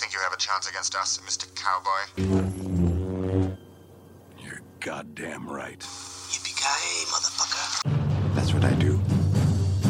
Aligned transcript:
think 0.00 0.14
you 0.14 0.20
have 0.20 0.32
a 0.32 0.36
chance 0.38 0.66
against 0.66 0.94
us, 0.94 1.18
Mr. 1.26 1.46
Cowboy? 1.54 2.00
You're 4.42 4.62
goddamn 4.80 5.46
right. 5.46 5.78
Yippee-ki-yay, 5.78 7.04
motherfucker. 7.12 8.34
That's 8.34 8.54
what 8.54 8.64
I 8.64 8.72
do. 8.76 8.98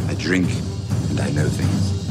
I 0.09 0.15
drink 0.15 0.51
and 1.11 1.21
I 1.21 1.31
know 1.31 1.49
things. 1.49 2.11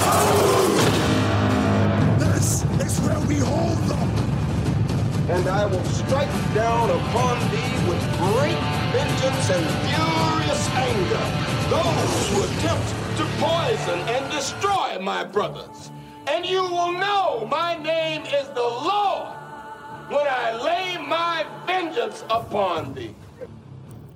Oh, 0.00 0.96
this 2.18 2.64
is 2.64 3.00
where 3.06 3.20
we 3.28 3.36
hold 3.36 3.78
them. 3.88 4.08
and 5.30 5.48
I 5.48 5.66
will 5.66 5.84
strike 5.84 6.54
down 6.54 6.90
upon 6.90 7.38
thee 7.52 7.88
with 7.88 8.02
great 8.18 8.58
vengeance 8.92 9.50
and 9.50 9.66
furious 9.86 10.37
anger 10.74 11.48
those 11.70 12.28
who 12.30 12.44
attempt 12.44 12.88
to 13.18 13.24
poison 13.38 13.98
and 14.08 14.32
destroy 14.32 14.98
my 15.00 15.24
brothers. 15.24 15.90
And 16.26 16.46
you 16.46 16.62
will 16.62 16.92
know 16.92 17.46
my 17.50 17.76
name 17.76 18.22
is 18.22 18.48
the 18.48 18.60
Lord 18.60 19.28
when 20.08 20.26
I 20.26 20.60
lay 20.62 20.96
my 20.98 21.46
vengeance 21.66 22.24
upon 22.30 22.94
thee. 22.94 23.14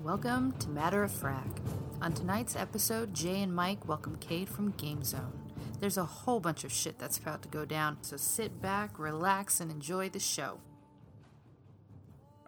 Welcome 0.03 0.53
to 0.61 0.69
Matter 0.69 1.05
of 1.05 1.11
Frack. 1.11 1.59
On 2.01 2.13
tonight's 2.13 2.57
episode, 2.57 3.15
Jay 3.15 3.43
and 3.43 3.55
Mike 3.55 3.87
welcome 3.87 4.17
Cade 4.17 4.49
from 4.49 4.71
Game 4.73 5.05
Zone. 5.05 5.33
There's 5.79 5.99
a 5.99 6.05
whole 6.05 6.41
bunch 6.41 6.65
of 6.65 6.73
shit 6.73 6.99
that's 6.99 7.19
about 7.19 7.43
to 7.43 7.49
go 7.49 7.65
down, 7.65 7.99
so 8.03 8.17
sit 8.17 8.63
back, 8.63 8.99
relax, 8.99 9.61
and 9.61 9.71
enjoy 9.71 10.09
the 10.09 10.21
show. 10.21 10.59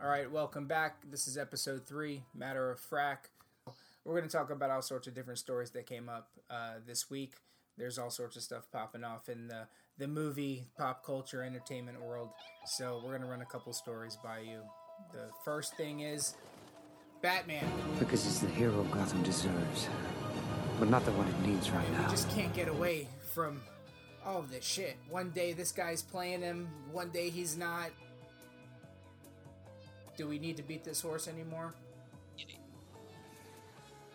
All 0.02 0.08
right, 0.08 0.30
welcome 0.30 0.66
back. 0.66 0.96
This 1.10 1.26
is 1.26 1.38
episode 1.38 1.86
three, 1.86 2.24
Matter 2.34 2.70
of 2.70 2.80
Frack. 2.80 3.28
We're 4.04 4.14
going 4.18 4.28
to 4.28 4.36
talk 4.36 4.50
about 4.50 4.70
all 4.70 4.82
sorts 4.82 5.06
of 5.06 5.14
different 5.14 5.38
stories 5.38 5.70
that 5.70 5.86
came 5.86 6.08
up 6.08 6.28
uh, 6.50 6.74
this 6.86 7.08
week. 7.10 7.34
There's 7.78 7.98
all 7.98 8.10
sorts 8.10 8.36
of 8.36 8.42
stuff 8.42 8.66
popping 8.70 9.02
off 9.02 9.28
in 9.28 9.48
the, 9.48 9.66
the 9.98 10.06
movie, 10.06 10.66
pop 10.76 11.04
culture, 11.04 11.42
entertainment 11.42 12.00
world. 12.02 12.28
So 12.66 13.00
we're 13.02 13.10
going 13.10 13.22
to 13.22 13.28
run 13.28 13.40
a 13.40 13.46
couple 13.46 13.72
stories 13.72 14.18
by 14.22 14.40
you. 14.40 14.60
The 15.12 15.30
first 15.44 15.76
thing 15.76 16.00
is 16.00 16.34
Batman. 17.22 17.64
Because 17.98 18.22
he's 18.24 18.40
the 18.40 18.48
hero 18.48 18.84
Gotham 18.92 19.22
deserves. 19.22 19.88
But 20.78 20.90
not 20.90 21.04
the 21.04 21.12
one 21.12 21.26
it 21.26 21.40
needs 21.48 21.70
right 21.70 21.88
We 21.90 21.96
now. 21.96 22.10
just 22.10 22.30
can't 22.30 22.52
get 22.52 22.68
away 22.68 23.08
from 23.32 23.62
all 24.24 24.38
of 24.38 24.50
this 24.50 24.64
shit. 24.64 24.96
One 25.08 25.30
day 25.30 25.52
this 25.54 25.72
guy's 25.72 26.02
playing 26.02 26.42
him, 26.42 26.68
one 26.92 27.08
day 27.10 27.30
he's 27.30 27.56
not. 27.56 27.90
Do 30.16 30.28
we 30.28 30.38
need 30.38 30.56
to 30.58 30.62
beat 30.62 30.84
this 30.84 31.00
horse 31.00 31.26
anymore? 31.26 31.74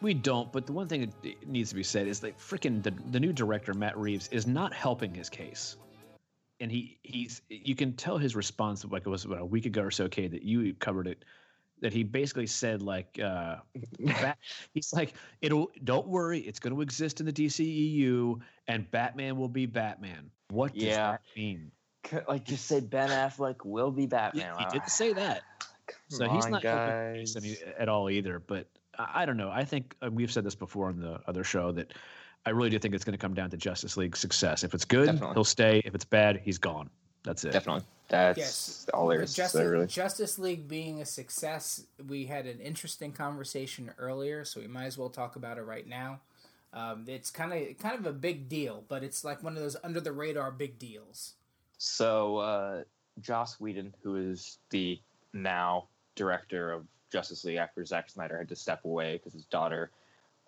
We 0.02 0.14
don't, 0.14 0.52
but 0.52 0.66
the 0.66 0.72
one 0.72 0.88
thing 0.88 1.12
that 1.24 1.48
needs 1.48 1.70
to 1.70 1.76
be 1.76 1.84
said 1.84 2.08
is 2.08 2.20
that 2.22 2.38
freaking 2.38 2.82
the, 2.82 2.92
the 3.12 3.20
new 3.20 3.34
director 3.34 3.74
Matt 3.74 3.98
Reeves 3.98 4.30
is 4.30 4.48
not 4.48 4.74
helping 4.74 5.14
his 5.14 5.30
case, 5.30 5.76
and 6.62 6.72
he 6.72 6.98
he's 7.04 7.42
you 7.50 7.76
can 7.76 7.94
tell 7.94 8.18
his 8.18 8.36
response 8.36 8.86
like 8.86 9.06
it 9.06 9.10
was 9.10 9.26
about 9.26 9.40
a 9.42 9.46
week 9.46 9.66
ago 9.66 9.82
or 9.82 9.92
so. 9.92 10.06
Okay, 10.06 10.28
that 10.28 10.44
you 10.44 10.74
covered 10.76 11.08
it, 11.08 11.26
that 11.82 11.92
he 11.92 12.04
basically 12.04 12.48
said 12.48 12.82
like 12.82 13.20
uh, 13.22 13.58
Bat, 14.00 14.38
he's 14.74 14.94
like 14.94 15.14
it'll 15.42 15.70
don't 15.84 16.08
worry, 16.08 16.40
it's 16.40 16.60
going 16.60 16.74
to 16.74 16.82
exist 16.82 17.20
in 17.20 17.26
the 17.26 17.34
DCEU, 17.34 18.40
and 18.70 18.90
Batman 18.92 19.36
will 19.38 19.50
be 19.50 19.66
Batman. 19.66 20.32
What 20.50 20.74
does 20.74 20.84
Yeah. 20.84 21.12
that 21.12 21.22
mean? 21.36 21.72
Like 22.28 22.46
just 22.46 22.66
say 22.66 22.80
Ben 22.80 23.10
Affleck 23.10 23.66
will 23.66 23.92
be 23.92 24.06
Batman. 24.06 24.54
he 24.58 24.66
did 24.72 24.82
Ah, 24.86 24.88
say 24.88 25.14
that. 25.14 25.42
So 26.08 26.26
come 26.26 26.36
he's 26.36 26.48
not 26.48 26.64
helping 26.64 26.94
guys. 26.94 27.36
any, 27.36 27.56
at 27.78 27.88
all 27.90 28.10
either. 28.10 28.40
But 28.40 28.68
I, 29.00 29.24
I 29.24 29.26
don't 29.26 29.38
know. 29.38 29.50
I 29.50 29.64
think 29.64 29.96
uh, 30.04 30.10
we've 30.12 30.32
said 30.32 30.44
this 30.44 30.56
before 30.56 30.88
on 30.90 31.00
the 31.00 31.20
other 31.28 31.44
show 31.44 31.72
that 31.72 31.94
I 32.46 32.52
really 32.52 32.70
do 32.70 32.78
think 32.80 32.94
it's 32.94 33.04
going 33.04 33.18
to 33.18 33.22
come 33.22 33.34
down 33.34 33.50
to 33.50 33.58
Justice 33.58 33.98
League's 33.98 34.20
success. 34.20 34.64
If 34.64 34.74
it's 34.74 34.86
good, 34.86 35.08
Definitely. 35.08 35.34
he'll 35.34 35.44
stay. 35.44 35.82
If 35.86 35.96
it's 35.96 36.06
bad, 36.06 36.42
he's 36.44 36.58
gone. 36.58 36.90
That's 37.24 37.44
it. 37.44 37.52
Definitely. 37.52 37.84
That's 38.08 38.38
Yes. 38.38 38.86
all 38.94 39.08
there 39.08 39.22
is 39.22 39.32
to 39.34 39.38
Justice, 39.38 39.66
really. 39.68 39.88
Justice 39.88 40.40
League 40.40 40.68
being 40.68 41.02
a 41.02 41.06
success, 41.06 41.86
we 42.08 42.26
had 42.26 42.46
an 42.46 42.60
interesting 42.60 43.12
conversation 43.12 43.92
earlier, 43.98 44.46
so 44.46 44.60
we 44.62 44.68
might 44.68 44.86
as 44.86 44.98
well 44.98 45.10
talk 45.10 45.36
about 45.36 45.58
it 45.58 45.64
right 45.64 45.88
now. 45.88 46.22
Um, 46.74 47.06
it's 47.08 47.30
kind 47.32 47.52
of 47.52 47.78
kind 47.80 47.96
of 48.00 48.06
a 48.06 48.14
big 48.14 48.48
deal, 48.48 48.84
but 48.88 49.04
it's 49.04 49.24
like 49.24 49.44
one 49.44 49.54
of 49.56 49.62
those 49.62 49.76
under 49.84 50.00
the 50.00 50.12
radar 50.12 50.52
big 50.52 50.78
deals. 50.80 51.34
So, 51.78 52.38
uh, 52.38 52.84
Joss 53.22 53.60
Whedon, 53.60 53.94
who 54.02 54.16
is 54.16 54.60
the 54.70 55.00
now 55.34 55.88
director 56.16 56.72
of 56.72 56.86
Justice 57.12 57.44
League 57.44 57.58
after 57.58 57.84
Zack 57.86 58.10
Snyder 58.10 58.38
had 58.38 58.50
to 58.50 58.56
step 58.56 58.86
away 58.86 59.14
because 59.14 59.34
his 59.34 59.46
daughter 59.46 59.90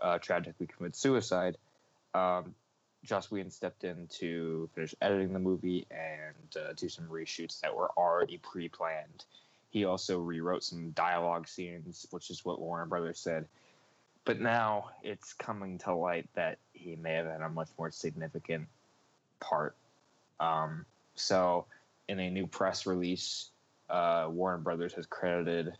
uh, 0.02 0.18
tragically 0.20 0.68
committed 0.68 0.96
suicide, 0.96 1.58
um, 2.14 2.56
Joss 3.04 3.32
Whedon 3.32 3.52
stepped 3.52 3.84
in 3.84 4.08
to 4.20 4.70
finish 4.76 4.94
editing 5.02 5.34
the 5.34 5.40
movie 5.40 5.88
and 5.90 6.64
uh, 6.64 6.74
do 6.74 6.88
some 6.88 7.08
reshoots 7.08 7.62
that 7.62 7.76
were 7.76 7.90
already 7.98 8.38
pre 8.38 8.70
planned. 8.70 9.26
He 9.72 9.86
also 9.86 10.20
rewrote 10.20 10.64
some 10.64 10.92
dialogue 10.92 11.48
scenes, 11.48 12.06
which 12.12 12.30
is 12.30 12.46
what 12.46 12.60
Warner 12.60 12.86
Brothers 12.86 13.20
said. 13.20 13.48
But 14.26 14.40
now 14.40 14.92
it's 15.02 15.34
coming 15.34 15.80
to 15.80 15.96
light 15.96 16.30
that 16.36 16.60
he 16.74 16.96
may 16.96 17.14
have 17.14 17.26
had 17.26 17.42
a 17.42 17.50
much 17.50 17.70
more 17.80 17.90
significant 17.90 18.68
part. 19.40 19.76
Um, 20.40 20.86
so, 21.16 21.66
in 22.08 22.20
a 22.20 22.30
new 22.30 22.46
press 22.46 22.86
release, 22.86 23.50
uh, 23.90 24.28
Warner 24.30 24.60
Brothers 24.60 24.94
has 24.94 25.06
credited 25.06 25.74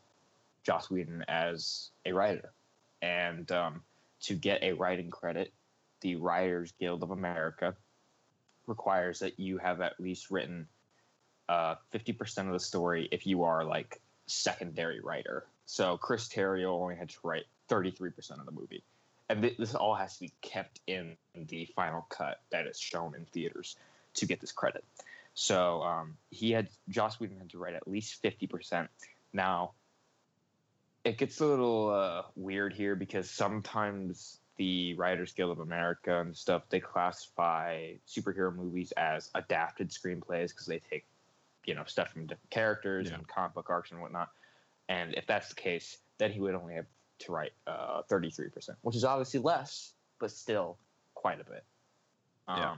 Joss 0.64 0.90
Whedon 0.90 1.26
as 1.28 1.90
a 2.06 2.12
writer. 2.14 2.52
And 3.02 3.52
um, 3.52 3.82
to 4.22 4.36
get 4.36 4.64
a 4.64 4.74
writing 4.74 5.10
credit, 5.10 5.54
the 6.02 6.16
Writers 6.16 6.74
Guild 6.80 7.04
of 7.04 7.12
America 7.12 7.76
requires 8.68 9.20
that 9.20 9.40
you 9.40 9.58
have 9.58 9.82
at 9.82 10.00
least 10.00 10.32
written 10.32 10.68
uh, 11.50 11.76
50% 11.94 12.48
of 12.48 12.54
the 12.54 12.60
story 12.60 13.10
if 13.12 13.26
you 13.26 13.44
are 13.44 13.64
like 13.64 14.00
secondary 14.28 15.00
writer. 15.02 15.46
So 15.66 15.98
Chris 15.98 16.28
Terrio 16.28 16.70
only 16.70 16.96
had 16.96 17.10
to 17.10 17.18
write 17.24 17.46
33% 17.70 18.40
of 18.40 18.46
the 18.46 18.52
movie. 18.52 18.84
And 19.30 19.42
th- 19.42 19.58
this 19.58 19.76
all 19.76 19.96
has 19.96 20.16
to 20.16 20.22
be 20.22 20.34
kept 20.42 20.80
in 20.88 21.16
the 21.36 21.66
final 21.76 22.06
cut 22.10 22.42
that 22.52 22.68
is 22.68 22.80
shown 22.80 23.16
in 23.16 23.26
theaters 23.26 23.78
to 24.16 24.26
get 24.26 24.42
this 24.42 24.52
credit. 24.52 24.84
So 25.34 25.82
um, 25.84 26.18
he 26.30 26.52
had 26.52 26.68
Joss 26.90 27.20
Whedon 27.20 27.38
had 27.38 27.50
to 27.52 27.58
write 27.58 27.74
at 27.74 27.88
least 27.88 28.22
50%. 28.22 28.88
Now, 29.34 29.72
it 31.04 31.18
gets 31.18 31.40
a 31.42 31.46
little 31.46 31.90
uh, 31.90 32.24
weird 32.36 32.74
here 32.74 32.96
because 32.96 33.30
sometimes 33.30 34.40
the 34.58 34.94
Writers 34.96 35.32
Guild 35.34 35.52
of 35.52 35.60
America 35.60 36.20
and 36.22 36.36
stuff 36.36 36.64
they 36.70 36.80
classify 36.80 37.94
superhero 38.08 38.56
movies 38.56 38.92
as 38.98 39.32
adapted 39.34 39.90
screenplays 39.90 40.50
because 40.50 40.68
they 40.68 40.80
take 40.80 41.06
you 41.66 41.74
know 41.74 41.84
stuff 41.86 42.12
from 42.12 42.24
different 42.28 42.50
characters 42.50 43.10
Yeah. 43.10 43.16
and 43.16 43.28
comic 43.28 43.54
book 43.54 43.70
arcs 43.70 43.92
and 43.92 44.02
whatnot. 44.02 44.30
And 44.90 45.14
if 45.16 45.26
that's 45.26 45.50
the 45.50 45.56
case, 45.56 45.98
then 46.18 46.32
he 46.32 46.40
would 46.40 46.54
only 46.54 46.76
have 46.76 46.86
to 47.20 47.32
write 47.32 47.54
uh, 47.66 48.02
33%, 48.10 48.70
which 48.82 48.96
is 48.96 49.04
obviously 49.06 49.40
less, 49.40 49.94
but 50.20 50.32
still 50.32 50.78
quite 51.14 51.40
a 51.40 51.44
bit. 51.44 51.64
Um, 52.48 52.58
Yeah. 52.60 52.76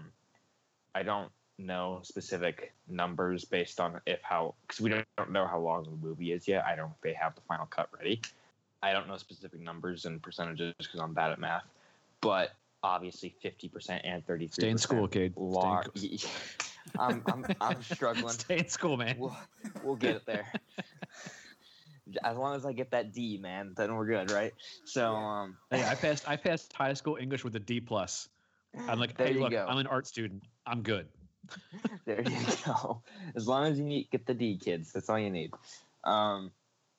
I 0.96 1.04
don't 1.04 1.32
know 1.60 2.00
specific 2.04 2.74
numbers 2.88 3.46
based 3.46 3.80
on 3.80 4.02
if 4.06 4.20
how 4.22 4.56
because 4.62 4.82
we 4.82 4.90
don't, 4.90 5.06
don't 5.18 5.32
know 5.32 5.48
how 5.48 5.60
long 5.60 5.84
the 5.84 5.92
movie 6.08 6.32
is 6.32 6.48
yet. 6.48 6.66
I 6.66 6.76
don't 6.76 6.92
they 7.02 7.14
have 7.14 7.36
the 7.36 7.42
final 7.42 7.66
cut 7.66 7.90
ready. 7.98 8.22
I 8.82 8.92
don't 8.92 9.08
know 9.08 9.18
specific 9.18 9.62
numbers 9.62 10.06
and 10.06 10.22
percentages 10.22 10.74
because 10.78 11.00
I'm 11.00 11.14
bad 11.14 11.32
at 11.32 11.40
math, 11.40 11.64
but 12.22 12.52
obviously 12.84 13.34
50% 13.44 14.02
and 14.04 14.26
33%. 14.28 14.54
Stay 14.54 14.70
in 14.70 14.78
school, 14.78 15.08
Cade. 15.08 15.34
Stay 15.34 15.42
in 15.42 15.50
Lar- 15.54 15.84
co- 15.84 15.92
I'm, 17.00 17.24
I'm, 17.26 17.46
I'm 17.62 17.82
struggling. 17.94 18.34
Stay 18.34 18.60
in 18.60 18.68
school, 18.68 18.98
man. 18.98 19.16
We'll, 19.18 19.36
we'll 19.82 19.96
get 19.96 20.18
it 20.18 20.26
there. 20.26 20.46
As 22.26 22.36
long 22.36 22.58
as 22.58 22.66
I 22.66 22.74
get 22.74 22.92
that 22.92 23.14
D, 23.14 23.38
man, 23.38 23.74
then 23.78 23.96
we're 23.96 24.06
good, 24.06 24.30
right? 24.30 24.54
So, 24.84 25.16
um, 25.16 25.58
Hey, 25.72 25.82
I 25.82 25.96
passed. 25.96 26.28
I 26.28 26.36
passed 26.36 26.74
high 26.74 26.94
school 26.94 27.18
English 27.20 27.46
with 27.46 27.56
a 27.56 27.60
D 27.60 27.80
plus. 27.80 28.28
I'm 28.76 29.00
like, 29.00 29.18
There 29.18 29.28
hey, 29.28 29.34
look, 29.36 29.52
go. 29.52 29.66
I'm 29.66 29.78
an 29.78 29.88
art 29.88 30.06
student. 30.06 30.44
I'm 30.66 30.82
good. 30.82 31.08
there 32.06 32.22
you 32.22 32.38
go. 32.66 33.02
As 33.36 33.48
long 33.48 33.66
as 33.68 33.78
you 33.78 33.84
need, 33.86 34.10
get 34.12 34.26
the 34.26 34.34
D, 34.34 34.58
kids. 34.58 34.92
That's 34.94 35.10
all 35.10 35.20
you 35.20 35.30
need. 35.30 35.52
Um, 36.04 36.52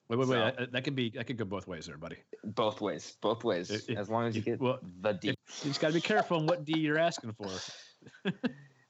Wait, 0.09 0.19
wait, 0.19 0.29
wait. 0.29 0.37
So- 0.37 0.53
That, 0.61 0.73
that 0.73 0.85
could 0.85 0.95
be. 0.95 1.11
That 1.11 1.27
could 1.27 1.39
go 1.39 1.45
both 1.47 1.67
ways, 1.67 1.87
there, 1.87 1.97
buddy. 1.97 2.17
both 2.45 2.81
ways, 2.83 3.17
both 3.23 3.43
ways. 3.43 3.71
If- 3.71 3.89
if- 3.89 3.99
as 3.99 4.11
long 4.11 4.27
as 4.27 4.35
you 4.37 4.41
if- 4.41 4.45
get 4.45 4.61
well, 4.61 4.79
the 5.01 5.13
D. 5.15 5.29
You 5.29 5.35
just 5.65 5.81
got 5.81 5.89
to 5.89 5.95
be 5.95 6.01
careful 6.03 6.37
on 6.39 6.47
what 6.47 6.65
D 6.65 6.79
you're 6.79 6.99
asking 6.99 7.33
for. 7.33 7.49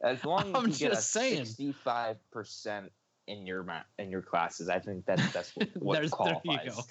As 0.03 0.23
long 0.25 0.41
as 0.51 0.55
I'm 0.55 0.67
you 0.69 0.75
get 0.75 0.91
a 0.93 0.95
just 0.97 1.13
saying. 1.13 1.45
sixty-five 1.47 2.17
percent 2.31 2.91
in 3.29 3.47
your 3.47 3.63
ma- 3.63 3.85
in 3.99 4.11
your 4.11 4.21
classes, 4.23 4.69
I 4.69 4.79
think 4.81 5.07
that 5.07 5.19
that's 5.33 5.55
what, 5.57 5.69
what 5.77 5.95
There's- 5.95 6.11
there 6.11 6.41
you 6.45 6.51
qualifies. 6.51 6.83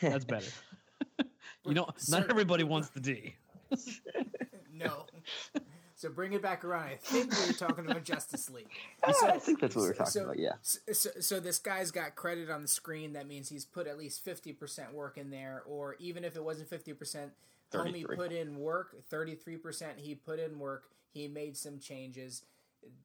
That's 0.00 0.24
better. 0.24 0.46
you 1.66 1.74
know, 1.74 1.88
Sir- 1.96 2.20
not 2.20 2.30
everybody 2.30 2.62
wants 2.64 2.88
the 2.90 3.00
D. 3.00 3.34
No. 4.72 5.04
So 6.00 6.08
bring 6.08 6.32
it 6.32 6.40
back 6.40 6.64
around. 6.64 6.84
I 6.84 6.96
think 6.96 7.30
we 7.30 7.48
were 7.48 7.52
talking 7.52 7.84
about 7.84 8.04
Justice 8.04 8.48
League. 8.48 8.70
Ah, 9.06 9.12
so, 9.12 9.28
I 9.28 9.38
think 9.38 9.60
that's 9.60 9.76
what 9.76 9.82
we 9.82 9.88
were 9.88 9.94
talking 9.94 10.10
so, 10.12 10.24
about. 10.24 10.38
Yeah. 10.38 10.52
So, 10.62 11.10
so, 11.20 11.40
this 11.40 11.58
guy's 11.58 11.90
got 11.90 12.16
credit 12.16 12.48
on 12.50 12.62
the 12.62 12.68
screen. 12.68 13.12
That 13.12 13.26
means 13.28 13.50
he's 13.50 13.66
put 13.66 13.86
at 13.86 13.98
least 13.98 14.24
fifty 14.24 14.54
percent 14.54 14.94
work 14.94 15.18
in 15.18 15.30
there, 15.30 15.62
or 15.66 15.96
even 15.98 16.24
if 16.24 16.36
it 16.36 16.42
wasn't 16.42 16.70
fifty 16.70 16.94
percent, 16.94 17.32
homie 17.70 18.06
put 18.16 18.32
in 18.32 18.58
work. 18.58 18.96
Thirty 19.10 19.34
three 19.34 19.58
percent. 19.58 19.98
He 19.98 20.14
put 20.14 20.38
in 20.38 20.58
work. 20.58 20.84
He 21.12 21.28
made 21.28 21.58
some 21.58 21.78
changes. 21.78 22.44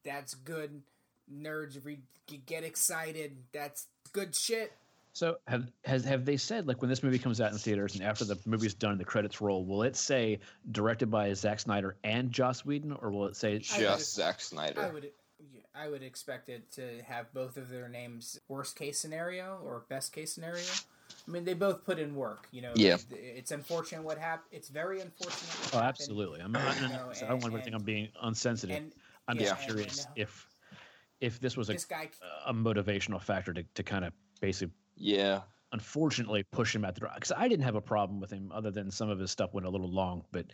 That's 0.05 0.33
good. 0.33 0.81
Nerds 1.29 1.83
re- 1.83 1.99
get 2.45 2.63
excited. 2.63 3.35
That's 3.51 3.87
good 4.13 4.35
shit. 4.35 4.71
So 5.15 5.37
have 5.47 5.71
has 5.85 6.03
have 6.03 6.25
they 6.25 6.35
said 6.35 6.67
like 6.67 6.81
when 6.81 6.89
this 6.89 7.01
movie 7.01 7.19
comes 7.19 7.39
out 7.39 7.53
in 7.53 7.57
theaters 7.57 7.95
and 7.95 8.03
after 8.03 8.25
the 8.25 8.37
movie's 8.45 8.73
done, 8.73 8.97
the 8.97 9.05
credits 9.05 9.39
roll, 9.39 9.63
will 9.63 9.83
it 9.83 9.95
say 9.95 10.39
directed 10.73 11.09
by 11.09 11.31
Zack 11.31 11.61
Snyder 11.61 11.95
and 12.03 12.33
Joss 12.33 12.65
Whedon, 12.65 12.91
or 12.91 13.11
will 13.11 13.25
it 13.27 13.37
say 13.37 13.59
just 13.59 14.13
Zack 14.13 14.41
Snyder? 14.41 14.81
I 14.81 14.91
would 14.91 15.11
I 15.73 15.87
would 15.87 16.03
expect 16.03 16.49
it 16.49 16.69
to 16.73 17.01
have 17.07 17.33
both 17.33 17.55
of 17.55 17.69
their 17.69 17.87
names 17.87 18.41
worst 18.49 18.77
case 18.77 18.99
scenario 18.99 19.57
or 19.63 19.85
best 19.87 20.11
case 20.11 20.33
scenario. 20.33 20.65
I 21.25 21.31
mean, 21.31 21.45
they 21.45 21.53
both 21.53 21.85
put 21.85 21.97
in 21.97 22.13
work. 22.13 22.49
You 22.51 22.63
know, 22.63 22.73
yeah. 22.75 22.97
It's 23.09 23.51
unfortunate 23.51 24.03
what 24.03 24.17
happened. 24.17 24.49
It's 24.51 24.67
very 24.67 24.99
unfortunate. 24.99 25.73
oh, 25.73 25.79
absolutely. 25.79 26.41
I'm 26.41 26.51
not. 26.51 26.75
You 26.81 26.89
know, 26.89 27.11
I 27.21 27.27
don't 27.29 27.41
want 27.41 27.55
to 27.55 27.61
think 27.61 27.73
I'm 27.73 27.83
being 27.83 28.09
unsensitive. 28.21 28.75
And, 28.75 28.91
I'm 29.29 29.37
just 29.37 29.59
curious 29.61 29.99
and, 29.99 30.07
uh, 30.07 30.23
if 30.23 30.47
if 31.21 31.39
this 31.39 31.55
was 31.55 31.69
a, 31.69 31.73
this 31.73 31.85
guy, 31.85 32.09
a 32.45 32.53
motivational 32.53 33.21
factor 33.21 33.53
to, 33.53 33.63
to 33.63 33.81
kind 33.81 34.03
of 34.03 34.11
basically 34.41 34.73
yeah. 34.95 35.41
Unfortunately, 35.71 36.43
push 36.51 36.73
him 36.73 36.85
at 36.85 36.95
the 36.95 37.09
because 37.13 37.31
I 37.35 37.47
didn't 37.47 37.65
have 37.65 37.75
a 37.75 37.81
problem 37.81 38.19
with 38.19 38.31
him 38.31 38.51
other 38.53 38.71
than 38.71 38.91
some 38.91 39.09
of 39.09 39.19
his 39.19 39.31
stuff 39.31 39.53
went 39.53 39.67
a 39.67 39.69
little 39.69 39.91
long, 39.91 40.23
but 40.31 40.45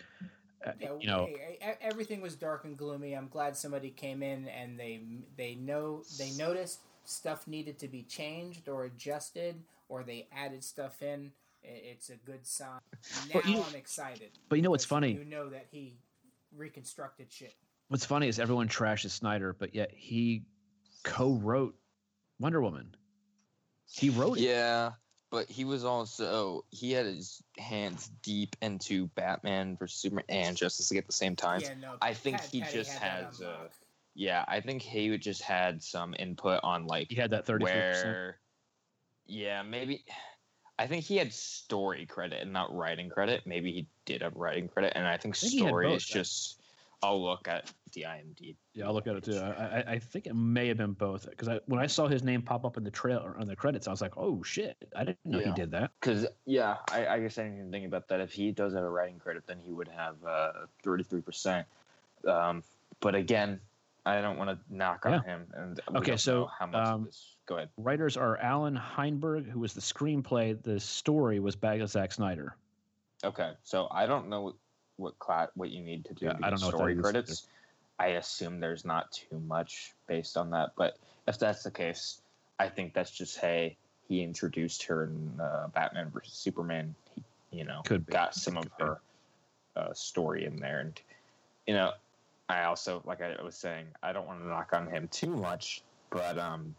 uh, 0.65 0.71
yeah, 0.79 0.89
you 0.99 1.07
know 1.07 1.27
hey, 1.27 1.75
everything 1.81 2.21
was 2.21 2.35
dark 2.35 2.65
and 2.65 2.77
gloomy. 2.77 3.13
I'm 3.13 3.27
glad 3.27 3.55
somebody 3.55 3.91
came 3.91 4.23
in 4.23 4.47
and 4.47 4.79
they 4.79 5.01
they 5.37 5.55
know 5.55 6.03
they 6.17 6.31
noticed 6.31 6.79
stuff 7.03 7.47
needed 7.47 7.77
to 7.79 7.87
be 7.87 8.03
changed 8.03 8.67
or 8.67 8.85
adjusted 8.85 9.55
or 9.89 10.03
they 10.03 10.27
added 10.35 10.63
stuff 10.63 11.01
in. 11.01 11.31
It's 11.63 12.09
a 12.09 12.15
good 12.15 12.45
sign. 12.47 12.79
Now 13.33 13.41
you, 13.45 13.61
I'm 13.61 13.75
excited. 13.75 14.31
But 14.49 14.55
you 14.55 14.63
know 14.63 14.71
what's 14.71 14.85
funny? 14.85 15.11
You 15.11 15.25
know 15.25 15.49
that 15.49 15.67
he 15.69 15.97
reconstructed 16.55 17.31
shit. 17.31 17.53
What's 17.89 18.05
funny 18.05 18.27
is 18.27 18.39
everyone 18.39 18.67
trashes 18.67 19.11
Snyder, 19.11 19.53
but 19.53 19.75
yet 19.75 19.91
he 19.93 20.43
co-wrote 21.03 21.75
Wonder 22.39 22.61
Woman. 22.61 22.95
He 23.93 24.09
wrote 24.09 24.37
it. 24.37 24.43
Yeah, 24.43 24.91
but 25.29 25.49
he 25.49 25.65
was 25.65 25.83
also 25.83 26.65
he 26.69 26.91
had 26.91 27.05
his 27.05 27.41
hands 27.57 28.09
deep 28.21 28.55
into 28.61 29.07
Batman 29.07 29.77
versus 29.77 29.99
Superman 29.99 30.25
and 30.29 30.57
Justice 30.57 30.91
League 30.91 30.99
at 30.99 31.07
the 31.07 31.13
same 31.13 31.35
time. 31.35 31.61
Yeah, 31.61 31.73
no, 31.81 31.95
I 32.01 32.13
think 32.13 32.41
he 32.41 32.61
just 32.61 32.91
has. 32.97 33.41
Uh, 33.41 33.67
yeah, 34.13 34.43
I 34.47 34.61
think 34.61 34.81
he 34.81 35.17
just 35.17 35.41
had 35.41 35.81
some 35.83 36.15
input 36.17 36.59
on 36.63 36.85
like 36.85 37.07
he 37.09 37.15
had 37.15 37.31
that 37.31 37.45
thirty 37.45 37.63
where. 37.63 38.39
Yeah, 39.25 39.63
maybe. 39.63 40.03
I 40.77 40.87
think 40.87 41.05
he 41.05 41.17
had 41.17 41.31
story 41.31 42.05
credit 42.05 42.41
and 42.41 42.53
not 42.53 42.75
writing 42.75 43.09
credit. 43.09 43.43
Maybe 43.45 43.71
he 43.71 43.87
did 44.05 44.23
have 44.23 44.35
writing 44.35 44.67
credit, 44.67 44.93
and 44.95 45.05
I 45.05 45.17
think, 45.17 45.35
I 45.35 45.39
think 45.39 45.67
story 45.67 45.93
is 45.93 46.03
just 46.03 46.60
I'll 47.03 47.21
look 47.21 47.47
at 47.47 47.71
the 47.93 48.05
IMDb. 48.07 48.55
Yeah, 48.73 48.85
I'll 48.85 48.93
look 48.93 49.07
at 49.07 49.15
it 49.15 49.23
too. 49.23 49.37
I, 49.37 49.83
I 49.87 49.99
think 49.99 50.27
it 50.27 50.35
may 50.35 50.67
have 50.67 50.77
been 50.77 50.93
both 50.93 51.29
because 51.29 51.47
I, 51.47 51.59
when 51.65 51.79
I 51.79 51.87
saw 51.87 52.07
his 52.07 52.23
name 52.23 52.41
pop 52.41 52.63
up 52.63 52.77
in 52.77 52.83
the 52.83 52.91
trailer 52.91 53.35
on 53.39 53.47
the 53.47 53.55
credits, 53.55 53.87
I 53.87 53.91
was 53.91 54.01
like, 54.01 54.17
"Oh 54.17 54.43
shit! 54.43 54.77
I 54.95 55.03
didn't 55.03 55.25
know 55.25 55.39
yeah. 55.39 55.47
he 55.47 55.51
did 55.53 55.71
that." 55.71 55.91
Because 55.99 56.27
yeah, 56.45 56.77
I, 56.91 57.07
I 57.07 57.19
guess 57.19 57.37
I 57.37 57.43
didn't 57.43 57.57
even 57.57 57.71
think 57.71 57.85
about 57.87 58.07
that. 58.09 58.21
If 58.21 58.31
he 58.31 58.51
does 58.51 58.73
have 58.73 58.83
a 58.83 58.89
writing 58.89 59.19
credit, 59.19 59.47
then 59.47 59.57
he 59.65 59.71
would 59.71 59.87
have 59.87 60.15
thirty 60.83 61.03
three 61.03 61.21
percent. 61.21 61.65
Um, 62.27 62.63
but 62.99 63.15
again, 63.15 63.59
I 64.05 64.21
don't 64.21 64.37
want 64.37 64.49
to 64.49 64.75
knock 64.75 65.05
on 65.05 65.23
him. 65.23 65.47
And 65.53 65.79
okay, 65.95 66.17
so 66.17 66.49
how 66.57 66.67
much 66.67 66.87
um, 66.87 67.05
this? 67.05 67.35
Go 67.45 67.55
ahead. 67.55 67.69
Writers 67.77 68.17
are 68.17 68.37
Allan 68.37 68.75
Heinberg, 68.75 69.49
who 69.49 69.59
was 69.59 69.73
the 69.73 69.81
screenplay. 69.81 70.61
The 70.61 70.79
story 70.79 71.39
was 71.39 71.55
by 71.55 71.83
Zack 71.85 72.11
Snyder. 72.11 72.55
Okay, 73.23 73.51
so 73.63 73.87
I 73.91 74.07
don't 74.07 74.29
know 74.29 74.55
what 74.97 75.17
class 75.19 75.49
what 75.55 75.69
you 75.69 75.83
need 75.83 76.05
to 76.05 76.13
do 76.13 76.25
yeah, 76.25 76.33
to 76.33 76.45
I 76.45 76.49
don't 76.49 76.61
know 76.61 76.69
story 76.69 76.95
credits. 76.95 77.47
I 77.99 78.07
assume 78.07 78.59
there's 78.59 78.83
not 78.83 79.11
too 79.11 79.39
much 79.47 79.93
based 80.07 80.35
on 80.35 80.49
that, 80.51 80.71
but 80.75 80.97
if 81.27 81.37
that's 81.37 81.63
the 81.63 81.71
case, 81.71 82.21
I 82.59 82.67
think 82.67 82.93
that's 82.93 83.11
just 83.11 83.37
hey, 83.37 83.77
he 84.07 84.23
introduced 84.23 84.83
her 84.83 85.03
in 85.05 85.39
uh, 85.39 85.67
Batman 85.73 86.09
versus 86.09 86.33
Superman. 86.33 86.95
He, 87.15 87.23
you 87.51 87.65
know, 87.65 87.81
Could 87.85 88.05
got 88.07 88.33
some 88.33 88.57
of 88.57 88.65
her 88.79 89.01
uh, 89.75 89.93
story 89.93 90.45
in 90.45 90.55
there, 90.57 90.79
and 90.79 90.99
you 91.67 91.73
know, 91.73 91.91
I 92.49 92.63
also 92.63 93.01
like 93.05 93.21
I 93.21 93.41
was 93.41 93.55
saying, 93.55 93.85
I 94.01 94.13
don't 94.13 94.27
want 94.27 94.41
to 94.41 94.47
knock 94.47 94.71
on 94.73 94.87
him 94.87 95.07
too 95.11 95.35
much, 95.35 95.83
but 96.09 96.39
um, 96.39 96.73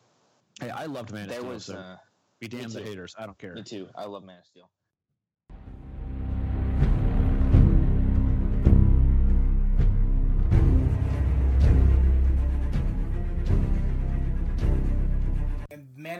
hey, 0.61 0.71
I 0.71 0.87
loved 0.87 1.13
Man 1.13 1.25
of 1.25 1.29
there 1.29 1.39
Steel. 1.39 1.51
Was, 1.51 1.65
so 1.67 1.77
uh, 1.77 1.97
be 2.41 2.49
damn 2.49 2.71
the 2.71 2.83
haters. 2.83 3.15
I 3.17 3.27
don't 3.27 3.39
care. 3.39 3.55
Me 3.55 3.63
too. 3.63 3.89
I 3.95 4.07
love 4.07 4.25
Man 4.25 4.39
of 4.39 4.47
Steel. 4.47 4.69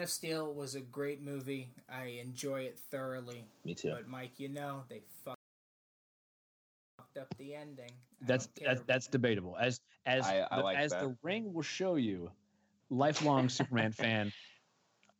Man 0.03 0.07
of 0.07 0.11
Steel 0.11 0.53
was 0.53 0.75
a 0.75 0.81
great 0.81 1.23
movie. 1.23 1.71
I 1.89 2.19
enjoy 2.21 2.63
it 2.63 2.77
thoroughly. 2.91 3.45
Me 3.65 3.73
too. 3.73 3.93
But 3.93 4.09
Mike, 4.09 4.33
you 4.37 4.49
know 4.49 4.83
they 4.89 5.01
fucked 5.25 5.39
up 7.17 7.33
the 7.39 7.55
ending. 7.55 7.93
That's 8.23 8.49
that's, 8.65 8.83
that's 8.85 9.07
debatable. 9.07 9.57
As 9.61 9.79
as 10.05 10.27
I, 10.27 10.45
I 10.51 10.57
the, 10.57 10.63
like 10.65 10.77
as 10.77 10.91
that. 10.91 11.03
the 11.03 11.17
ring 11.23 11.55
will 11.55 11.63
show 11.63 11.95
you, 11.95 12.33
lifelong 12.91 13.49
Superman 13.49 13.93
fan. 13.93 14.33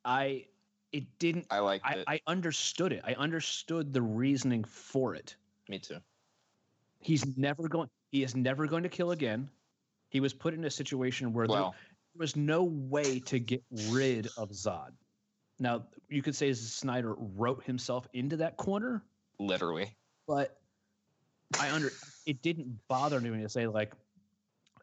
I 0.05 0.47
it 0.91 1.05
didn't. 1.21 1.47
I 1.49 1.61
like 1.61 1.83
I, 1.85 1.93
it. 1.99 2.05
I 2.09 2.21
understood 2.27 2.93
it. 2.93 3.03
I 3.05 3.15
understood 3.15 3.93
the 3.93 4.03
reasoning 4.03 4.65
for 4.65 5.15
it. 5.15 5.37
Me 5.69 5.79
too. 5.79 5.99
He's 6.99 7.25
never 7.37 7.69
going. 7.69 7.89
He 8.11 8.25
is 8.25 8.35
never 8.35 8.67
going 8.67 8.83
to 8.83 8.89
kill 8.89 9.13
again. 9.13 9.49
He 10.09 10.19
was 10.19 10.35
put 10.35 10.55
in 10.55 10.65
a 10.65 10.71
situation 10.71 11.33
where 11.33 11.47
well, 11.47 11.63
there 11.63 11.92
was 12.17 12.37
no 12.37 12.65
way 12.65 13.21
to 13.21 13.39
get 13.39 13.63
rid 13.89 14.29
of 14.37 14.51
Zod. 14.51 14.91
Now 15.59 15.85
you 16.09 16.23
could 16.23 16.35
say 16.35 16.53
Snyder 16.53 17.15
wrote 17.17 17.63
himself 17.65 18.09
into 18.13 18.37
that 18.39 18.57
corner, 18.57 19.03
literally, 19.39 19.95
but 20.27 20.59
I 21.59 21.71
under 21.71 21.93
it 22.27 22.43
didn't 22.43 22.79
bother 22.89 23.21
me 23.21 23.43
to 23.43 23.49
say 23.49 23.67
like, 23.67 23.93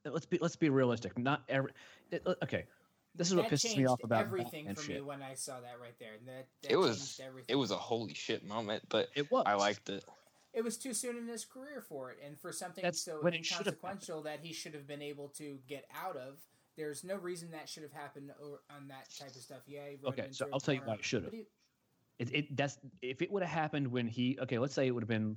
let's 0.06 0.26
be 0.26 0.38
let's 0.42 0.56
be 0.56 0.70
realistic. 0.70 1.18
Not 1.18 1.44
every 1.50 1.72
it, 2.12 2.26
okay. 2.44 2.66
This 3.16 3.28
is 3.30 3.36
that 3.36 3.44
what 3.44 3.52
pisses 3.52 3.76
me 3.76 3.86
off 3.86 4.04
about 4.04 4.22
everything 4.22 4.66
Batman 4.66 4.76
for 4.76 4.82
shit. 4.84 4.96
me 4.96 5.02
when 5.02 5.22
I 5.22 5.34
saw 5.34 5.60
that 5.60 5.78
right 5.82 5.98
there. 6.00 6.14
That, 6.26 6.48
that 6.62 6.72
it 6.72 6.78
was 6.78 7.20
everything. 7.22 7.48
it 7.50 7.56
was 7.56 7.72
a 7.72 7.76
holy 7.76 8.14
shit 8.14 8.46
moment, 8.46 8.84
but 8.88 9.10
it 9.16 9.30
was. 9.32 9.44
I 9.46 9.56
liked 9.56 9.90
it. 9.90 10.06
It 10.54 10.64
was 10.64 10.78
too 10.78 10.94
soon 10.94 11.18
in 11.18 11.28
his 11.28 11.44
career 11.44 11.82
for 11.82 12.12
it, 12.12 12.20
and 12.26 12.40
for 12.40 12.52
something 12.52 12.84
That's 12.84 13.04
so 13.04 13.20
when 13.22 13.34
it 13.34 13.46
should 13.46 13.66
have 13.66 13.76
inconsequential 13.76 14.24
that 14.24 14.40
he 14.42 14.54
should 14.54 14.74
have 14.74 14.88
been 14.88 15.02
able 15.02 15.30
to 15.38 15.60
get 15.68 15.86
out 16.04 16.16
of. 16.18 16.40
There's 16.80 17.04
no 17.04 17.18
reason 17.18 17.52
that 17.52 17.68
should 17.68 17.84
have 17.84 17.92
happened 17.92 18.32
on 18.74 18.88
that 18.88 19.10
type 19.20 19.36
of 19.36 19.42
stuff. 19.42 19.60
Yeah, 19.68 19.82
he 19.90 19.98
Okay, 20.08 20.28
so 20.32 20.48
I'll 20.54 20.62
tell 20.62 20.74
you 20.74 20.80
why 20.86 20.94
it 20.94 21.04
should 21.04 21.26
have. 21.26 21.34
It, 21.34 21.46
it 22.34 22.56
that's 22.56 22.80
if 23.02 23.22
it 23.22 23.30
would 23.30 23.44
have 23.44 23.52
happened 23.52 23.86
when 23.86 24.08
he 24.08 24.38
okay, 24.42 24.58
let's 24.58 24.74
say 24.74 24.88
it 24.88 24.92
would 24.92 25.04
have 25.04 25.10
been 25.10 25.36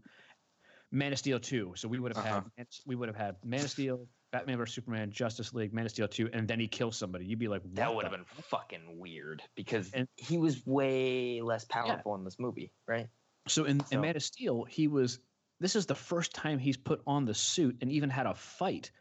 Man 0.93 1.13
of 1.13 1.19
Steel 1.19 1.41
two. 1.41 1.73
So 1.75 1.89
we 1.89 1.99
would 1.99 2.15
have 2.15 2.25
Uh-huh. 2.25 2.43
had 2.57 2.69
we 2.87 2.95
would 2.95 3.09
have 3.09 3.17
had 3.17 3.35
Man 3.45 3.59
of 3.65 3.71
Steel, 3.71 4.07
Batman 4.31 4.57
vs 4.57 4.73
Superman, 4.73 5.11
Justice 5.11 5.53
League, 5.53 5.75
Man 5.75 5.85
of 5.85 5.91
Steel 5.91 6.07
two, 6.07 6.31
and 6.33 6.47
then 6.47 6.61
he 6.61 6.69
kills 6.69 6.97
somebody. 6.97 7.25
You'd 7.25 7.41
be 7.41 7.49
like, 7.49 7.63
That 7.75 7.93
would 7.93 8.05
have 8.05 8.13
been 8.13 8.25
fucking 8.25 9.01
weird 9.01 9.43
because 9.57 9.91
And- 9.95 10.07
he 10.17 10.39
was 10.39 10.65
way 10.65 11.41
less 11.43 11.65
powerful 11.65 12.15
in 12.15 12.23
this 12.23 12.39
movie, 12.39 12.73
right? 12.87 13.09
So 13.49 13.65
in, 13.65 13.81
So- 13.81 13.97
in 13.97 14.01
Man 14.01 14.15
of 14.15 14.23
Steel, 14.23 14.63
he 14.65 14.87
was. 14.87 15.19
This 15.59 15.75
is 15.75 15.87
the 15.87 15.95
first 15.95 16.35
time 16.35 16.59
he's 16.61 16.77
put 16.77 17.03
on 17.07 17.25
the 17.25 17.35
suit 17.35 17.79
and 17.81 17.91
even 17.91 18.11
had 18.11 18.27
a 18.27 18.35
fight. 18.35 18.93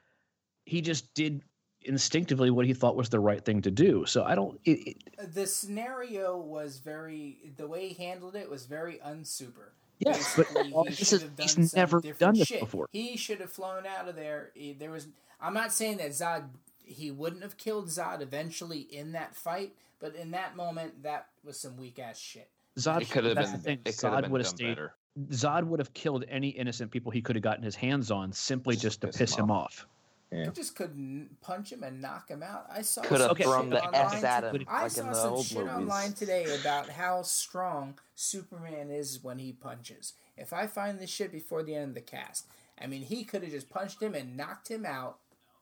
He 0.66 0.82
just 0.82 1.12
did 1.16 1.44
instinctively 1.84 2.50
what 2.52 2.66
he 2.66 2.74
thought 2.74 2.96
was 2.96 3.10
the 3.10 3.20
right 3.20 3.44
thing 3.44 3.62
to 3.64 3.72
do. 3.72 4.06
So 4.06 4.24
I 4.24 4.36
don't. 4.36 4.60
It, 4.66 4.88
it, 5.18 5.34
the 5.34 5.48
scenario 5.48 6.38
was 6.38 6.80
very 6.80 7.38
the 7.58 7.68
way 7.68 7.90
he 7.90 8.04
handled 8.04 8.36
it 8.36 8.50
was 8.50 8.66
very 8.66 9.00
unsuper. 9.06 9.70
yeah, 10.00 10.12
but 10.14 10.18
Basically, 10.18 10.72
all 10.74 10.84
he 10.86 10.90
this 10.92 11.14
is 11.14 11.26
he's 11.40 11.76
never 11.76 12.02
done 12.02 12.36
this 12.38 12.48
shit. 12.48 12.60
before. 12.60 12.88
He 12.92 13.18
should 13.18 13.40
have 13.40 13.52
flown 13.52 13.86
out 13.86 14.08
of 14.08 14.16
there. 14.16 14.52
There 14.78 14.92
was. 14.92 15.08
I'm 15.40 15.54
not 15.54 15.72
saying 15.72 15.98
that 15.98 16.12
Zod. 16.12 16.50
He 16.84 17.10
wouldn't 17.12 17.42
have 17.44 17.56
killed 17.58 17.88
Zod 17.88 18.22
eventually 18.22 18.80
in 18.82 19.14
that 19.14 19.34
fight, 19.36 19.74
but 20.00 20.14
in 20.16 20.32
that 20.32 20.56
moment, 20.58 21.04
that 21.04 21.28
was 21.44 21.58
some 21.58 21.78
weak 21.78 22.00
ass 22.00 22.20
shit. 22.20 22.50
Zod 22.78 23.10
could 23.10 23.24
have 23.26 23.36
been. 23.36 23.60
thing, 23.60 23.80
It 23.86 23.92
Zod 23.96 24.30
would 24.30 24.42
have 24.42 24.48
done 24.50 24.56
stayed. 24.58 24.68
better. 24.68 24.94
Zod 25.30 25.64
would 25.66 25.80
have 25.80 25.94
killed 25.94 26.26
any 26.30 26.50
innocent 26.50 26.90
people 26.92 27.12
he 27.12 27.22
could 27.22 27.36
have 27.36 27.44
gotten 27.44 27.64
his 27.64 27.76
hands 27.76 28.12
on 28.12 28.32
simply 28.32 28.76
Just 28.76 28.84
just 28.84 29.02
to 29.02 29.08
piss 29.08 29.18
piss 29.18 29.36
him 29.36 29.46
him 29.46 29.52
off. 29.52 29.86
Yeah. 30.32 30.50
Just 30.52 30.76
couldn't 30.76 31.30
punch 31.42 31.74
him 31.74 31.84
and 31.84 32.02
knock 32.02 32.30
him 32.30 32.42
out. 32.42 32.66
I 32.72 32.84
saw 32.84 33.02
Could 33.02 33.20
have 33.20 33.22
some 33.22 33.32
Okay, 33.32 33.44
thrown 33.44 33.64
shit 33.64 33.72
the 33.72 33.84
online 33.84 34.16
S 34.16 34.24
at 34.24 34.44
him 34.44 34.66
I 34.68 34.82
like 34.84 34.92
saw 34.92 35.14
some 35.14 35.44
shit 35.44 35.58
movies. 35.58 35.74
online 35.74 36.14
today 36.14 36.46
about 36.62 36.88
how 36.90 37.22
strong 37.22 37.96
Superman 38.16 38.90
is 38.92 39.22
when 39.22 39.40
he 39.40 39.52
punches. 39.52 40.14
If 40.38 40.54
I 40.54 40.68
find 40.68 41.00
this 41.00 41.10
shit 41.10 41.34
before 41.34 41.64
the 41.64 41.76
end 41.76 41.90
of 41.90 41.96
the 41.96 42.02
cast, 42.02 42.48
I 42.82 42.88
mean, 42.88 43.02
he 43.02 43.26
could 43.26 43.44
have 43.44 43.52
just 43.52 43.70
punched 43.70 44.02
him 44.02 44.16
and 44.16 44.38
knocked 44.38 44.70
him 44.70 44.86
out. 44.86 45.18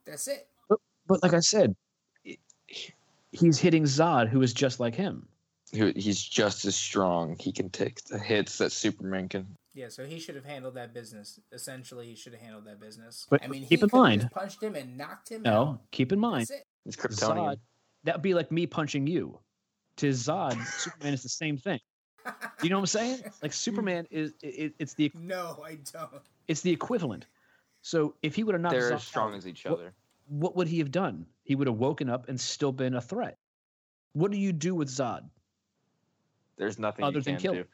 That's 0.05 0.27
it. 0.27 0.47
But, 0.69 0.79
but 1.07 1.23
like 1.23 1.33
I 1.33 1.39
said, 1.39 1.75
he's 3.31 3.57
hitting 3.59 3.83
Zod, 3.83 4.29
who 4.29 4.41
is 4.41 4.53
just 4.53 4.79
like 4.79 4.93
him. 4.93 5.27
He's 5.71 6.21
just 6.21 6.65
as 6.65 6.75
strong. 6.75 7.35
He 7.39 7.51
can 7.51 7.69
take 7.69 8.03
the 8.05 8.17
hits 8.17 8.57
that 8.59 8.71
Superman 8.71 9.29
can. 9.29 9.47
Yeah, 9.75 9.89
so 9.89 10.05
he 10.05 10.19
should 10.19 10.35
have 10.35 10.45
handled 10.45 10.73
that 10.75 10.93
business. 10.93 11.39
Essentially, 11.51 12.07
he 12.07 12.15
should 12.15 12.33
have 12.33 12.41
handled 12.41 12.65
that 12.65 12.79
business. 12.79 13.27
But 13.29 13.43
I 13.43 13.47
mean, 13.47 13.65
keep 13.65 13.79
he 13.79 13.83
in 13.83 13.89
mind- 13.93 14.21
just 14.21 14.33
punched 14.33 14.63
him 14.63 14.75
and 14.75 14.97
knocked 14.97 15.29
him 15.29 15.43
No, 15.43 15.51
out. 15.61 15.81
keep 15.91 16.11
in 16.11 16.19
mind, 16.19 16.41
That's 16.41 16.51
it. 16.61 16.65
He's 16.85 16.95
Kryptonian. 16.95 17.53
Zod. 17.53 17.59
That'd 18.03 18.21
be 18.21 18.33
like 18.33 18.51
me 18.51 18.65
punching 18.65 19.05
you. 19.07 19.39
To 19.97 20.09
Zod, 20.09 20.53
Superman 20.79 21.13
is 21.13 21.23
the 21.23 21.29
same 21.29 21.57
thing. 21.57 21.79
You 22.63 22.69
know 22.69 22.77
what 22.77 22.81
I'm 22.81 22.85
saying? 22.87 23.19
Like 23.41 23.53
Superman 23.53 24.07
is 24.11 24.33
it, 24.41 24.73
it's 24.79 24.93
the 24.93 25.11
No, 25.15 25.61
I 25.65 25.75
don't. 25.91 26.09
it's 26.47 26.61
the 26.61 26.71
equivalent. 26.71 27.25
So 27.81 28.15
if 28.23 28.35
he 28.35 28.43
would 28.43 28.53
have 28.55 28.61
knocked 28.61 28.73
They're 28.75 28.91
Zod 28.91 28.95
as 28.95 29.03
strong 29.03 29.31
out, 29.33 29.37
as 29.37 29.47
each 29.47 29.63
what- 29.65 29.73
other. 29.73 29.93
what 30.27 30.55
would 30.55 30.67
he 30.67 30.79
have 30.79 30.91
done? 30.91 31.25
He 31.43 31.55
would 31.55 31.67
have 31.67 31.77
woken 31.77 32.09
up 32.09 32.27
and 32.29 32.39
still 32.39 32.71
been 32.71 32.95
a 32.95 33.01
threat. 33.01 33.37
What 34.13 34.31
do 34.31 34.37
you 34.37 34.51
do 34.51 34.73
with 34.75 34.89
Zod? 34.89 35.29
There's 36.57 36.77
nothing 36.79 37.05
Other 37.05 37.19
you 37.19 37.23
than 37.23 37.35
can 37.35 37.41
kill 37.41 37.53
do. 37.53 37.65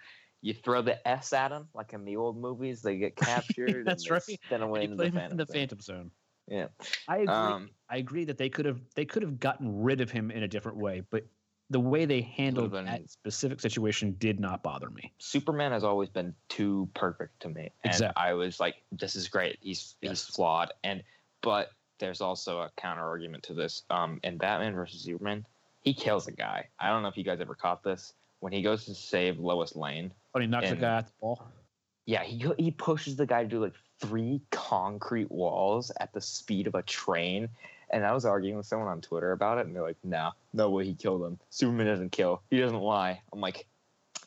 You 0.46 0.54
throw 0.54 0.84
the 0.84 1.06
S 1.08 1.34
at 1.34 1.48
them, 1.48 1.68
like 1.74 1.94
in 1.94 2.06
the 2.06 2.18
old 2.18 2.38
movies. 2.38 2.84
They 2.84 2.98
get 2.98 3.16
captured. 3.16 3.84
That's 3.84 4.04
and 4.04 4.12
right. 4.12 4.22
Spin 4.22 4.62
away 4.62 4.84
into 4.84 4.96
the 4.96 5.06
him 5.06 5.18
in 5.18 5.20
Phantom. 5.20 5.38
the 5.38 5.46
Zone. 5.48 5.54
Phantom 5.56 5.80
Zone. 5.80 6.12
Yeah. 6.48 6.68
I 7.08 7.18
agree. 7.18 7.34
Um, 7.34 7.70
I 7.90 7.98
agree 7.98 8.25
that 8.25 8.38
they 8.38 8.48
could 8.48 8.66
have 8.66 8.80
they 8.94 9.06
could 9.06 9.24
have 9.24 9.40
gotten 9.40 9.82
rid 9.82 10.02
of 10.02 10.12
him 10.12 10.30
in 10.30 10.44
a 10.44 10.48
different 10.48 10.78
way, 10.78 11.02
but 11.10 11.25
the 11.72 11.80
way 11.80 12.06
they 12.06 12.22
handled 12.22 12.74
that 12.74 13.10
specific 13.10 13.60
situation 13.60 14.16
did 14.20 14.40
not 14.40 14.62
bother 14.62 14.92
me. 14.92 15.12
Superman 15.18 15.72
has 15.72 15.84
always 15.84 16.10
been 16.10 16.32
too 16.48 16.88
perfect 16.94 17.40
to 17.40 17.50
me, 17.50 17.72
and 17.84 17.94
Exactly. 17.94 18.24
I 18.24 18.34
was 18.34 18.60
like, 18.60 18.75
"This 18.92 19.16
is 19.16 19.28
great. 19.28 19.58
He's 19.62 19.96
he's 20.00 20.25
flawed." 20.25 20.72
And 20.84 21.02
but 21.42 21.72
there's 21.98 22.22
also 22.22 22.60
a 22.60 22.70
counter 22.78 23.04
argument 23.04 23.42
to 23.46 23.56
this. 23.56 23.82
Um, 23.90 24.20
in 24.24 24.38
Batman 24.38 24.75
versus 24.75 25.02
Superman, 25.02 25.44
he 25.82 25.96
kills 25.96 26.28
a 26.28 26.32
guy. 26.32 26.68
I 26.80 26.90
don't 26.90 27.02
know 27.02 27.08
if 27.08 27.18
you 27.18 27.24
guys 27.24 27.42
ever 27.42 27.56
caught 27.56 27.82
this 27.82 28.14
when 28.42 28.54
he 28.54 28.62
goes 28.62 28.86
to 28.86 28.94
save 28.94 29.40
Lois 29.40 29.75
Lane. 29.75 30.12
But 30.36 30.42
he 30.42 30.50
knocks 30.50 30.70
the 30.70 30.75
guy 30.75 30.98
out 30.98 31.06
the 31.06 31.13
ball. 31.22 31.48
Yeah, 32.06 32.22
he 32.22 32.46
he 32.60 32.70
pushes 32.70 33.15
the 33.15 33.25
guy 33.25 33.44
to 33.44 33.48
do 33.48 33.62
like 33.62 33.74
three 34.01 34.42
concrete 34.51 35.32
walls 35.32 35.94
at 36.01 36.12
the 36.12 36.20
speed 36.20 36.68
of 36.68 36.75
a 36.75 36.82
train. 36.82 37.48
And 37.89 38.06
I 38.06 38.12
was 38.12 38.25
arguing 38.25 38.58
with 38.58 38.65
someone 38.65 38.89
on 38.89 39.00
Twitter 39.00 39.32
about 39.32 39.60
it, 39.60 39.65
and 39.65 39.74
they're 39.74 39.82
like, 39.82 39.96
"No, 40.04 40.32
no 40.51 40.70
way, 40.70 40.84
he 40.84 40.94
killed 40.94 41.24
him. 41.24 41.39
Superman 41.51 41.86
doesn't 41.88 42.12
kill. 42.12 42.42
He 42.50 42.60
doesn't 42.60 42.82
lie." 42.82 43.22
I'm 43.32 43.39
like, 43.39 43.65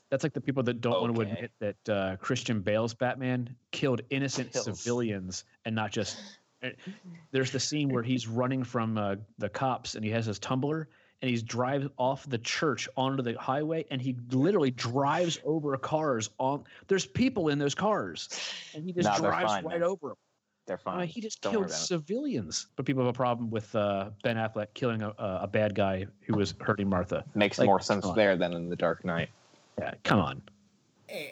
That's 0.09 0.23
like 0.23 0.33
the 0.33 0.41
people 0.41 0.63
that 0.63 0.81
don't 0.81 0.99
want 1.03 1.15
to 1.15 1.21
admit 1.21 1.51
that 1.59 1.89
uh, 1.91 2.17
Christian 2.17 2.63
Bale's 2.63 2.95
Batman 2.95 3.55
killed 3.71 4.01
innocent 4.09 4.55
Kills. 4.55 4.65
civilians 4.65 5.45
and 5.67 5.75
not 5.75 5.93
just. 5.93 6.17
eh, 6.63 6.71
There's 7.33 7.51
the 7.51 7.61
scene 7.61 7.91
where 7.91 8.03
he's 8.03 8.27
running 8.27 8.65
from 8.65 8.97
uh, 8.97 9.17
the 9.37 9.51
cops 9.51 9.95
and 9.95 10.03
he 10.03 10.11
has 10.13 10.25
his 10.25 10.39
tumbler 10.39 10.89
and 11.21 11.29
he's 11.31 11.43
drives 11.43 11.87
off 11.97 12.29
the 12.29 12.39
church 12.39 12.89
onto 12.97 13.23
the 13.23 13.35
highway 13.41 13.85
and 13.91 14.01
he 14.01 14.17
literally 14.31 14.71
drives 14.71 15.39
over 15.45 15.77
cars 15.77 16.31
on. 16.39 16.65
There's 16.87 17.07
people 17.07 17.49
in 17.49 17.59
those 17.59 17.75
cars 17.75 18.29
and 18.75 18.85
he 18.85 18.93
just 18.93 19.09
Nah, 19.09 19.19
they're 19.19 19.31
drives 19.31 19.53
fine, 19.53 19.65
right 19.65 19.81
man. 19.81 19.83
over 19.89 20.09
them. 20.09 20.17
"They're 20.67 20.79
fine." 20.79 20.99
mean, 21.01 21.09
he 21.09 21.21
just 21.21 21.41
Don't 21.41 21.53
killed 21.53 21.65
about 21.67 21.75
it. 21.75 21.79
civilians, 21.79 22.67
but 22.77 22.87
people 22.87 23.03
have 23.05 23.15
a 23.15 23.17
problem 23.17 23.51
with 23.51 23.75
uh, 23.75 24.11
Ben 24.23 24.37
Affleck 24.37 24.69
killing 24.75 25.03
a, 25.03 25.13
a 25.19 25.47
bad 25.47 25.75
guy 25.75 26.07
who 26.27 26.37
was 26.37 26.55
hurting 26.61 26.89
Martha. 26.89 27.25
Makes 27.35 27.59
Like, 27.59 27.67
more 27.67 27.81
sense 27.81 28.07
there 28.15 28.37
than 28.37 28.53
in 28.53 28.69
the 28.69 28.77
Dark 28.77 29.05
Knight. 29.05 29.31
Yeah, 29.79 29.95
come 30.05 30.21
on. 30.21 30.43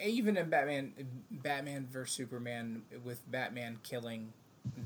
Even 0.04 0.38
in 0.38 0.48
Batman, 0.48 0.94
Batman 1.30 1.86
versus 1.90 2.16
Superman, 2.16 2.82
with 3.04 3.20
Batman 3.30 3.78
killing 3.82 4.32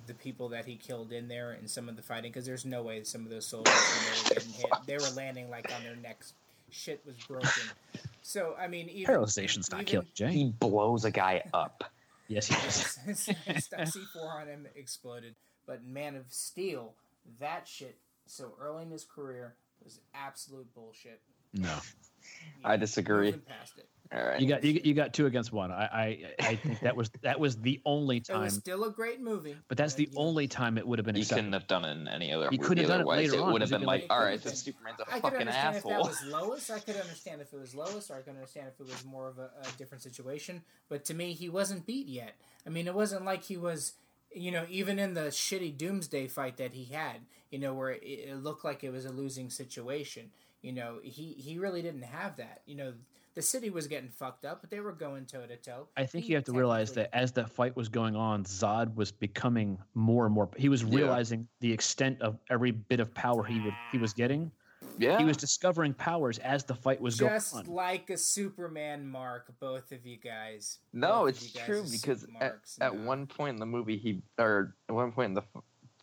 the 0.06 0.14
people 0.14 0.48
that 0.50 0.64
he 0.64 0.76
killed 0.76 1.12
in 1.12 1.28
there 1.28 1.52
and 1.52 1.68
some 1.68 1.88
of 1.88 1.96
the 1.96 2.02
fighting, 2.02 2.30
because 2.30 2.46
there's 2.46 2.64
no 2.64 2.82
way 2.82 3.02
some 3.04 3.22
of 3.24 3.30
those 3.30 3.46
soldiers 3.46 3.74
they 3.74 4.34
were 4.34 4.34
getting 4.34 4.52
hit, 4.52 4.70
they 4.86 4.96
were 4.96 5.14
landing 5.16 5.50
like 5.50 5.70
on 5.74 5.82
their 5.82 5.96
necks. 5.96 6.34
Shit 6.70 7.00
was 7.04 7.16
broken. 7.26 7.48
So 8.22 8.54
I 8.58 8.68
mean, 8.68 8.88
even, 8.88 9.06
Paralyzation's 9.06 9.70
not 9.70 9.82
even- 9.82 9.86
killing 9.86 10.08
Jay. 10.14 10.30
He 10.32 10.44
blows 10.58 11.04
a 11.04 11.10
guy 11.10 11.42
up. 11.52 11.84
Yes, 12.28 12.46
he 12.46 12.54
is. 13.10 13.24
C 13.92 14.00
four 14.12 14.30
on 14.40 14.46
him 14.46 14.66
exploded. 14.76 15.34
But 15.66 15.84
Man 15.84 16.14
of 16.14 16.24
Steel, 16.28 16.94
that 17.40 17.66
shit 17.66 17.98
so 18.26 18.52
early 18.60 18.84
in 18.84 18.90
his 18.90 19.04
career 19.04 19.54
was 19.84 19.98
absolute 20.14 20.72
bullshit. 20.74 21.20
No. 21.52 21.76
I 22.64 22.76
disagree. 22.76 23.32
Past 23.32 23.78
it. 23.78 23.88
All 24.12 24.24
right. 24.24 24.40
You 24.40 24.48
got 24.48 24.64
you, 24.64 24.80
you 24.82 24.92
got 24.94 25.14
two 25.14 25.26
against 25.26 25.52
one. 25.52 25.70
I, 25.70 25.84
I 25.84 26.24
I 26.40 26.54
think 26.56 26.80
that 26.80 26.96
was 26.96 27.10
that 27.22 27.38
was 27.38 27.56
the 27.58 27.80
only 27.86 28.18
time. 28.18 28.34
It 28.34 28.38
time, 28.38 28.44
was 28.46 28.54
still 28.54 28.84
a 28.84 28.90
great 28.90 29.20
movie. 29.20 29.54
but 29.68 29.78
that's 29.78 29.94
the 29.94 30.08
you 30.10 30.18
only 30.18 30.48
time 30.48 30.78
it 30.78 30.86
would 30.86 30.98
have 30.98 31.06
been 31.06 31.14
You 31.14 31.24
couldn't 31.24 31.52
have 31.52 31.68
done 31.68 31.84
it 31.84 31.92
in 31.92 32.08
any 32.08 32.32
other 32.32 32.46
You 32.46 32.58
movie. 32.58 32.58
couldn't 32.68 32.84
have 32.84 32.88
done 32.88 33.00
it 33.02 33.06
later 33.06 33.40
on, 33.40 33.52
would 33.52 33.60
have 33.60 33.70
been 33.70 33.82
it'd 33.82 33.86
like, 33.86 34.02
be 34.04 34.10
all 34.10 34.18
like- 34.18 34.26
right, 34.26 34.42
this 34.42 34.58
Superman's 34.62 34.98
a 34.98 35.02
I 35.08 35.12
could 35.14 35.22
fucking 35.22 35.38
understand 35.42 35.76
if 35.76 35.82
that 35.84 36.00
was 36.00 36.24
Lois. 36.26 36.70
I 36.70 36.78
could 36.80 36.96
understand 36.96 37.40
if 37.40 37.52
it 37.52 37.60
was 37.60 37.74
Lois, 37.74 38.10
or 38.10 38.16
I 38.16 38.20
could 38.22 38.34
understand 38.34 38.66
if 38.74 38.80
it 38.80 38.90
was 38.90 39.04
more 39.04 39.28
of 39.28 39.38
a, 39.38 39.50
a 39.62 39.78
different 39.78 40.02
situation. 40.02 40.62
But 40.88 41.04
to 41.04 41.14
me, 41.14 41.32
he 41.32 41.48
wasn't 41.48 41.86
beat 41.86 42.08
yet. 42.08 42.34
I 42.66 42.70
mean, 42.70 42.88
it 42.88 42.94
wasn't 42.94 43.24
like 43.24 43.44
he 43.44 43.56
was, 43.56 43.92
you 44.34 44.50
know, 44.50 44.66
even 44.68 44.98
in 44.98 45.14
the 45.14 45.26
shitty 45.30 45.76
Doomsday 45.78 46.26
fight 46.26 46.56
that 46.56 46.72
he 46.74 46.92
had, 46.92 47.18
you 47.52 47.60
know, 47.60 47.74
where 47.74 47.90
it, 47.90 48.02
it 48.02 48.42
looked 48.42 48.64
like 48.64 48.82
it 48.82 48.90
was 48.90 49.04
a 49.04 49.12
losing 49.12 49.50
situation. 49.50 50.32
You 50.62 50.72
know, 50.72 50.98
he 51.02 51.32
he 51.38 51.58
really 51.58 51.80
didn't 51.80 52.02
have 52.02 52.36
that. 52.38 52.62
You 52.66 52.74
know, 52.74 52.92
the 53.34 53.42
city 53.42 53.70
was 53.70 53.86
getting 53.86 54.08
fucked 54.10 54.44
up, 54.44 54.60
but 54.60 54.70
they 54.70 54.80
were 54.80 54.92
going 54.92 55.24
toe 55.24 55.46
to 55.46 55.56
toe. 55.56 55.88
I 55.96 56.04
think 56.04 56.24
He 56.24 56.30
you 56.30 56.36
have 56.36 56.44
to 56.44 56.52
realize 56.52 56.92
that 56.94 57.14
as 57.14 57.32
the 57.32 57.46
fight 57.46 57.76
was 57.76 57.88
going 57.88 58.16
on, 58.16 58.44
Zod 58.44 58.94
was 58.96 59.12
becoming 59.12 59.78
more 59.94 60.26
and 60.26 60.34
more. 60.34 60.48
He 60.56 60.68
was 60.68 60.82
Yeah. 60.82 60.96
realizing 60.96 61.48
the 61.60 61.72
extent 61.72 62.20
of 62.22 62.38
every 62.50 62.72
bit 62.72 63.00
of 63.00 63.14
power 63.14 63.44
he 63.44 63.60
would 63.60 63.74
he 63.92 63.98
was 63.98 64.12
getting. 64.12 64.50
yeah. 64.98 65.18
He 65.18 65.24
was 65.24 65.36
discovering 65.36 65.94
powers 65.94 66.38
as 66.38 66.64
the 66.64 66.74
fight 66.74 67.00
was 67.00 67.16
just 67.16 67.20
going 67.20 67.60
on. 67.60 67.64
Just 67.64 67.68
like 67.68 68.10
a 68.10 68.16
Superman 68.16 69.06
mark, 69.08 69.52
both 69.60 69.92
of 69.92 70.04
you 70.04 70.16
guys. 70.18 70.78
No, 70.92 71.20
Both 71.24 71.28
it's 71.28 71.52
guys 71.52 71.64
true 71.64 71.84
because 71.90 72.26
at, 72.40 72.58
at 72.80 72.94
No. 72.94 73.02
one 73.04 73.26
point 73.26 73.50
in 73.54 73.60
the 73.60 73.66
movie, 73.66 73.96
he 73.96 74.22
or 74.38 74.74
at 74.88 74.94
one 74.94 75.12
point 75.12 75.28
in 75.28 75.34
the 75.34 75.44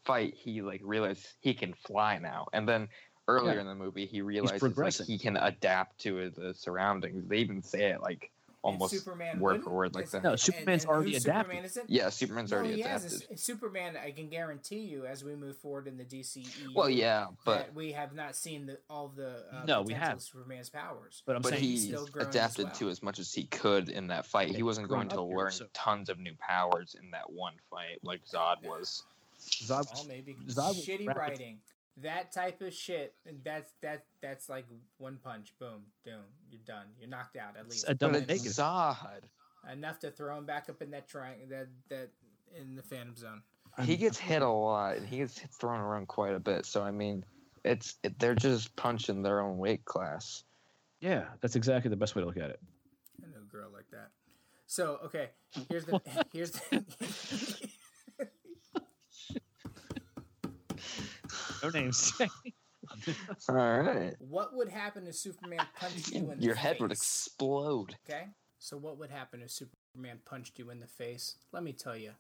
fight, 0.06 0.34
he 0.36 0.62
like 0.62 0.82
realized 0.84 1.28
he 1.42 1.54
can 1.54 1.74
fly 1.74 2.18
now, 2.18 2.48
and 2.54 2.68
then 2.68 2.88
earlier 3.28 3.56
Yeah. 3.56 3.62
in 3.62 3.68
the 3.68 3.76
movie, 3.76 4.06
he 4.06 4.22
realizes 4.22 4.90
like 4.90 5.08
he 5.08 5.18
can 5.18 5.38
adapt 5.38 6.00
to 6.02 6.30
the 6.32 6.54
surroundings. 6.54 7.28
They 7.28 7.38
even 7.38 7.62
say 7.62 7.92
it 7.92 8.02
like 8.02 8.32
almost 8.64 8.92
Superman 8.94 9.40
word 9.40 9.64
for 9.64 9.70
word 9.70 9.96
like 9.96 10.10
that. 10.10 10.24
No, 10.24 10.36
Superman's 10.36 10.84
and- 10.84 10.90
and 10.90 10.98
already 10.98 11.16
adapted. 11.16 11.46
Superman 11.46 11.64
is 11.66 11.78
it? 11.78 11.84
Yeah, 11.88 12.10
Superman's 12.10 12.52
No, 12.52 12.58
already 12.58 12.74
he 12.76 12.82
has. 12.82 13.06
adapted. 13.06 13.22
It's- 13.24 13.42
Superman, 13.42 13.96
I 13.98 14.12
can 14.12 14.30
guarantee 14.30 14.80
you, 14.80 15.06
as 15.06 15.24
we 15.24 15.36
move 15.36 15.56
forward 15.58 15.88
in 15.88 15.98
the 15.98 16.04
DCEU, 16.04 16.74
Well, 16.74 16.90
yeah, 16.90 17.28
but 17.46 17.58
that 17.60 17.74
we 17.76 17.92
have 17.94 18.14
not 18.14 18.36
seen 18.36 18.66
the, 18.66 18.80
all 18.90 19.10
the 19.10 19.46
uh, 19.54 19.64
No, 19.66 19.84
we 19.84 19.94
have. 19.94 20.22
Superman's 20.22 20.70
powers. 20.70 21.22
But 21.26 21.36
I'm 21.38 21.44
but 21.44 21.52
saying 21.52 21.64
he 21.64 21.78
still 21.78 22.08
growing 22.08 22.28
as 22.28 22.36
adapted 22.36 22.66
well. 22.66 22.76
to 22.76 22.90
as 22.90 23.02
much 23.04 23.20
as 23.20 23.32
he 23.34 23.46
could 23.46 23.90
in 23.90 24.08
that 24.08 24.26
fight. 24.26 24.50
Yeah, 24.50 24.58
he 24.58 24.64
wasn't 24.64 24.90
going 24.90 25.08
to 25.10 25.22
up 25.22 25.28
here, 25.28 25.38
learn 25.38 25.52
so- 25.52 25.68
tons 25.74 26.10
of 26.10 26.20
new 26.20 26.34
powers 26.40 26.96
in 27.02 27.12
that 27.12 27.30
one 27.32 27.54
fight 27.70 28.00
like 28.04 28.26
Zod 28.26 28.64
was. 28.64 29.04
Zod 29.40 29.90
was, 29.92 30.06
maybe 30.08 30.36
Zod 30.48 30.70
was 30.70 30.86
shitty 30.86 31.08
rapid- 31.08 31.20
writing. 31.20 31.60
That 32.04 32.32
type 32.32 32.62
of 32.62 32.74
shit. 32.74 33.16
That's 33.44 33.72
that. 33.82 34.06
That's 34.22 34.50
like 34.50 34.66
one 34.98 35.18
punch, 35.24 35.54
boom, 35.60 35.84
boom. 36.06 36.24
You're 36.50 36.62
done. 36.66 36.86
You're 37.00 37.10
knocked 37.10 37.38
out. 37.38 37.58
At 37.58 37.70
least 37.70 37.86
a 37.88 37.94
double 37.96 38.18
And 38.18 38.28
But 38.28 38.36
it's 38.36 38.58
negative. 38.60 39.30
Enough 39.72 40.00
to 40.00 40.12
throw 40.12 40.38
him 40.38 40.46
back 40.46 40.70
up 40.70 40.82
in 40.82 40.92
that 40.92 41.08
triangle. 41.08 41.48
That 41.50 41.68
that 41.90 42.10
in 42.56 42.76
the 42.76 42.84
Phantom 42.84 43.16
Zone. 43.16 43.42
he 43.84 43.98
gets 43.98 44.18
hit 44.18 44.42
a 44.42 44.48
lot 44.48 44.98
and 44.98 45.08
he 45.08 45.18
gets 45.18 45.40
thrown 45.60 45.80
around 45.80 46.08
quite 46.08 46.34
a 46.34 46.40
bit 46.40 46.66
so 46.66 46.82
i 46.82 46.90
mean 46.90 47.24
it's 47.64 47.96
it, 48.02 48.18
they're 48.18 48.34
just 48.34 48.76
punching 48.76 49.22
their 49.22 49.42
own 49.42 49.58
weight 49.58 49.86
class 49.86 50.46
yeah, 51.00 51.26
that's 51.42 51.56
exactly 51.56 51.90
the 51.90 51.96
best 51.96 52.16
way 52.16 52.22
to 52.22 52.26
look 52.26 52.38
at 52.38 52.50
it. 52.50 52.60
I 53.24 53.28
know 53.28 53.44
a 53.44 53.52
girl 53.52 53.70
like 53.74 53.90
that. 53.92 54.10
So 54.66 55.00
okay, 55.06 55.30
here's 55.70 55.86
the 55.86 56.02
here's 56.34 56.52
the. 56.52 56.84
No 61.64 61.70
names. 61.70 62.14
all 63.50 63.56
right 63.56 64.16
what 64.20 64.56
would 64.56 64.70
happen 64.70 65.08
if 65.08 65.16
Superman 65.16 65.60
punched 65.80 66.12
you 66.12 66.20
in 66.20 66.28
the 66.28 66.36
face? 66.36 66.44
your 66.46 66.56
head 66.56 66.78
would 66.80 66.92
explode 66.92 67.96
Okay, 68.08 68.28
so 68.60 68.78
what 68.78 68.98
would 68.98 69.10
happen 69.10 69.42
if 69.42 69.52
Superman 69.52 70.20
punched 70.26 70.58
you 70.60 70.70
in 70.70 70.80
the 70.80 70.88
face? 70.88 71.36
Let 71.52 71.64
me 71.64 71.74
tell 71.74 71.98
you, 71.98 72.12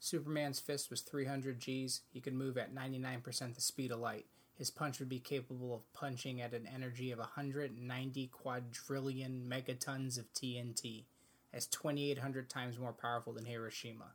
Superman's 0.00 0.60
fist 0.60 0.90
was 0.90 1.00
300 1.00 1.58
G's. 1.58 2.02
He 2.12 2.20
could 2.20 2.34
move 2.34 2.56
at 2.58 2.74
99% 2.74 3.54
the 3.54 3.60
speed 3.60 3.90
of 3.90 4.00
light. 4.00 4.26
His 4.54 4.70
punch 4.70 4.98
would 5.00 5.08
be 5.08 5.18
capable 5.18 5.74
of 5.74 5.92
punching 5.92 6.40
at 6.40 6.54
an 6.54 6.68
energy 6.72 7.10
of 7.10 7.18
190 7.18 8.26
quadrillion 8.28 9.50
megatons 9.50 10.16
of 10.16 10.32
TNT. 10.32 11.04
That's 11.52 11.66
2,800 11.66 12.48
times 12.48 12.78
more 12.78 12.92
powerful 12.92 13.32
than 13.32 13.46
Hiroshima. 13.46 14.12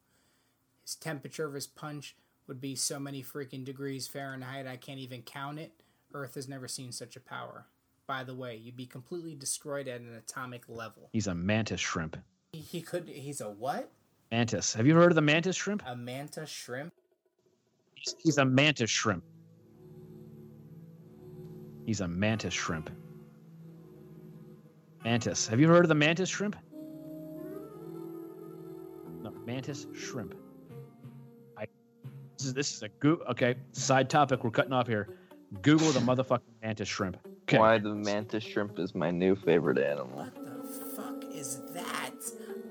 His 0.81 0.95
temperature 0.95 1.45
of 1.45 1.53
his 1.53 1.67
punch 1.67 2.15
would 2.49 2.59
be 2.59 2.75
so 2.75 2.99
many 2.99 3.23
freaking 3.23 3.63
degrees 3.63 4.07
Fahrenheit, 4.07 4.67
I 4.67 4.75
can't 4.75 4.99
even 4.99 5.21
count 5.21 5.59
it. 5.59 5.71
Earth 6.13 6.35
has 6.35 6.49
never 6.49 6.67
seen 6.67 6.91
such 6.91 7.15
a 7.15 7.19
power. 7.21 7.67
By 8.07 8.23
the 8.23 8.33
way, 8.33 8.55
you'd 8.57 8.75
be 8.75 8.87
completely 8.87 9.35
destroyed 9.35 9.87
at 9.87 10.01
an 10.01 10.15
atomic 10.15 10.63
level. 10.67 11.09
He's 11.13 11.27
a 11.27 11.35
mantis 11.35 11.79
shrimp. 11.79 12.17
He, 12.51 12.59
he 12.59 12.81
could. 12.81 13.07
He's 13.07 13.39
a 13.39 13.49
what? 13.49 13.91
Mantis. 14.31 14.73
Have 14.73 14.87
you 14.87 14.95
heard 14.95 15.11
of 15.11 15.15
the 15.15 15.21
mantis 15.21 15.55
shrimp? 15.55 15.83
A 15.85 15.95
mantis 15.95 16.49
shrimp? 16.49 16.91
He's, 17.93 18.15
he's 18.17 18.37
a 18.39 18.45
mantis 18.45 18.89
shrimp. 18.89 19.23
He's 21.85 22.01
a 22.01 22.07
mantis 22.07 22.53
shrimp. 22.53 22.89
Mantis. 25.03 25.47
Have 25.47 25.59
you 25.59 25.67
heard 25.67 25.85
of 25.85 25.89
the 25.89 25.95
mantis 25.95 26.29
shrimp? 26.29 26.55
No, 29.21 29.31
mantis 29.45 29.85
shrimp. 29.93 30.33
I. 32.39 32.43
This 32.43 32.45
is 32.47 32.53
this 32.53 32.73
is 32.75 32.83
a 32.83 32.89
go. 32.89 33.19
Okay, 33.29 33.55
side 33.71 34.09
topic. 34.09 34.43
We're 34.43 34.51
cutting 34.51 34.73
off 34.73 34.87
here. 34.87 35.17
Google 35.61 35.91
the 35.91 35.99
motherfucking 35.99 36.41
mantis 36.61 36.87
shrimp. 36.87 37.17
Okay. 37.43 37.57
Why 37.57 37.79
the 37.79 37.95
mantis 37.95 38.43
shrimp 38.43 38.77
is 38.79 38.93
my 38.93 39.11
new 39.11 39.35
favorite 39.35 39.79
animal. 39.79 40.25
What 40.25 40.35
the 40.35 40.85
fuck 40.95 41.23
is 41.33 41.61
that? 41.73 42.11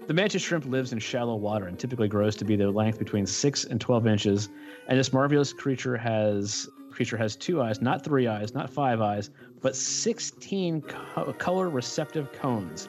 The 0.07 0.15
mantis 0.15 0.43
shrimp 0.43 0.65
lives 0.65 0.93
in 0.93 0.99
shallow 1.01 1.35
water 1.35 1.67
and 1.67 1.79
typically 1.79 2.09
grows 2.09 2.37
to 2.37 2.45
be 2.45 2.57
the 2.57 2.71
length 2.71 2.99
between 2.99 3.27
six 3.27 3.65
and 3.65 3.81
twelve 3.81 4.07
inches. 4.07 4.49
And 4.87 4.99
this 4.99 5.13
marvelous 5.13 5.53
creature 5.53 5.97
has 5.97 6.69
creature 6.91 7.17
has 7.17 7.37
two 7.37 7.61
eyes, 7.61 7.83
not 7.83 8.05
three 8.05 8.27
eyes, 8.27 8.55
not 8.55 8.71
five 8.71 9.01
eyes, 9.01 9.31
but 9.61 9.77
sixteen 9.77 10.81
co- 10.83 11.33
color 11.35 11.69
receptive 11.69 12.33
cones. 12.33 12.89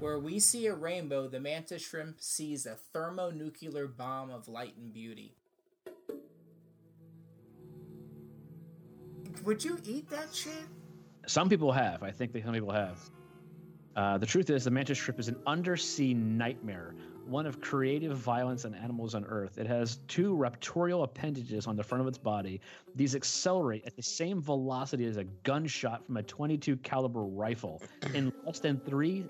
Where 0.00 0.18
we 0.18 0.38
see 0.38 0.66
a 0.66 0.74
rainbow, 0.74 1.28
the 1.28 1.40
mantis 1.40 1.82
shrimp 1.82 2.22
sees 2.22 2.64
a 2.64 2.76
thermonuclear 2.94 3.86
bomb 3.86 4.30
of 4.30 4.48
light 4.48 4.74
and 4.78 4.94
beauty. 4.94 5.34
Would 9.44 9.62
you 9.62 9.78
eat 9.84 10.08
that 10.08 10.34
shit? 10.34 10.52
Some 11.26 11.50
people 11.50 11.70
have. 11.70 12.02
I 12.02 12.10
think 12.10 12.32
that 12.32 12.44
some 12.44 12.54
people 12.54 12.72
have. 12.72 12.98
Uh, 13.94 14.16
the 14.16 14.24
truth 14.24 14.48
is, 14.48 14.64
the 14.64 14.70
mantis 14.70 14.96
shrimp 14.96 15.20
is 15.20 15.28
an 15.28 15.36
undersea 15.46 16.14
nightmare, 16.14 16.94
one 17.26 17.44
of 17.44 17.60
creative 17.60 18.16
violence 18.16 18.64
and 18.64 18.74
animals 18.74 19.14
on 19.14 19.26
Earth. 19.26 19.58
It 19.58 19.66
has 19.66 19.98
two 20.08 20.34
raptorial 20.34 21.04
appendages 21.04 21.66
on 21.66 21.76
the 21.76 21.84
front 21.84 22.00
of 22.00 22.08
its 22.08 22.16
body. 22.16 22.62
These 22.96 23.14
accelerate 23.14 23.84
at 23.84 23.96
the 23.96 24.02
same 24.02 24.40
velocity 24.40 25.04
as 25.04 25.18
a 25.18 25.24
gunshot 25.42 26.06
from 26.06 26.16
a 26.16 26.22
22 26.22 26.78
caliber 26.78 27.24
rifle. 27.24 27.82
In 28.14 28.32
less 28.46 28.60
than 28.60 28.80
three, 28.80 29.26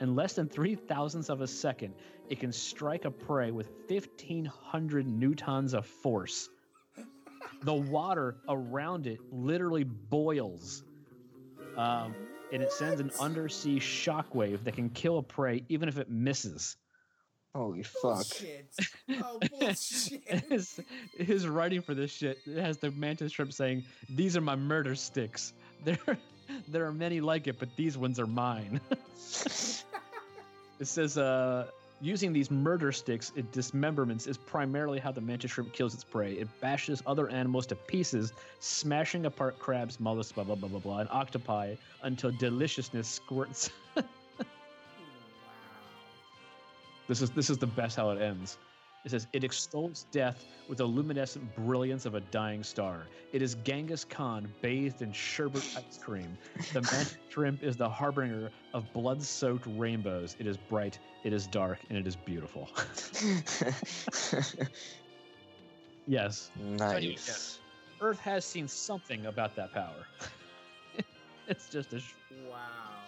in 0.00 0.14
less 0.14 0.34
than 0.34 0.48
three 0.48 0.74
thousandths 0.74 1.28
of 1.28 1.40
a 1.40 1.46
second, 1.46 1.94
it 2.28 2.40
can 2.40 2.52
strike 2.52 3.04
a 3.04 3.10
prey 3.10 3.50
with 3.50 3.68
1,500 3.88 5.06
newtons 5.06 5.74
of 5.74 5.86
force. 5.86 6.48
The 7.62 7.74
water 7.74 8.36
around 8.48 9.06
it 9.06 9.20
literally 9.30 9.84
boils. 9.84 10.82
Um, 11.76 12.14
and 12.52 12.62
it 12.62 12.72
sends 12.72 13.00
an 13.00 13.10
undersea 13.18 13.80
shockwave 13.80 14.64
that 14.64 14.74
can 14.74 14.90
kill 14.90 15.18
a 15.18 15.22
prey 15.22 15.64
even 15.68 15.88
if 15.88 15.98
it 15.98 16.08
misses. 16.08 16.76
Holy 17.54 17.82
fuck. 17.84 18.02
Bullshit. 18.02 18.68
Oh, 19.22 19.38
bullshit. 19.60 20.44
his, 20.50 20.80
his 21.16 21.46
writing 21.46 21.82
for 21.82 21.94
this 21.94 22.10
shit 22.10 22.38
it 22.46 22.60
has 22.60 22.78
the 22.78 22.90
mantis 22.90 23.32
shrimp 23.32 23.52
saying, 23.52 23.84
"These 24.08 24.36
are 24.36 24.40
my 24.40 24.56
murder 24.56 24.94
sticks. 24.94 25.52
There, 25.84 25.98
there 26.68 26.84
are 26.84 26.92
many 26.92 27.20
like 27.20 27.46
it, 27.46 27.58
but 27.58 27.68
these 27.76 27.96
ones 27.96 28.18
are 28.18 28.26
mine." 28.26 28.80
it 28.90 30.86
says, 30.86 31.18
uh, 31.18 31.66
"Using 32.00 32.32
these 32.32 32.50
murder 32.50 32.92
sticks, 32.92 33.32
it 33.36 33.50
dismemberments 33.52 34.26
is 34.26 34.36
primarily 34.36 34.98
how 34.98 35.12
the 35.12 35.20
mantis 35.20 35.50
shrimp 35.52 35.72
kills 35.72 35.94
its 35.94 36.04
prey. 36.04 36.34
It 36.34 36.48
bashes 36.60 37.02
other 37.06 37.28
animals 37.28 37.66
to 37.68 37.76
pieces, 37.76 38.32
smashing 38.60 39.26
apart 39.26 39.58
crabs, 39.58 40.00
mollusks, 40.00 40.32
blah 40.32 40.44
blah 40.44 40.56
blah 40.56 40.68
blah 40.68 40.80
blah, 40.80 40.98
and 40.98 41.08
octopi 41.10 41.74
until 42.02 42.30
deliciousness 42.32 43.08
squirts." 43.08 43.70
wow. 43.96 44.04
This 47.08 47.22
is 47.22 47.30
this 47.30 47.50
is 47.50 47.58
the 47.58 47.66
best 47.66 47.96
how 47.96 48.10
it 48.10 48.20
ends. 48.20 48.58
It 49.04 49.10
says 49.10 49.26
it 49.34 49.44
extols 49.44 50.06
death 50.12 50.46
with 50.66 50.78
the 50.78 50.84
luminescent 50.84 51.54
brilliance 51.54 52.06
of 52.06 52.14
a 52.14 52.20
dying 52.20 52.62
star. 52.62 53.10
It 53.32 53.42
is 53.42 53.54
Genghis 53.56 54.04
Khan 54.04 54.48
bathed 54.62 55.02
in 55.02 55.12
sherbet 55.12 55.62
ice 55.76 55.98
cream. 55.98 56.38
The 56.72 56.80
mantis 56.92 57.16
shrimp 57.28 57.62
is 57.62 57.76
the 57.76 57.88
harbinger 57.88 58.50
of 58.72 58.90
blood-soaked 58.94 59.66
rainbows. 59.76 60.36
It 60.38 60.46
is 60.46 60.56
bright, 60.56 60.98
it 61.22 61.34
is 61.34 61.46
dark, 61.46 61.80
and 61.90 61.98
it 61.98 62.06
is 62.06 62.16
beautiful. 62.16 62.70
yes, 66.06 66.50
nice. 66.78 67.58
Earth 68.00 68.20
has 68.20 68.44
seen 68.46 68.66
something 68.68 69.26
about 69.26 69.54
that 69.56 69.72
power. 69.72 70.08
it's 71.48 71.68
just 71.68 71.92
a. 71.92 72.00
Sh- 72.00 72.14
Wow. 72.50 73.03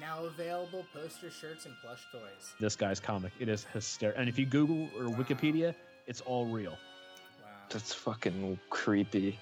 Now 0.00 0.24
available 0.24 0.84
poster 0.92 1.30
shirts 1.30 1.64
and 1.64 1.74
plush 1.82 2.00
toys. 2.12 2.52
this 2.60 2.76
guy's 2.76 3.00
comic. 3.00 3.32
It 3.38 3.48
is 3.48 3.64
hysterical. 3.72 4.20
And 4.20 4.28
if 4.28 4.38
you 4.38 4.44
Google 4.46 4.88
or 4.98 5.10
Wikipedia, 5.14 5.74
it's 6.06 6.20
all 6.22 6.46
real. 6.46 6.72
Wow. 7.42 7.48
That's 7.70 7.94
fucking 7.94 8.58
creepy. 8.68 9.38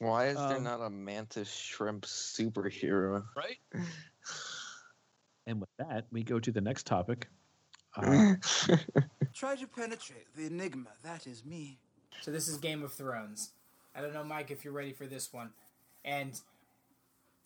Why 0.00 0.26
is 0.26 0.36
there 0.36 0.56
Um, 0.58 0.64
not 0.64 0.80
a 0.80 0.90
mantis 0.90 1.50
shrimp 1.50 2.04
superhero? 2.04 3.24
Right. 3.34 3.58
and 5.46 5.60
with 5.60 5.70
that, 5.78 6.06
we 6.10 6.22
go 6.22 6.38
to 6.38 6.52
the 6.52 6.60
next 6.60 6.86
topic. 6.86 7.28
Uh, 7.96 8.34
Try 9.32 9.54
to 9.54 9.68
penetrate 9.68 10.26
the 10.36 10.46
enigma. 10.46 10.90
That 11.04 11.28
is 11.28 11.44
me. 11.44 11.78
So 12.22 12.32
this 12.32 12.48
is 12.48 12.56
Game 12.56 12.82
of 12.82 12.92
Thrones. 12.92 13.52
I 13.94 14.00
don't 14.00 14.12
know, 14.12 14.24
Mike, 14.24 14.50
if 14.50 14.64
you're 14.64 14.72
ready 14.72 14.92
for 14.92 15.06
this 15.06 15.32
one. 15.32 15.50
And 16.04 16.40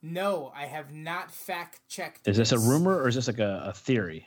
no, 0.03 0.53
I 0.55 0.67
have 0.67 0.93
not 0.93 1.31
fact 1.31 1.81
checked. 1.89 2.27
is 2.29 2.37
this 2.37 2.53
a 2.53 2.59
rumor 2.59 2.97
or 2.97 3.09
is 3.09 3.15
this 3.15 3.27
like 3.27 3.39
a, 3.39 3.65
a 3.67 3.73
theory? 3.73 4.27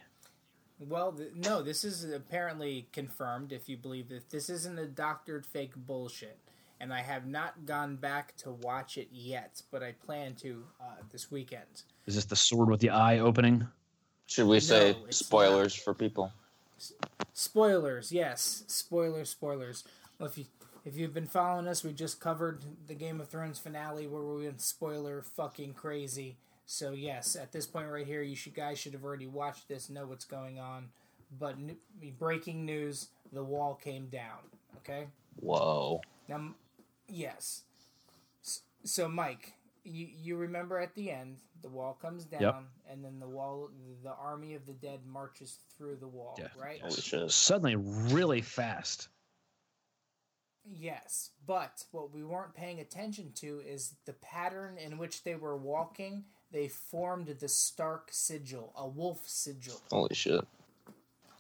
Well, 0.80 1.12
th- 1.12 1.34
no, 1.36 1.62
this 1.62 1.84
is 1.84 2.04
apparently 2.12 2.88
confirmed. 2.92 3.52
If 3.52 3.70
you 3.70 3.78
believe 3.78 4.10
that 4.10 4.30
this 4.30 4.50
isn't 4.50 4.80
a 4.80 4.88
doctored 4.88 5.46
fake 5.46 5.74
bullshit, 5.76 6.40
and 6.80 6.92
I 6.92 7.02
have 7.02 7.28
not 7.28 7.66
gone 7.66 7.96
back 7.96 8.36
to 8.38 8.52
watch 8.52 8.98
it 8.98 9.08
yet, 9.12 9.62
but 9.72 9.84
I 9.84 9.92
plan 9.92 10.34
to 10.36 10.64
uh, 10.82 10.86
this 11.12 11.30
weekend. 11.30 11.84
Is 12.08 12.16
this 12.16 12.26
the 12.26 12.36
sword 12.36 12.70
with 12.70 12.80
the 12.80 12.90
eye 12.90 13.20
opening? 13.20 13.68
Should 14.26 14.48
we 14.48 14.60
say 14.60 14.94
No, 14.94 15.06
it's 15.06 15.18
spoilers 15.18 15.76
for 15.76 15.94
people? 15.94 16.32
Spoilers, 17.34 18.12
yes, 18.12 18.64
spoilers, 18.68 19.30
spoilers. 19.30 19.84
Well, 20.18 20.30
if 20.30 20.38
you 20.38 20.46
if 20.86 20.96
you've 20.98 21.14
been 21.14 21.28
following 21.28 21.68
us, 21.68 21.84
we 21.84 21.94
just 21.94 22.20
covered 22.20 22.64
the 22.88 22.96
Game 22.96 23.22
of 23.22 23.30
Thrones 23.30 23.60
finale 23.60 24.08
where 24.08 24.24
we 24.24 24.46
went 24.46 24.62
spoiler 24.62 25.22
fucking 25.22 25.74
crazy. 25.74 26.38
So 26.66 26.92
yes, 26.92 27.36
at 27.36 27.52
this 27.52 27.66
point 27.68 27.90
right 27.90 28.06
here, 28.06 28.22
you 28.22 28.36
should 28.36 28.54
guys 28.56 28.80
should 28.80 28.94
have 28.94 29.04
already 29.04 29.28
watched 29.28 29.68
this, 29.68 29.90
know 29.90 30.06
what's 30.06 30.26
going 30.26 30.60
on. 30.60 30.90
But 31.40 31.56
n- 31.56 31.78
breaking 32.20 32.66
news: 32.66 33.08
the 33.32 33.44
wall 33.44 33.80
came 33.82 34.08
down. 34.08 34.40
Okay. 34.78 35.08
Whoa. 35.40 36.02
Now, 36.28 36.54
yes. 37.08 37.64
So, 38.84 39.08
Mike, 39.08 39.54
you 39.84 40.08
you 40.22 40.36
remember 40.38 40.80
at 40.80 40.96
the 40.96 41.12
end, 41.12 41.38
the 41.62 41.70
wall 41.70 41.98
comes 42.02 42.26
down, 42.26 42.66
and 42.90 43.04
then 43.06 43.20
the 43.20 43.28
wall, 43.28 43.70
the 44.04 44.14
army 44.14 44.56
of 44.56 44.66
the 44.66 44.74
dead 44.74 45.00
marches 45.06 45.58
through 45.78 45.98
the 45.98 46.08
wall, 46.08 46.36
Yeah. 46.40 46.48
right? 46.60 46.82
Holy 46.82 47.00
shit. 47.00 47.32
Suddenly, 47.32 47.76
really 47.76 48.42
fast. 48.42 49.08
Yes, 50.66 51.32
but 51.46 51.86
what 51.92 52.14
we 52.14 52.24
weren't 52.24 52.54
paying 52.54 52.80
attention 52.80 53.32
to 53.36 53.62
is 53.68 53.96
the 54.06 54.14
pattern 54.14 54.78
in 54.78 54.98
which 54.98 55.24
they 55.24 55.36
were 55.36 55.58
walking. 55.58 56.26
They 56.52 56.68
formed 56.68 57.28
the 57.28 57.48
Stark 57.48 58.10
sigil, 58.12 58.74
a 58.78 58.88
wolf 58.88 59.22
sigil. 59.28 59.82
Holy 59.90 60.14
shit. 60.14 60.46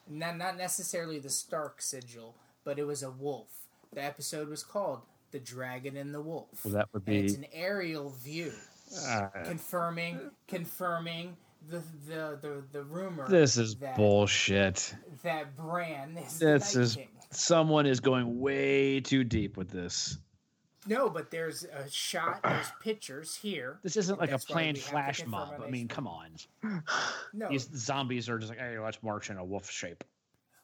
Not 0.09 0.37
not 0.37 0.57
necessarily 0.57 1.19
the 1.19 1.29
Stark 1.29 1.81
sigil, 1.81 2.35
but 2.63 2.79
it 2.79 2.85
was 2.85 3.03
a 3.03 3.11
wolf. 3.11 3.47
The 3.93 4.03
episode 4.03 4.49
was 4.49 4.63
called 4.63 5.01
"The 5.31 5.39
Dragon 5.39 5.97
and 5.97 6.13
the 6.13 6.21
Wolf." 6.21 6.65
Well, 6.65 6.73
that 6.73 6.89
would 6.93 7.03
and 7.07 7.15
it's 7.15 7.35
be. 7.35 7.43
an 7.45 7.49
aerial 7.53 8.09
view, 8.09 8.53
Uh, 9.07 9.27
confirming 9.45 10.31
confirming 10.47 11.37
the 11.69 11.83
the 12.07 12.39
the, 12.41 12.63
the 12.71 12.83
rumor. 12.83 13.27
this 13.29 13.57
is 13.57 13.75
that, 13.75 13.95
bullshit. 13.95 14.95
That 15.23 15.55
Bran 15.55 16.17
is 16.17 16.39
This 16.39 16.73
the 16.73 16.79
Night 16.79 16.83
is. 16.85 16.95
King. 16.95 17.07
Someone 17.31 17.85
is 17.85 17.99
going 17.99 18.39
way 18.39 18.99
too 18.99 19.23
deep 19.23 19.57
with 19.57 19.69
this. 19.69 20.17
No, 20.87 21.09
but 21.09 21.29
there's 21.29 21.63
a 21.63 21.89
shot. 21.89 22.41
There's 22.43 22.71
pictures 22.81 23.35
here. 23.35 23.79
This 23.83 23.97
isn't 23.97 24.19
like 24.19 24.31
a 24.31 24.39
planned 24.39 24.77
we 24.77 24.81
have 24.81 24.85
to 24.87 24.91
flash 24.91 25.25
mob. 25.25 25.53
on 25.59 25.63
I 25.63 25.69
mean, 25.69 25.87
come 25.87 26.07
on. 26.07 26.31
No, 27.33 27.47
These 27.49 27.69
zombies 27.73 28.27
are 28.27 28.37
just 28.37 28.49
like, 28.49 28.59
hey, 28.59 28.77
let's 28.77 29.01
march 29.01 29.29
in 29.29 29.37
a 29.37 29.45
wolf 29.45 29.69
shape. 29.69 30.03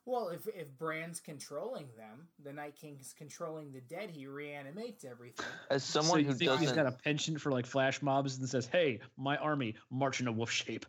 Well, 0.06 0.30
if 0.30 0.47
if 0.47 0.77
Bran's 0.77 1.19
controlling 1.19 1.88
them, 1.97 2.27
the 2.43 2.51
Night 2.51 2.75
King 2.75 2.97
is 2.99 3.13
controlling 3.17 3.71
the 3.71 3.82
dead. 3.82 4.10
He 4.10 4.25
reanimates 4.25 5.03
everything. 5.06 5.45
As 5.69 5.84
someone 5.84 6.19
you 6.19 6.25
who 6.25 6.34
think 6.34 6.51
he's 6.51 6.69
doesn't, 6.69 6.75
got 6.75 6.88
a 6.88 6.91
penchant 6.91 7.41
for 7.41 7.51
like 7.51 7.65
flash 7.65 8.01
mobs 8.01 8.38
and 8.38 8.47
says, 8.47 8.67
"Hey, 8.67 8.99
my 9.17 9.36
army 9.38 9.75
march 9.91 10.21
in 10.21 10.27
a 10.27 10.32
wolf 10.32 10.49
shape." 10.49 10.86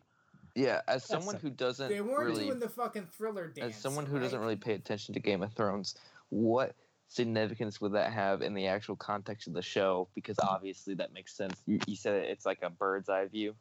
Yeah, 0.55 0.81
as 0.89 1.05
someone 1.05 1.37
a- 1.37 1.39
who 1.39 1.51
doesn't 1.51 1.89
They 1.89 2.01
weren't 2.01 2.27
really, 2.27 2.47
doing 2.47 2.59
the 2.59 2.69
fucking 2.69 3.07
thriller 3.13 3.49
dance. 3.49 3.75
as 3.77 3.81
someone 3.81 4.07
who 4.07 4.17
right? 4.17 4.23
doesn't 4.23 4.41
really 4.41 4.57
pay 4.57 4.75
attention 4.75 5.15
to 5.15 5.21
Game 5.21 5.43
of 5.43 5.53
Thrones, 5.53 5.95
what 6.31 6.75
significance 7.09 7.81
would 7.81 7.93
that 7.93 8.13
have 8.13 8.43
in 8.43 8.55
the 8.55 8.67
actual 8.67 8.97
context 8.97 9.47
of 9.49 9.55
the 9.55 9.63
show? 9.63 10.09
Because 10.15 10.39
obviously 10.41 10.95
that 10.95 11.13
makes 11.13 11.33
sense. 11.35 11.61
You, 11.67 11.79
you 11.87 11.97
said 11.97 12.15
it's 12.25 12.45
like 12.47 12.63
a 12.63 12.71
bird's 12.71 13.09
eye 13.09 13.27
view. 13.27 13.55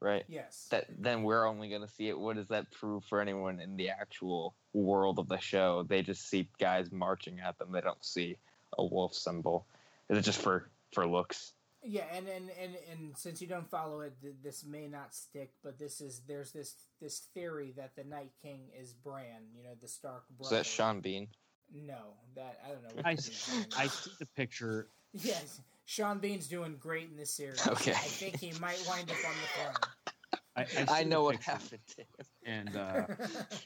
right? 0.00 0.24
Yes. 0.28 0.68
That 0.70 0.86
then 0.98 1.22
we're 1.24 1.46
only 1.46 1.68
going 1.68 1.82
to 1.82 1.88
see 1.88 2.08
it. 2.08 2.18
What 2.18 2.36
does 2.36 2.48
that 2.48 2.70
prove 2.70 3.04
for 3.04 3.20
anyone 3.20 3.60
in 3.60 3.76
the 3.76 3.90
actual 3.90 4.54
world 4.72 5.18
of 5.18 5.28
the 5.28 5.38
show? 5.38 5.82
They 5.88 6.02
just 6.02 6.28
see 6.28 6.48
guys 6.58 6.90
marching 6.92 7.40
at 7.40 7.58
them. 7.58 7.72
They 7.72 7.80
don't 7.80 8.02
see 8.04 8.36
a 8.78 8.84
wolf 8.84 9.14
symbol. 9.14 9.66
Is 10.08 10.18
it 10.18 10.22
just 10.22 10.40
for 10.40 10.68
for 10.92 11.06
looks? 11.06 11.52
Yeah, 11.82 12.04
and 12.14 12.28
and, 12.28 12.50
and, 12.62 12.76
and 12.92 13.16
since 13.16 13.40
you 13.40 13.46
don't 13.46 13.68
follow 13.70 14.00
it, 14.02 14.12
th- 14.20 14.34
this 14.42 14.64
may 14.64 14.86
not 14.86 15.14
stick. 15.14 15.52
But 15.64 15.78
this 15.78 16.00
is 16.00 16.20
there's 16.28 16.52
this 16.52 16.74
this 17.00 17.20
theory 17.34 17.72
that 17.76 17.96
the 17.96 18.04
Night 18.04 18.32
King 18.42 18.68
is 18.78 18.92
Bran. 18.92 19.46
You 19.56 19.62
know, 19.64 19.70
the 19.80 19.88
Stark 19.88 20.24
Is 20.40 20.50
that 20.50 20.66
Sean 20.66 21.00
Bean? 21.00 21.28
No, 21.72 22.14
that 22.34 22.58
I 22.64 22.68
don't 22.70 22.82
know. 22.82 22.88
What 22.96 23.06
I, 23.06 23.14
the 23.14 23.18
s- 23.20 23.26
dude's 23.28 23.48
name 23.56 23.66
I 23.78 23.86
see 23.86 24.10
the 24.18 24.26
picture. 24.36 24.88
Yes, 25.14 25.60
Sean 25.86 26.18
Bean's 26.18 26.48
doing 26.48 26.76
great 26.78 27.08
in 27.10 27.16
this 27.16 27.30
series. 27.30 27.66
Okay. 27.66 27.92
I 27.92 27.94
think 27.94 28.38
he 28.38 28.52
might 28.60 28.82
wind 28.86 29.10
up 29.10 29.16
on 29.26 29.34
the 29.74 30.40
I, 30.56 30.62
I, 30.62 31.00
I 31.00 31.04
know 31.04 31.22
what 31.22 31.36
happened 31.42 31.80
to 31.96 32.02
him. 32.02 32.06
and 32.44 32.76
uh, 32.76 33.02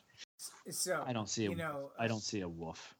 so 0.70 1.02
I 1.06 1.12
don't 1.12 1.28
see 1.28 1.46
a 1.46 1.50
You 1.50 1.56
know, 1.56 1.90
I 1.98 2.06
don't 2.06 2.22
see 2.22 2.42
a 2.42 2.48
wolf. 2.48 2.94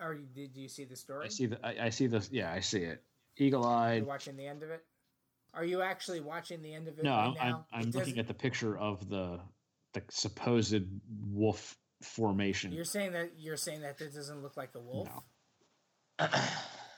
Or 0.00 0.14
you- 0.14 0.26
did 0.34 0.54
you 0.56 0.68
see 0.68 0.84
the 0.84 0.96
story? 0.96 1.24
I 1.26 1.28
see 1.28 1.46
the 1.46 1.66
I, 1.66 1.86
I 1.86 1.90
see 1.90 2.06
the 2.06 2.26
yeah 2.30 2.52
I 2.52 2.60
see 2.60 2.80
it. 2.82 3.02
Eagle 3.36 3.64
eyed. 3.66 4.04
watching 4.06 4.36
the 4.36 4.46
end 4.46 4.62
of 4.62 4.70
it. 4.70 4.84
Are 5.52 5.64
you 5.64 5.82
actually 5.82 6.20
watching 6.20 6.62
the 6.62 6.74
end 6.74 6.88
of 6.88 6.98
it 6.98 7.04
No, 7.04 7.10
right 7.12 7.36
I'm 7.40 7.54
I'm. 7.54 7.64
I'm 7.72 7.90
looking 7.90 8.18
at 8.18 8.26
the 8.26 8.34
picture 8.34 8.76
of 8.76 9.08
the 9.08 9.40
the 9.92 10.02
supposed 10.10 10.74
wolf 11.30 11.76
formation. 12.02 12.72
You're 12.72 12.84
saying 12.84 13.12
that 13.12 13.32
you're 13.38 13.56
saying 13.56 13.82
that 13.82 13.96
this 13.98 14.14
doesn't 14.14 14.42
look 14.42 14.56
like 14.56 14.70
a 14.74 14.80
wolf. 14.80 15.08
No. 16.20 16.26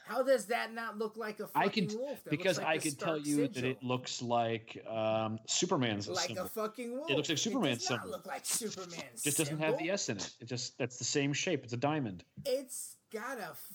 How 0.08 0.22
does 0.22 0.46
that 0.46 0.72
not 0.72 0.96
look 0.98 1.16
like 1.16 1.40
a 1.40 1.48
fucking 1.48 1.62
I 1.62 1.68
can 1.68 1.98
wolf? 1.98 2.20
Because 2.30 2.58
like 2.58 2.66
I 2.66 2.78
could 2.78 2.98
tell 2.98 3.18
you 3.18 3.48
that 3.48 3.64
it 3.64 3.82
looks 3.82 4.22
like 4.22 4.80
um, 4.88 5.40
Superman's 5.48 6.08
like 6.08 6.28
symbol. 6.28 6.44
a 6.44 6.48
fucking 6.48 6.96
wolf. 6.96 7.10
It 7.10 7.16
looks 7.16 7.28
like 7.28 7.38
Superman's 7.38 7.78
It 7.78 7.80
does 7.80 7.90
not 7.90 8.00
symbol. 8.02 8.10
look 8.16 8.26
like 8.26 8.44
Superman's. 8.46 9.22
just 9.24 9.36
doesn't 9.36 9.58
have 9.58 9.78
the. 9.78 9.90
S 9.90 10.08
in 10.08 10.18
it. 10.18 10.30
It 10.40 10.44
just 10.46 10.78
that's 10.78 10.98
the 10.98 11.04
same 11.04 11.32
shape. 11.32 11.64
It's 11.64 11.72
a 11.72 11.76
diamond. 11.76 12.22
It's 12.44 12.94
got 13.12 13.38
a. 13.38 13.50
f- 13.50 13.68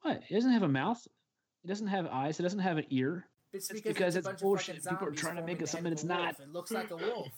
What? 0.00 0.22
It 0.30 0.34
doesn't 0.34 0.52
have 0.52 0.62
a 0.62 0.68
mouth. 0.68 1.06
It 1.64 1.68
doesn't 1.68 1.86
have 1.88 2.06
eyes. 2.06 2.38
It 2.38 2.42
doesn't 2.44 2.58
have 2.60 2.78
an 2.78 2.86
ear. 2.90 3.26
It's 3.52 3.70
It's 3.70 3.80
because, 3.80 3.94
because 3.94 4.16
it's, 4.16 4.26
a 4.26 4.30
it's 4.30 4.42
bullshit. 4.42 4.78
Of 4.78 4.84
People 4.84 5.08
are 5.08 5.12
trying 5.12 5.36
to 5.36 5.42
make 5.42 5.60
it 5.62 5.68
something 5.68 5.92
it's 5.92 6.04
wolf. 6.04 6.18
not. 6.18 6.40
It 6.40 6.52
looks 6.52 6.70
like 6.70 6.90
a 6.90 6.96
wolf. 6.96 7.28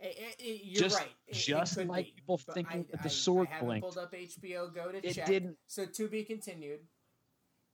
Eh, 0.00 0.06
eh, 0.18 0.32
you're 0.62 0.80
Just- 0.82 0.96
right. 0.98 1.08
It- 1.26 1.32
it 1.36 1.40
just 1.40 1.74
could 1.76 1.88
like 1.88 2.06
be, 2.06 2.12
people 2.12 2.38
thinking 2.38 2.80
I, 2.80 2.90
that 2.92 3.00
I, 3.00 3.02
the 3.02 3.10
sword 3.10 3.48
I 3.48 3.50
haven't 3.54 3.66
blinked. 3.68 3.82
pulled 3.82 3.98
up 3.98 4.12
HBO 4.14 4.72
Go 4.72 4.92
to 4.92 5.04
It 5.06 5.14
check. 5.14 5.26
didn't. 5.26 5.56
So 5.66 5.86
to 5.86 6.08
be 6.08 6.24
continued. 6.24 6.80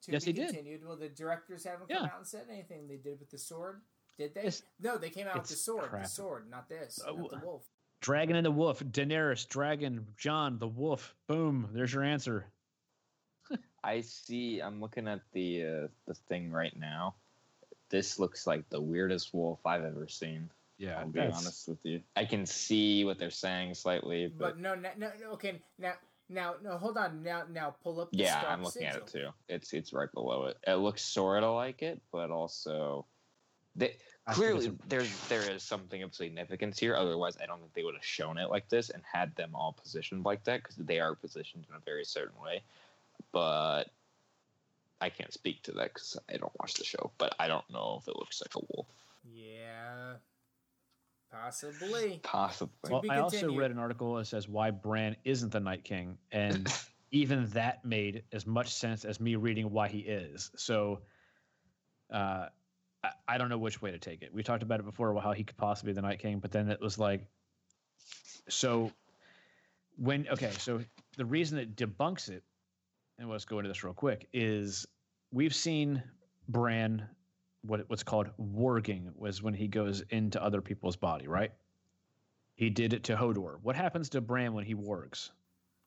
To 0.03 0.13
Yes, 0.13 0.25
be 0.25 0.33
he 0.33 0.39
did. 0.39 0.47
continued. 0.55 0.85
Well, 0.87 0.97
the 0.97 1.09
directors 1.11 1.65
haven't 1.65 1.89
come 1.89 1.99
Yeah. 2.03 2.05
out 2.11 2.19
and 2.19 2.27
said 2.27 2.47
anything. 2.51 2.89
They 2.89 2.97
did 2.97 3.21
with 3.21 3.31
the 3.31 3.39
sword. 3.39 3.83
Did 4.17 4.33
they? 4.35 4.41
It's- 4.41 4.63
no, 4.81 4.97
they 4.97 5.11
came 5.11 5.27
out 5.27 5.35
with 5.35 5.49
the 5.49 5.53
it's 5.55 5.63
sword. 5.63 5.91
The 5.93 6.05
sword, 6.07 6.49
not 6.49 6.69
this. 6.69 6.99
Uh, 7.07 7.13
not 7.13 7.31
the 7.31 7.41
wolf. 7.45 7.67
Dragon 8.01 8.37
and 8.37 8.45
the 8.47 8.51
wolf. 8.51 8.81
Daenerys, 8.81 9.47
dragon, 9.49 10.07
Jon, 10.17 10.59
the 10.59 10.69
wolf. 10.69 11.15
Boom. 11.27 11.69
There's 11.73 11.93
your 11.93 12.05
answer. 12.05 12.47
I 13.83 14.00
see. 14.00 14.61
I'm 14.61 14.80
looking 14.80 15.09
at 15.09 15.20
the 15.33 15.64
uh, 15.64 15.88
the 16.07 16.14
thing 16.28 16.50
right 16.50 16.76
now. 16.78 17.14
This 17.90 18.18
looks 18.18 18.46
like 18.46 18.68
the 18.70 18.80
weirdest 18.80 19.35
wolf 19.35 19.61
I've 19.66 19.85
ever 19.85 20.09
seen. 20.09 20.50
Yeah, 20.78 21.00
I'll 21.00 21.07
be 21.07 21.20
honest 21.20 21.68
with 21.68 21.85
you. 21.85 22.00
I 22.16 22.24
can 22.24 22.46
see 22.46 23.04
what 23.04 23.18
they're 23.18 23.30
saying 23.30 23.74
slightly, 23.74 24.26
but, 24.26 24.54
But 24.54 24.59
no, 24.59 24.74
no, 24.74 24.90
no, 24.96 25.11
no, 25.20 25.30
okay. 25.33 25.61
Now, 25.78 25.92
now, 26.28 26.54
no. 26.62 26.76
Hold 26.78 26.96
on. 26.96 27.22
Now, 27.22 27.44
now, 27.50 27.76
pull 27.83 28.00
up. 28.00 28.11
The 28.11 28.18
yeah, 28.18 28.42
I'm 28.46 28.64
looking 28.64 28.85
at 28.85 28.96
it 28.96 29.07
too. 29.07 29.28
It's 29.48 29.72
it's 29.72 29.92
right 29.92 30.11
below 30.12 30.46
it. 30.46 30.57
It 30.66 30.74
looks 30.74 31.02
sort 31.02 31.44
of 31.44 31.54
like 31.54 31.83
it, 31.83 32.00
but 32.11 32.30
also, 32.30 33.07
they, 33.76 33.96
clearly 34.30 34.66
it's 34.66 34.76
there's 34.88 35.28
there 35.28 35.48
is 35.48 35.62
something 35.62 36.02
of 36.02 36.14
significance 36.14 36.78
here. 36.78 36.96
Otherwise, 36.96 37.37
I 37.40 37.46
don't 37.46 37.61
think 37.61 37.74
they 37.74 37.85
would 37.85 37.94
have 37.94 38.04
shown 38.04 38.38
it 38.38 38.50
like 38.50 38.68
this 38.68 38.90
and 38.90 39.02
had 39.11 39.37
them 39.37 39.50
all 39.54 39.72
positioned 39.72 40.24
like 40.24 40.44
that 40.44 40.62
because 40.62 40.76
they 40.76 40.98
are 40.98 41.14
positioned 41.14 41.66
in 41.68 41.76
a 41.76 41.80
very 41.80 42.04
certain 42.04 42.40
way. 42.42 42.62
But 43.33 43.85
I 45.00 45.11
can't 45.11 45.33
speak 45.33 45.62
to 45.64 45.72
that 45.72 45.92
because 45.92 46.16
I 46.33 46.37
don't 46.37 46.53
watch 46.61 46.74
the 46.74 46.85
show. 46.85 47.12
But 47.18 47.35
I 47.38 47.48
don't 47.48 47.68
know 47.70 47.98
if 48.00 48.09
it 48.09 48.16
looks 48.16 48.40
like 48.40 48.55
a 48.57 48.66
wolf. 48.74 48.87
Yeah, 49.33 50.14
possibly. 51.31 52.20
Possibly. 52.22 52.90
Well, 52.90 53.03
I 53.11 53.18
also 53.18 53.53
read 53.55 53.70
an 53.70 53.79
article 53.79 54.14
that 54.16 54.27
says 54.27 54.48
why 54.48 54.70
Bran 54.70 55.16
isn't 55.24 55.53
the 55.53 55.61
Night 55.61 55.85
King, 55.85 56.18
and 56.31 56.72
even 57.11 57.46
that 57.50 57.85
made 57.85 58.24
as 58.33 58.46
much 58.46 58.72
sense 58.72 59.05
as 59.05 59.20
me 59.20 59.37
reading 59.37 59.70
why 59.70 59.88
he 59.88 60.00
is. 60.00 60.50
So, 60.57 61.00
uh, 62.12 62.46
I, 63.03 63.11
I 63.29 63.38
don't 63.38 63.48
know 63.48 63.59
which 63.59 63.81
way 63.81 63.90
to 63.90 63.98
take 63.98 64.22
it. 64.22 64.33
We 64.33 64.42
talked 64.42 64.62
about 64.62 64.81
it 64.81 64.85
before, 64.85 65.18
how 65.20 65.33
he 65.33 65.44
could 65.44 65.57
possibly 65.57 65.92
be 65.92 65.96
the 65.96 66.03
Night 66.03 66.18
King, 66.18 66.38
but 66.38 66.53
then 66.53 66.68
it 66.68 66.81
was 66.81 66.98
like, 66.98 67.24
so 68.48 68.92
when 69.96 70.27
okay, 70.29 70.50
so 70.59 70.81
the 71.16 71.24
reason 71.24 71.59
it 71.59 71.77
debunks 71.77 72.29
it, 72.29 72.42
and 73.18 73.29
let's 73.29 73.44
go 73.44 73.59
into 73.59 73.68
this 73.68 73.85
real 73.85 73.94
quick, 73.94 74.29
is 74.33 74.87
we've 75.33 75.55
seen 75.55 76.03
Bran 76.48 77.09
what 77.62 77.88
what's 77.88 78.03
called 78.03 78.29
warging 78.38 79.11
was 79.16 79.42
when 79.42 79.55
he 79.55 79.68
goes 79.68 80.03
into 80.11 80.42
other 80.42 80.61
people's 80.61 80.96
body, 80.96 81.27
right? 81.27 81.53
He 82.55 82.70
did 82.70 82.92
it 82.92 83.05
to 83.05 83.16
Hodor. 83.16 83.57
What 83.62 83.74
happens 83.74 84.09
to 84.11 84.20
Bran 84.20 84.53
when 84.53 84.64
he 84.64 84.74
wargs? 84.74 85.31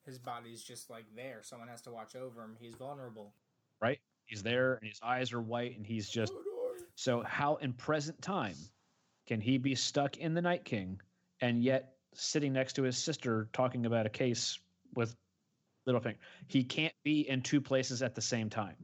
His 0.05 0.17
body's 0.17 0.63
just 0.63 0.89
like 0.89 1.05
there. 1.15 1.39
Someone 1.43 1.67
has 1.67 1.81
to 1.81 1.91
watch 1.91 2.15
over 2.15 2.41
him. 2.41 2.55
He's 2.59 2.75
vulnerable. 2.75 3.33
Right? 3.81 3.99
He's 4.25 4.43
there 4.43 4.75
and 4.75 4.87
his 4.87 4.99
eyes 5.03 5.31
are 5.33 5.41
white 5.41 5.77
and 5.77 5.85
he's 5.85 6.09
just 6.09 6.33
so 6.95 7.21
how 7.23 7.55
in 7.57 7.73
present 7.73 8.21
time 8.21 8.55
can 9.27 9.39
he 9.39 9.57
be 9.57 9.75
stuck 9.75 10.17
in 10.17 10.33
the 10.33 10.41
Night 10.41 10.65
King 10.65 10.99
and 11.41 11.61
yet 11.61 11.93
sitting 12.13 12.53
next 12.53 12.73
to 12.73 12.83
his 12.83 12.97
sister 12.97 13.49
talking 13.53 13.85
about 13.85 14.05
a 14.05 14.09
case 14.09 14.59
with 14.95 15.15
Littlefinger? 15.87 16.15
He 16.47 16.63
can't 16.63 16.93
be 17.03 17.27
in 17.29 17.41
two 17.41 17.61
places 17.61 18.01
at 18.01 18.13
the 18.15 18.21
same 18.21 18.49
time. 18.49 18.75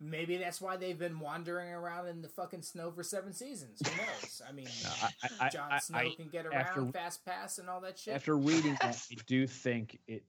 Maybe 0.00 0.36
that's 0.36 0.60
why 0.60 0.76
they've 0.76 0.98
been 0.98 1.18
wandering 1.18 1.70
around 1.70 2.08
in 2.08 2.20
the 2.20 2.28
fucking 2.28 2.62
snow 2.62 2.90
for 2.90 3.02
seven 3.02 3.32
seasons. 3.32 3.80
Who 3.86 3.96
knows? 3.96 4.42
I 4.46 4.52
mean, 4.52 4.66
I- 5.00 5.46
I- 5.46 5.48
Jon 5.48 5.72
I- 5.72 5.78
Snow 5.78 5.98
I- 5.98 6.14
can 6.14 6.28
get 6.28 6.46
around, 6.46 6.54
after- 6.60 6.86
fast 6.92 7.24
pass, 7.24 7.58
and 7.58 7.70
all 7.70 7.80
that 7.82 7.98
shit. 7.98 8.14
After 8.14 8.36
reading 8.36 8.76
that, 8.82 9.00
I 9.10 9.14
do 9.26 9.46
think 9.46 9.98
it. 10.06 10.24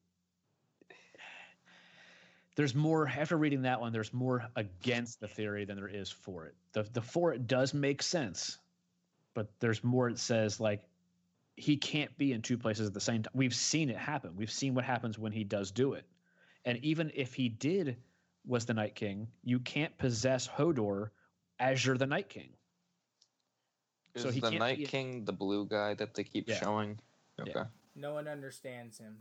There's 2.56 2.73
more 2.73 3.06
after 3.08 3.38
reading 3.38 3.63
that 3.63 3.82
one. 3.82 3.91
There's 3.91 4.13
more 4.13 4.47
against 4.56 5.19
the 5.19 5.28
theory 5.28 5.65
than 5.65 5.75
there 5.75 5.89
is 5.89 6.10
for 6.10 6.45
it. 6.45 6.56
The 6.71 6.84
the 6.84 7.01
for 7.01 7.34
it 7.34 7.47
does 7.47 7.73
make 7.73 8.01
sense, 8.01 8.60
but 9.34 9.49
there's 9.60 9.84
more. 9.84 10.08
It 10.08 10.19
says 10.19 10.58
like 10.62 10.82
he 11.57 11.77
can't 11.77 12.15
be 12.17 12.33
in 12.33 12.41
two 12.41 12.57
places 12.57 12.87
at 12.87 12.93
the 12.93 12.99
same 12.99 13.23
time. 13.23 13.31
We've 13.33 13.55
seen 13.55 13.89
it 13.89 13.97
happen. 13.97 14.35
We've 14.35 14.51
seen 14.51 14.73
what 14.75 14.83
happens 14.85 15.17
when 15.17 15.31
he 15.31 15.43
does 15.43 15.71
do 15.71 15.93
it, 15.93 16.05
and 16.65 16.77
even 16.83 17.11
if 17.15 17.33
he 17.33 17.49
did 17.49 17.97
was 18.45 18.65
the 18.65 18.73
Night 18.73 18.95
King, 18.95 19.27
you 19.43 19.59
can't 19.59 19.97
possess 19.97 20.47
Hodor 20.47 21.09
as 21.59 21.83
you're 21.85 21.97
the 21.97 22.05
Night 22.05 22.29
King. 22.29 22.49
Is 24.13 24.21
So 24.23 24.31
he 24.31 24.39
the 24.39 24.49
can't 24.49 24.59
Night 24.59 24.77
be- 24.77 24.85
King 24.85 25.25
the 25.25 25.33
blue 25.33 25.65
guy 25.65 25.93
that 25.95 26.13
they 26.13 26.23
keep 26.23 26.47
Yeah. 26.49 26.59
showing? 26.59 26.99
Okay. 27.39 27.51
Yeah. 27.55 27.65
no 27.95 28.13
one 28.13 28.27
understands 28.27 28.97
him. 28.97 29.17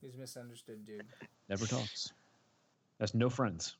He's 0.00 0.16
misunderstood, 0.16 0.84
dude. 0.84 1.06
Never 1.48 1.66
talks. 1.66 2.12
That's 2.98 3.14
no 3.14 3.28
friends. 3.30 3.76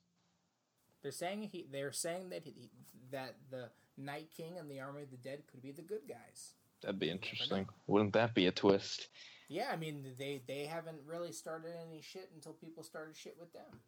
They're 1.02 1.10
saying 1.10 1.42
he. 1.44 1.66
They're 1.70 1.90
saying 1.92 2.30
that 2.30 2.44
he, 2.44 2.70
that 3.10 3.34
the 3.50 3.70
Night 3.96 4.28
King 4.36 4.58
and 4.58 4.70
the 4.70 4.80
Army 4.80 5.02
of 5.02 5.10
the 5.10 5.16
Dead 5.16 5.42
could 5.50 5.62
be 5.62 5.72
the 5.72 5.82
good 5.82 6.02
guys. 6.08 6.54
That'd 6.82 6.98
be 6.98 7.10
interesting. 7.10 7.66
Wouldn't 7.86 8.12
that 8.14 8.34
be 8.34 8.46
a 8.46 8.52
twist? 8.52 9.08
Yeah, 9.48 9.70
I 9.72 9.76
mean 9.76 10.04
they 10.18 10.42
they 10.46 10.64
haven't 10.66 10.98
really 11.06 11.32
started 11.32 11.72
any 11.86 12.00
shit 12.00 12.30
until 12.34 12.52
people 12.52 12.82
started 12.82 13.16
shit 13.16 13.36
with 13.38 13.52
them. 13.52 13.80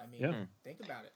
I 0.00 0.06
mean, 0.06 0.20
Yeah. 0.20 0.32
Hmm. 0.32 0.44
think 0.64 0.80
about 0.84 1.04
it. 1.04 1.12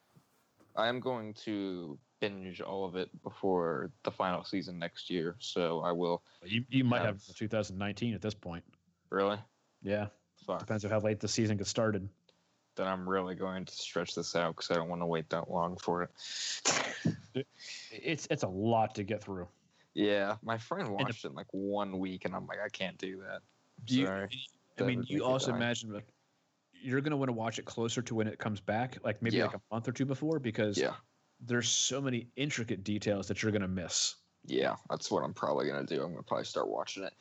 I 0.75 0.89
am 0.89 1.01
going 1.01 1.35
to 1.45 1.99
binge 2.21 2.63
all 2.63 2.85
of 2.87 2.97
it 2.97 3.11
before 3.23 3.91
the 4.05 4.11
final 4.11 4.43
season 4.45 4.79
next 4.79 5.11
year, 5.11 5.37
so 5.39 5.81
I 5.81 5.93
will. 5.93 6.23
You 6.45 6.65
you 6.71 6.85
might 6.85 7.03
Have- 7.03 7.25
have 7.27 7.37
2019 7.37 8.15
at 8.15 8.23
this 8.23 8.35
point. 8.35 8.65
Really? 9.11 9.39
Yeah. 9.83 10.07
Fuck. 10.47 10.61
Depends 10.61 10.85
on 10.85 10.91
how 10.91 11.01
late 11.01 11.21
the 11.21 11.29
season 11.29 11.57
gets 11.59 11.69
started. 11.71 12.09
Then 12.75 12.87
I'm 12.89 13.07
really 13.07 13.35
going 13.35 13.67
to 13.67 13.73
stretch 13.75 14.15
this 14.15 14.35
out 14.35 14.57
because 14.57 14.71
I 14.71 14.75
don't 14.75 14.89
want 14.89 15.03
to 15.03 15.07
wait 15.07 15.29
that 15.29 15.51
long 15.51 15.77
for 15.77 16.03
it. 16.05 17.45
It's 17.91 18.27
it's 18.31 18.43
a 18.43 18.49
lot 18.49 18.95
to 18.95 19.05
get 19.05 19.23
through. 19.23 19.49
Yeah, 19.95 20.37
my 20.43 20.59
friend 20.59 20.93
watched 20.93 21.25
it 21.25 21.29
in 21.29 21.35
like 21.35 21.47
one 21.53 21.99
week, 21.99 22.25
and 22.25 22.35
I'm 22.35 22.47
like, 22.47 22.59
I 22.65 22.69
can't 22.69 22.99
do 22.99 23.23
that. 23.27 23.43
You- 23.87 24.07
sorry. 24.07 24.29
I 24.79 24.85
mean, 24.85 25.05
you 25.07 25.23
also 25.25 25.51
die. 25.51 25.57
imagine 25.59 25.93
like 25.93 26.07
you're 26.73 27.01
going 27.03 27.11
to 27.11 27.17
want 27.17 27.29
to 27.29 27.35
watch 27.35 27.59
it 27.59 27.65
closer 27.65 28.01
to 28.03 28.15
when 28.15 28.27
it 28.27 28.39
comes 28.39 28.59
back, 28.61 28.99
like 29.05 29.23
maybe 29.23 29.37
Yeah. 29.37 29.45
like 29.45 29.55
a 29.55 29.61
month 29.71 29.87
or 29.87 29.93
two 29.93 30.07
before, 30.07 30.39
because 30.39 30.79
Yeah, 30.79 30.95
there's 31.41 31.69
so 31.69 32.01
many 32.01 32.29
intricate 32.37 32.83
details 32.83 33.29
that 33.29 33.43
you're 33.43 33.53
going 33.53 33.63
to 33.63 33.69
miss. 33.69 34.17
yeah, 34.47 34.77
that's 34.91 35.11
what 35.11 35.23
I'm 35.23 35.35
probably 35.35 35.69
gonna 35.69 35.85
do. 35.87 36.03
I'm 36.03 36.11
gonna 36.11 36.23
probably 36.25 36.47
start 36.47 36.67
watching 36.69 37.05
it 37.05 37.13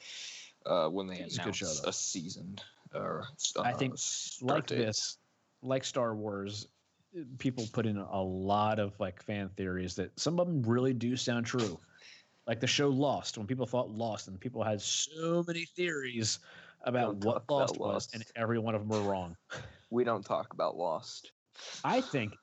uh, 0.65 0.87
when 0.89 1.05
they 1.07 1.17
It's 1.19 1.37
a 1.37 1.41
announce 1.41 1.57
show, 1.57 1.73
a 1.85 1.93
season 1.93 2.57
or 2.95 3.25
uh, 3.57 3.61
I 3.61 3.73
think 3.73 3.95
like 4.41 4.65
date. 4.65 4.77
this, 4.79 5.17
like 5.61 5.83
Star 5.83 6.15
Wars, 6.15 6.67
people 7.37 7.67
put 7.71 7.85
in 7.85 7.97
a 7.97 8.21
lot 8.21 8.79
of 8.79 8.99
like 8.99 9.21
fan 9.21 9.49
theories 9.49 9.95
that 9.97 10.17
some 10.19 10.39
of 10.39 10.47
them 10.47 10.63
really 10.63 10.93
do 10.93 11.15
sound 11.15 11.45
true. 11.45 11.79
Like 12.47 12.59
the 12.59 12.67
show 12.67 12.89
Lost, 12.89 13.37
when 13.37 13.47
people 13.47 13.65
thought 13.65 13.89
Lost, 13.89 14.27
and 14.27 14.39
people 14.39 14.63
had 14.63 14.81
so 14.81 15.43
many 15.47 15.65
theories 15.65 16.39
about 16.83 17.15
what 17.17 17.33
talk 17.33 17.43
about 17.43 17.59
Lost 17.59 17.79
was, 17.79 18.09
and 18.13 18.23
every 18.35 18.59
one 18.59 18.75
of 18.75 18.81
them 18.81 18.89
were 18.89 19.09
wrong. 19.09 19.35
We 19.93 20.05
don't 20.05 20.23
talk 20.23 20.53
about 20.53 20.77
Lost. 20.77 21.33
I 21.83 21.99
think, 21.99 22.37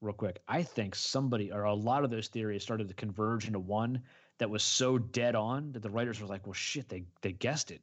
real 0.00 0.12
quick, 0.12 0.40
I 0.48 0.64
think 0.64 0.96
somebody 0.96 1.52
or 1.52 1.62
a 1.62 1.72
lot 1.72 2.02
of 2.02 2.10
those 2.10 2.26
theories 2.26 2.64
started 2.64 2.88
to 2.88 2.94
converge 2.94 3.46
into 3.46 3.60
one 3.60 4.02
that 4.38 4.50
was 4.50 4.64
so 4.64 4.98
dead 4.98 5.36
on 5.36 5.70
that 5.70 5.82
the 5.82 5.90
writers 5.90 6.20
were 6.20 6.26
like, 6.26 6.44
"Well, 6.48 6.52
shit, 6.52 6.88
they 6.88 7.04
they 7.22 7.30
guessed 7.30 7.70
it. 7.70 7.80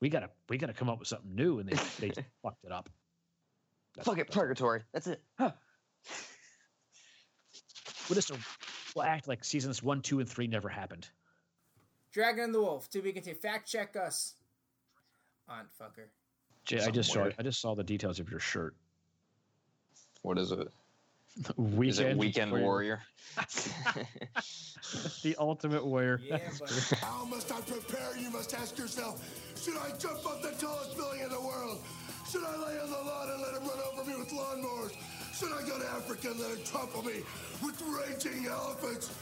We 0.00 0.10
gotta 0.10 0.28
we 0.50 0.58
gotta 0.58 0.74
come 0.74 0.90
up 0.90 0.98
with 0.98 1.08
something 1.08 1.34
new," 1.34 1.60
and 1.60 1.70
they 1.70 2.08
they 2.08 2.12
fucked 2.42 2.64
it 2.64 2.72
up. 2.72 2.90
Fuck 4.02 4.18
it, 4.18 4.30
purgatory. 4.30 4.82
That's 4.92 5.06
it. 5.06 5.22
Huh. 5.38 5.52
We'll 8.08 8.16
just 8.16 8.30
we'll 8.96 9.04
act 9.04 9.28
like 9.28 9.44
seasons 9.44 9.82
one, 9.82 10.00
two, 10.00 10.18
and 10.20 10.28
three 10.28 10.46
never 10.46 10.68
happened. 10.68 11.08
Dragon 12.12 12.44
and 12.44 12.54
the 12.54 12.60
Wolf. 12.60 12.88
To 12.90 13.02
be 13.02 13.12
continued. 13.12 13.40
Fact 13.40 13.70
check 13.70 13.94
us. 13.94 14.34
On 15.48 15.64
fucker. 15.80 16.06
Jay, 16.64 16.80
I 16.80 16.90
just 16.90 17.12
saw. 17.12 17.28
I 17.38 17.42
just 17.42 17.60
saw 17.60 17.74
the 17.74 17.84
details 17.84 18.18
of 18.18 18.30
your 18.30 18.40
shirt. 18.40 18.74
What 20.22 20.38
is 20.38 20.50
it? 20.50 20.66
Weekend, 21.56 21.88
Is 21.88 21.98
it 22.00 22.16
Weekend 22.16 22.52
Warrior? 22.52 23.02
the 25.22 25.36
ultimate 25.38 25.84
warrior. 25.84 26.18
Yeah, 26.24 26.38
How 27.00 27.26
must 27.26 27.52
I 27.52 27.60
prepare? 27.60 28.16
You 28.18 28.30
must 28.30 28.54
ask 28.54 28.78
yourself. 28.78 29.22
Should 29.62 29.76
I 29.76 29.90
jump 29.98 30.24
off 30.24 30.40
the 30.40 30.52
tallest 30.58 30.96
building 30.96 31.20
in 31.20 31.28
the 31.28 31.40
world? 31.40 31.82
Should 32.30 32.42
I 32.42 32.56
lay 32.56 32.80
on 32.80 32.90
the 32.90 32.96
lawn 32.96 33.30
and 33.30 33.42
let 33.42 33.54
him 33.54 33.68
run 33.68 33.78
over 33.92 34.10
me 34.10 34.16
with 34.16 34.30
lawnmowers? 34.30 34.96
Should 35.38 35.52
I 35.52 35.68
go 35.68 35.78
to 35.78 35.86
Africa 35.86 36.30
and 36.30 36.40
let 36.40 36.50
him 36.52 36.64
trample 36.64 37.02
me 37.02 37.20
with 37.62 37.76
raging 37.92 38.46
elephants? 38.46 39.12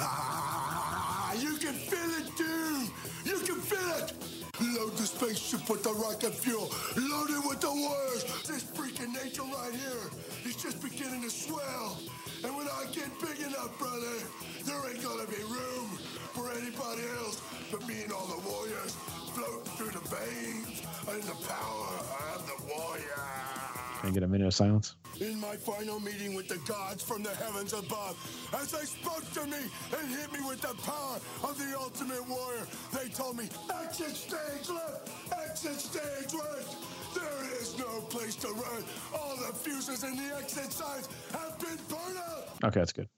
Ah, 0.00 1.32
you 1.38 1.54
can 1.54 1.74
feel 1.74 2.10
it, 2.18 2.26
dude. 2.36 2.90
You 3.24 3.38
can 3.46 3.60
feel 3.62 3.78
it. 4.02 4.12
Load 4.58 4.96
the 4.96 5.06
spaceship 5.06 5.70
with 5.70 5.84
the 5.84 5.92
rocket 5.92 6.34
fuel. 6.34 6.66
Load 6.98 7.30
it 7.30 7.46
with 7.46 7.60
the 7.60 7.70
warriors. 7.70 8.24
This 8.42 8.64
freaking 8.74 9.14
nature 9.14 9.42
right 9.42 9.70
here 9.70 10.10
is 10.44 10.56
just 10.56 10.82
beginning 10.82 11.22
to 11.22 11.30
swell. 11.30 11.96
And 12.42 12.56
when 12.56 12.66
I 12.66 12.86
get 12.90 13.06
big 13.20 13.46
enough, 13.46 13.78
brother, 13.78 14.18
there 14.66 14.82
ain't 14.90 15.00
gonna 15.00 15.30
be 15.30 15.46
room 15.46 15.86
for 16.34 16.50
anybody 16.58 17.06
else 17.22 17.40
but 17.70 17.86
me 17.86 18.02
and 18.02 18.12
all 18.12 18.26
the 18.26 18.42
warriors 18.50 18.96
floating 19.30 19.70
through 19.78 19.94
the 19.94 20.02
veins 20.10 20.82
and 21.06 21.22
the 21.22 21.38
power 21.46 21.94
of 22.34 22.46
the 22.50 22.74
warrior. 22.74 23.71
Can 24.02 24.10
I 24.10 24.14
get 24.14 24.24
a 24.24 24.28
minute 24.28 24.48
of 24.48 24.54
silence? 24.54 24.96
In 25.20 25.38
my 25.38 25.54
final 25.54 26.00
meeting 26.00 26.34
with 26.34 26.48
the 26.48 26.58
gods 26.66 27.04
from 27.04 27.22
the 27.22 27.30
heavens 27.36 27.72
above, 27.72 28.18
as 28.52 28.72
they 28.72 28.84
spoke 28.84 29.22
to 29.34 29.44
me 29.44 29.58
and 29.96 30.08
hit 30.10 30.32
me 30.32 30.40
with 30.44 30.60
the 30.60 30.74
power 30.82 31.20
of 31.48 31.56
the 31.56 31.78
ultimate 31.78 32.28
warrior, 32.28 32.66
they 32.92 33.08
told 33.10 33.36
me, 33.36 33.48
exit 33.80 34.16
stage 34.16 34.68
left, 34.68 35.08
exit 35.46 35.78
stage 35.78 36.34
right. 36.34 36.66
There 37.14 37.60
is 37.60 37.78
no 37.78 38.00
place 38.10 38.34
to 38.36 38.48
run. 38.48 38.82
All 39.14 39.36
the 39.36 39.54
fuses 39.54 40.02
in 40.02 40.16
the 40.16 40.34
exit 40.34 40.72
signs 40.72 41.08
have 41.30 41.56
been 41.60 41.78
burned 41.88 42.18
out. 42.18 42.48
Okay, 42.64 42.80
that's 42.80 42.92
good. 42.92 43.08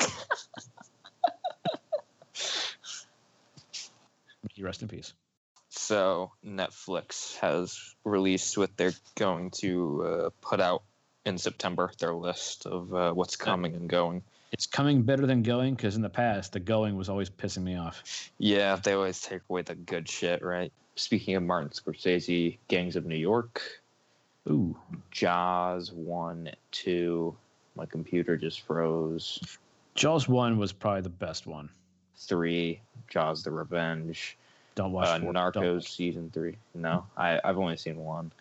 May 4.42 4.50
you 4.56 4.64
rest 4.64 4.82
in 4.82 4.88
peace. 4.88 5.14
So 5.84 6.32
Netflix 6.42 7.36
has 7.40 7.94
released 8.04 8.56
what 8.56 8.74
they're 8.78 8.94
going 9.16 9.50
to 9.50 10.02
uh, 10.02 10.30
put 10.40 10.58
out 10.58 10.82
in 11.26 11.36
September. 11.36 11.92
Their 11.98 12.14
list 12.14 12.64
of 12.64 12.94
uh, 12.94 13.12
what's 13.12 13.36
coming 13.36 13.74
and 13.74 13.86
going. 13.86 14.22
It's 14.50 14.64
coming 14.64 15.02
better 15.02 15.26
than 15.26 15.42
going 15.42 15.74
because 15.74 15.94
in 15.94 16.00
the 16.00 16.08
past 16.08 16.52
the 16.52 16.60
going 16.60 16.96
was 16.96 17.10
always 17.10 17.28
pissing 17.28 17.64
me 17.64 17.76
off. 17.76 18.30
Yeah, 18.38 18.76
they 18.76 18.94
always 18.94 19.20
take 19.20 19.42
away 19.50 19.60
the 19.60 19.74
good 19.74 20.08
shit, 20.08 20.42
right? 20.42 20.72
Speaking 20.96 21.34
of 21.34 21.42
Martin 21.42 21.68
Scorsese, 21.68 22.56
Gangs 22.68 22.96
of 22.96 23.04
New 23.04 23.16
York, 23.16 23.60
Ooh, 24.48 24.74
Jaws 25.10 25.92
one, 25.92 26.50
two. 26.70 27.36
My 27.76 27.84
computer 27.84 28.38
just 28.38 28.62
froze. 28.62 29.58
Jaws 29.94 30.28
one 30.28 30.56
was 30.56 30.72
probably 30.72 31.02
the 31.02 31.10
best 31.10 31.46
one. 31.46 31.68
Three, 32.16 32.80
Jaws: 33.10 33.42
The 33.42 33.50
Revenge. 33.50 34.38
Don't 34.74 34.92
watch 34.92 35.06
Uh, 35.08 35.20
four. 35.20 35.32
Don't 35.32 35.54
Narcos 35.54 35.88
season 35.88 36.30
three. 36.32 36.56
No, 36.74 37.06
I, 37.16 37.40
I've 37.44 37.58
only 37.58 37.76
seen 37.76 37.96
one. 37.96 38.32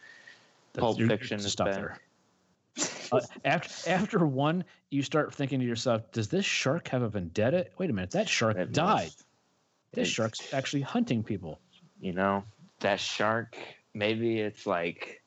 that's- 0.73 0.81
Pulp 0.81 0.97
you're- 0.99 1.09
Fiction 1.09 1.39
is 1.39 1.55
back. 1.55 1.67
there. 1.73 1.99
Uh, 3.11 3.21
after 3.45 3.91
after 3.91 4.25
one, 4.25 4.63
you 4.89 5.03
start 5.03 5.35
thinking 5.35 5.59
to 5.59 5.65
yourself, 5.65 6.11
"Does 6.11 6.29
this 6.29 6.43
shark 6.45 6.87
have 6.87 7.03
a 7.03 7.09
vendetta? 7.09 7.67
Wait 7.77 7.91
a 7.91 7.93
minute, 7.93 8.09
that 8.11 8.27
shark 8.27 8.57
It 8.57 8.71
died. 8.71 9.03
must. 9.05 9.23
This 9.91 10.07
shark's 10.07 10.51
actually 10.53 10.81
hunting 10.81 11.23
people." 11.23 11.59
you 12.01 12.11
know 12.13 12.43
that 12.79 12.99
shark 12.99 13.55
maybe 13.93 14.39
it's 14.39 14.65
like 14.65 15.21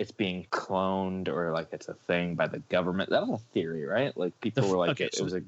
it's 0.00 0.10
being 0.10 0.46
cloned 0.50 1.28
or 1.28 1.52
like 1.52 1.68
it's 1.72 1.86
a 1.88 1.94
thing 1.94 2.34
by 2.34 2.48
the 2.48 2.58
government 2.58 3.08
that 3.10 3.24
was 3.26 3.40
a 3.40 3.44
theory 3.54 3.84
right 3.84 4.14
like 4.16 4.38
people 4.40 4.64
The 4.64 4.68
were 4.68 4.76
like 4.78 4.90
okay, 4.90 5.04
it, 5.04 5.14
so- 5.14 5.22
was 5.24 5.34
a 5.34 5.36
it 5.36 5.44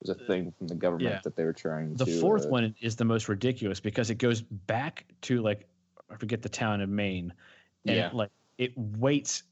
was 0.00 0.10
a 0.10 0.14
thing 0.14 0.52
from 0.56 0.68
the 0.68 0.74
government 0.74 1.14
Yeah. 1.14 1.20
that 1.22 1.36
they 1.36 1.44
were 1.44 1.52
trying 1.52 1.96
to. 1.96 2.04
The 2.04 2.10
fourth 2.20 2.46
uh, 2.46 2.48
one 2.48 2.74
is 2.80 2.96
the 2.96 3.04
most 3.04 3.28
ridiculous 3.28 3.80
because 3.80 4.10
it 4.10 4.16
goes 4.16 4.42
back 4.42 5.06
to 5.22 5.42
like 5.42 5.68
I 6.10 6.16
forget 6.16 6.42
the 6.42 6.48
town 6.48 6.80
in 6.80 6.94
Maine, 6.94 7.32
and 7.86 7.96
Yeah. 7.96 8.08
it, 8.08 8.14
like 8.14 8.30
it 8.58 8.76
waits, 8.76 9.44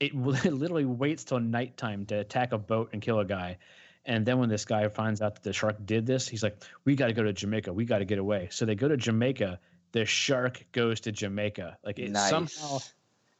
it 0.00 0.14
literally 0.14 0.84
waits 0.84 1.24
till 1.24 1.40
nighttime 1.40 2.06
to 2.06 2.20
attack 2.20 2.52
a 2.52 2.58
boat 2.58 2.90
and 2.92 3.02
kill 3.02 3.20
a 3.20 3.24
guy, 3.24 3.58
and 4.04 4.24
then 4.24 4.38
when 4.38 4.48
this 4.48 4.64
guy 4.64 4.86
finds 4.88 5.20
out 5.20 5.34
that 5.34 5.42
the 5.42 5.52
shark 5.52 5.84
did 5.84 6.06
this, 6.06 6.28
he's 6.28 6.42
like, 6.42 6.62
"We 6.84 6.94
got 6.94 7.08
to 7.08 7.12
go 7.12 7.22
to 7.24 7.32
Jamaica. 7.32 7.72
We 7.72 7.84
got 7.84 7.98
to 7.98 8.04
get 8.04 8.18
away." 8.18 8.48
So 8.50 8.64
they 8.64 8.74
go 8.74 8.88
to 8.88 8.96
Jamaica. 8.96 9.58
The 9.92 10.04
shark 10.04 10.64
goes 10.72 11.00
to 11.00 11.12
Jamaica. 11.12 11.78
Like 11.84 11.98
it 11.98 12.10
Nice. 12.10 12.28
somehow, 12.28 12.78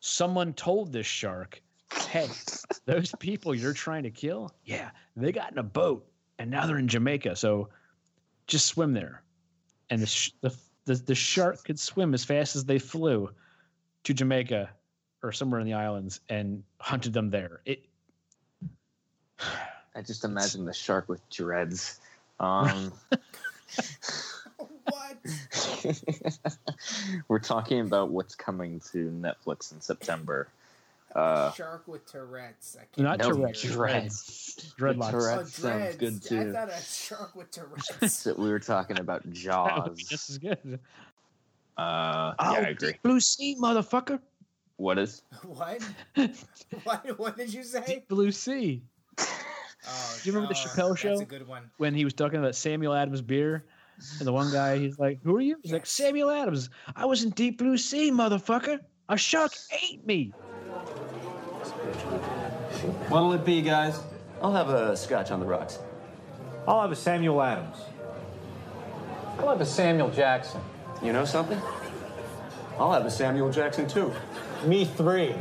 someone 0.00 0.54
told 0.54 0.92
this 0.92 1.06
shark, 1.06 1.62
"Hey, 2.04 2.28
those 2.86 3.12
people 3.12 3.54
you're 3.54 3.72
trying 3.74 4.02
to 4.04 4.10
kill, 4.10 4.50
yeah, 4.64 4.90
they 5.16 5.32
got 5.32 5.52
in 5.52 5.58
a 5.58 5.62
boat 5.62 6.08
and 6.38 6.50
now 6.50 6.66
they're 6.66 6.78
in 6.78 6.88
Jamaica. 6.88 7.36
So 7.36 7.68
just 8.46 8.66
swim 8.66 8.92
there." 8.92 9.22
And 9.90 10.02
the 10.02 10.06
sh- 10.06 10.32
the, 10.40 10.54
the 10.84 10.94
the 10.94 11.14
shark 11.14 11.64
could 11.64 11.78
swim 11.78 12.14
as 12.14 12.24
fast 12.24 12.56
as 12.56 12.64
they 12.64 12.78
flew 12.78 13.30
to 14.04 14.14
Jamaica 14.14 14.70
or 15.22 15.32
somewhere 15.32 15.60
in 15.60 15.66
the 15.66 15.74
islands 15.74 16.20
and 16.28 16.62
hunted 16.78 17.12
them 17.12 17.30
there. 17.30 17.60
It 17.64 17.84
i 19.94 20.02
just 20.02 20.24
imagine 20.24 20.64
the 20.64 20.72
shark 20.72 21.08
with 21.08 21.28
dreads 21.30 22.00
um 22.40 22.92
what? 24.84 25.16
we're 27.28 27.38
talking 27.38 27.80
about 27.80 28.10
what's 28.10 28.34
coming 28.34 28.80
to 28.92 29.10
netflix 29.10 29.72
in 29.72 29.80
september 29.80 30.48
uh 31.16 31.50
Shark 31.52 31.88
with 31.88 32.04
Tourette's. 32.06 32.76
I 32.78 32.84
can't 32.94 32.98
Not 32.98 33.18
no 33.20 33.30
Tourette's, 33.32 33.62
dreads 33.62 34.74
dreadlocks. 34.78 34.98
The 34.98 35.06
Oh, 35.06 35.10
Tourette's 35.10 35.54
sounds 35.54 35.96
dreads. 35.96 35.96
good 35.96 36.14
I 36.40 36.44
too 36.44 36.52
thought 36.52 36.68
a 36.70 36.82
shark 36.82 37.34
with 37.34 37.50
Tourette's. 37.50 38.12
so 38.12 38.34
we 38.38 38.48
were 38.50 38.58
talking 38.58 38.98
about 39.00 39.22
that 39.24 39.28
would 39.28 39.34
be 39.34 39.40
jaws 39.40 39.98
just 40.04 40.30
as 40.30 40.38
good. 40.38 40.78
uh 41.78 42.34
Oh, 42.38 42.52
yeah 42.52 42.58
i 42.58 42.68
agree 42.70 42.92
Deep 42.92 43.02
Blue 43.02 43.20
Sea, 43.20 43.56
motherfucker. 43.60 44.20
what 44.76 44.98
is 44.98 45.22
what? 45.44 45.82
what? 46.84 47.18
What 47.18 47.36
did 47.36 47.52
you 47.52 47.62
say? 47.62 47.82
Deep 47.86 48.08
Blue 48.08 48.30
Sea. 48.30 48.82
Oh, 49.18 50.18
Do 50.22 50.28
you 50.28 50.34
remember 50.34 50.52
the 50.52 50.60
oh, 50.60 50.68
Chappelle 50.68 50.88
That's 50.90 51.00
show? 51.00 51.20
a 51.20 51.24
good 51.24 51.46
one. 51.46 51.70
When 51.78 51.94
he 51.94 52.04
was 52.04 52.12
talking 52.12 52.38
about 52.40 52.54
Samuel 52.56 52.92
Adams 52.92 53.22
beer, 53.22 53.64
and 54.18 54.26
the 54.26 54.32
one 54.32 54.50
guy, 54.52 54.78
he's 54.78 54.98
like, 54.98 55.20
"Who 55.22 55.36
are 55.36 55.40
you?" 55.40 55.56
He's 55.62 55.72
like, 55.72 55.86
"Samuel 55.86 56.28
Adams. 56.30 56.70
I 56.96 57.04
was 57.06 57.22
in 57.22 57.30
Deep 57.30 57.58
Blue 57.58 57.78
Sea, 57.78 58.10
motherfucker. 58.10 58.80
A 59.08 59.16
shark 59.16 59.52
ate 59.82 60.04
me." 60.04 60.32
What'll 63.08 63.32
it 63.32 63.44
be, 63.44 63.62
guys? 63.62 63.98
I'll 64.42 64.52
have 64.52 64.68
a 64.68 64.96
scotch 64.96 65.30
on 65.30 65.40
the 65.40 65.46
rocks. 65.46 65.78
I'll 66.68 66.80
have 66.80 66.92
a 66.92 66.96
Samuel 66.96 67.42
Adams. 67.42 67.76
I'll 69.38 69.48
have 69.48 69.60
a 69.60 69.66
Samuel 69.66 70.10
Jackson. 70.10 70.60
You 71.02 71.12
know 71.12 71.24
something? 71.24 71.60
I'll 72.78 72.92
have 72.92 73.04
a 73.06 73.10
Samuel 73.10 73.50
Jackson 73.50 73.88
too. 73.88 74.12
Me 74.64 74.84
three. 74.84 75.34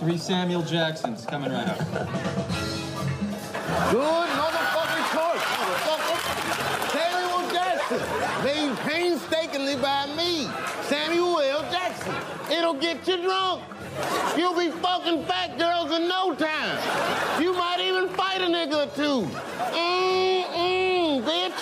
three 0.00 0.18
Samuel 0.18 0.62
Jacksons 0.62 1.24
coming 1.24 1.52
right 1.52 1.68
up. 1.68 1.78
Good 3.90 4.28
motherfucking 4.28 5.06
course, 5.14 5.42
motherfucker. 5.42 6.18
Samuel 6.92 7.50
Jackson, 7.52 8.00
made 8.44 8.76
painstakingly 8.78 9.76
by 9.76 10.06
me, 10.16 10.48
Samuel 10.88 11.40
L. 11.40 11.62
Jackson. 11.70 12.14
It'll 12.50 12.74
get 12.74 13.06
you 13.06 13.22
drunk. 13.22 13.62
You'll 14.36 14.56
be 14.58 14.70
fucking 14.70 15.24
fat 15.24 15.58
girls 15.58 15.92
in 15.92 16.08
no 16.08 16.34
time. 16.34 17.42
You 17.42 17.52
might 17.52 17.80
even 17.80 18.08
fight 18.10 18.40
a 18.40 18.46
nigga 18.46 18.86
or 18.86 18.90
two. 18.94 19.28
Mmm, 19.72 21.22
bitch. 21.22 21.60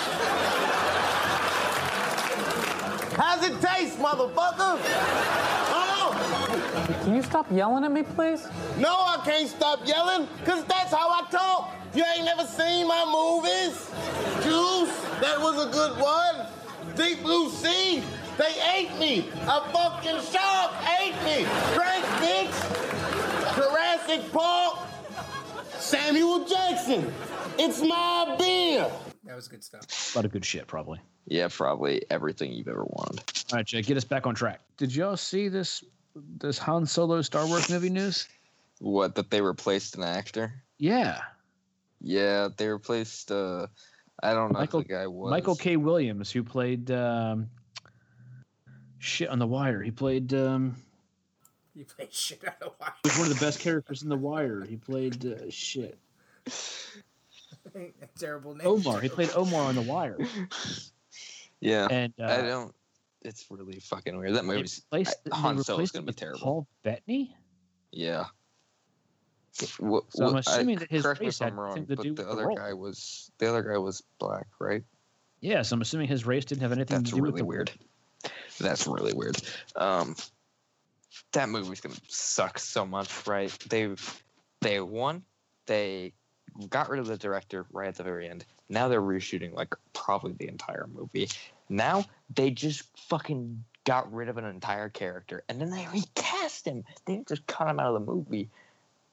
How's 3.16 3.44
it 3.44 3.60
taste, 3.60 3.98
motherfucker? 3.98 4.78
On. 5.74 7.04
Can 7.04 7.14
you 7.14 7.22
stop 7.22 7.50
yelling 7.52 7.84
at 7.84 7.92
me, 7.92 8.02
please? 8.02 8.48
No, 8.78 8.90
I 8.90 9.20
can't 9.24 9.48
stop 9.48 9.86
yelling, 9.86 10.28
because 10.40 10.64
that's 10.64 10.92
how 10.92 11.10
I 11.10 11.24
talk. 11.30 11.74
You 11.94 12.04
ain't 12.16 12.24
never 12.24 12.44
seen 12.46 12.88
my 12.88 13.04
movies? 13.04 13.90
Juice, 14.42 14.94
that 15.20 15.38
was 15.38 15.66
a 15.66 15.70
good 15.70 15.98
one. 16.00 16.46
Deep 16.96 17.22
Blue 17.22 17.50
Sea, 17.50 18.02
they 18.38 18.54
ate 18.76 18.98
me. 18.98 19.28
A 19.42 19.60
fucking 19.72 20.20
shark 20.30 20.72
ate 21.00 21.14
me. 21.24 21.44
Great 21.74 22.04
bitch. 22.20 23.56
Jurassic 23.56 24.32
Park. 24.32 24.78
Samuel 25.78 26.44
Jackson. 26.46 27.12
It's 27.58 27.80
my 27.82 28.36
beer. 28.38 28.90
That 29.24 29.36
was 29.36 29.48
good 29.48 29.62
stuff. 29.62 30.14
A 30.14 30.18
lot 30.18 30.24
of 30.24 30.32
good 30.32 30.44
shit, 30.44 30.66
probably. 30.66 31.00
Yeah, 31.26 31.48
probably 31.50 32.04
everything 32.10 32.52
you've 32.52 32.68
ever 32.68 32.84
wanted. 32.84 33.20
All 33.52 33.58
right, 33.58 33.66
Jay, 33.66 33.82
get 33.82 33.96
us 33.96 34.04
back 34.04 34.26
on 34.26 34.34
track. 34.34 34.60
Did 34.76 34.94
y'all 34.94 35.16
see 35.16 35.48
this 35.48 35.84
this 36.38 36.58
Han 36.58 36.84
Solo 36.86 37.22
Star 37.22 37.46
Wars 37.46 37.70
movie 37.70 37.90
news? 37.90 38.28
What 38.80 39.14
that 39.14 39.30
they 39.30 39.40
replaced 39.40 39.96
an 39.96 40.02
actor? 40.02 40.52
Yeah, 40.78 41.20
Yeah, 42.00 42.48
they 42.56 42.68
replaced. 42.68 43.30
uh 43.30 43.66
I 44.22 44.34
don't 44.34 44.52
know 44.52 44.58
Michael 44.60 44.80
who 44.80 44.84
the 44.88 44.92
guy 44.94 45.06
was. 45.06 45.30
Michael 45.30 45.56
K. 45.56 45.76
Williams, 45.76 46.30
who 46.30 46.42
played 46.42 46.90
um, 46.90 47.48
shit 49.02 49.28
on 49.28 49.38
The 49.38 49.46
Wire. 49.46 49.82
He 49.82 49.90
played. 49.90 50.32
Um, 50.32 50.76
You 51.74 51.84
play 51.84 52.08
shit 52.10 52.42
on 52.46 52.54
the 52.60 52.72
wire. 52.80 52.92
he 53.02 53.08
was 53.10 53.18
one 53.18 53.30
of 53.30 53.38
the 53.38 53.44
best 53.44 53.60
characters 53.60 54.02
in 54.02 54.08
The 54.08 54.16
Wire. 54.16 54.62
He 54.64 54.76
played 54.76 55.24
uh, 55.26 55.50
shit. 55.50 55.98
Terrible 58.18 58.54
name. 58.54 58.66
Omar. 58.66 59.00
He 59.00 59.08
played 59.08 59.30
Omar 59.34 59.62
on 59.68 59.74
The 59.74 59.82
Wire. 59.82 60.18
Yeah, 61.60 61.86
And 61.90 62.12
uh, 62.20 62.24
I 62.24 62.42
don't. 62.42 62.74
It's 63.22 63.46
really 63.48 63.78
fucking 63.78 64.16
weird. 64.18 64.34
That 64.34 64.42
they 64.42 64.48
movie's 64.48 64.82
replaced, 64.90 65.16
I- 65.26 65.30
they 65.30 65.36
Han 65.36 65.54
Solo's 65.62 65.68
replaced 65.68 65.92
gonna 65.94 66.06
be 66.06 66.12
terrible. 66.12 66.40
Paul 66.40 66.66
Bettany. 66.82 67.36
Yeah. 67.92 68.24
What, 69.78 70.04
So 70.12 70.26
I'm 70.26 70.32
what- 70.34 70.46
assuming 70.48 70.78
that 70.80 70.90
his 70.90 71.04
race 71.04 71.40
I'm 71.40 71.48
had 71.50 71.54
wrong, 71.56 71.68
nothing 71.70 71.86
to 71.86 71.96
but 71.96 72.02
do 72.02 72.14
the 72.14 72.22
with 72.22 72.26
the 72.26 72.32
other 72.32 72.46
role. 72.48 72.56
guy 72.56 72.72
was 72.72 73.30
the 73.38 73.48
other 73.48 73.62
guy 73.62 73.78
was 73.78 74.02
black, 74.18 74.46
right? 74.58 74.82
Yes, 75.40 75.52
yeah, 75.52 75.62
so 75.62 75.74
I'm 75.76 75.82
assuming 75.82 76.08
his 76.08 76.26
race 76.26 76.44
didn't 76.44 76.62
have 76.62 76.72
anything 76.72 76.98
That's 76.98 77.10
to 77.10 77.16
do 77.16 77.22
with 77.22 77.30
really 77.30 77.40
the 77.42 77.46
weird. 77.46 77.70
That's 78.58 78.86
really 78.86 79.12
weird. 79.12 79.36
Um, 79.76 80.16
that 81.32 81.48
movie's 81.48 81.80
gonna 81.80 81.94
suck 82.08 82.58
so 82.58 82.86
much, 82.86 83.26
right? 83.26 83.50
They 83.68 83.94
they 84.60 84.80
won. 84.80 85.22
They 85.66 86.12
got 86.68 86.88
rid 86.90 87.00
of 87.00 87.06
the 87.06 87.16
director 87.16 87.66
right 87.72 87.88
at 87.88 87.94
the 87.96 88.02
very 88.02 88.28
end. 88.28 88.44
Now 88.68 88.88
they're 88.88 89.02
reshooting 89.02 89.54
like 89.54 89.74
probably 89.92 90.32
the 90.32 90.48
entire 90.48 90.86
movie. 90.92 91.28
Now 91.68 92.04
they 92.34 92.50
just 92.50 92.84
fucking 93.08 93.64
got 93.84 94.12
rid 94.12 94.28
of 94.28 94.36
an 94.38 94.44
entire 94.44 94.88
character 94.88 95.42
and 95.48 95.60
then 95.60 95.70
they 95.70 95.86
recast 95.92 96.66
him. 96.66 96.84
They 97.04 97.14
didn't 97.14 97.28
just 97.28 97.46
cut 97.46 97.68
him 97.68 97.80
out 97.80 97.94
of 97.94 97.94
the 97.94 98.12
movie. 98.12 98.48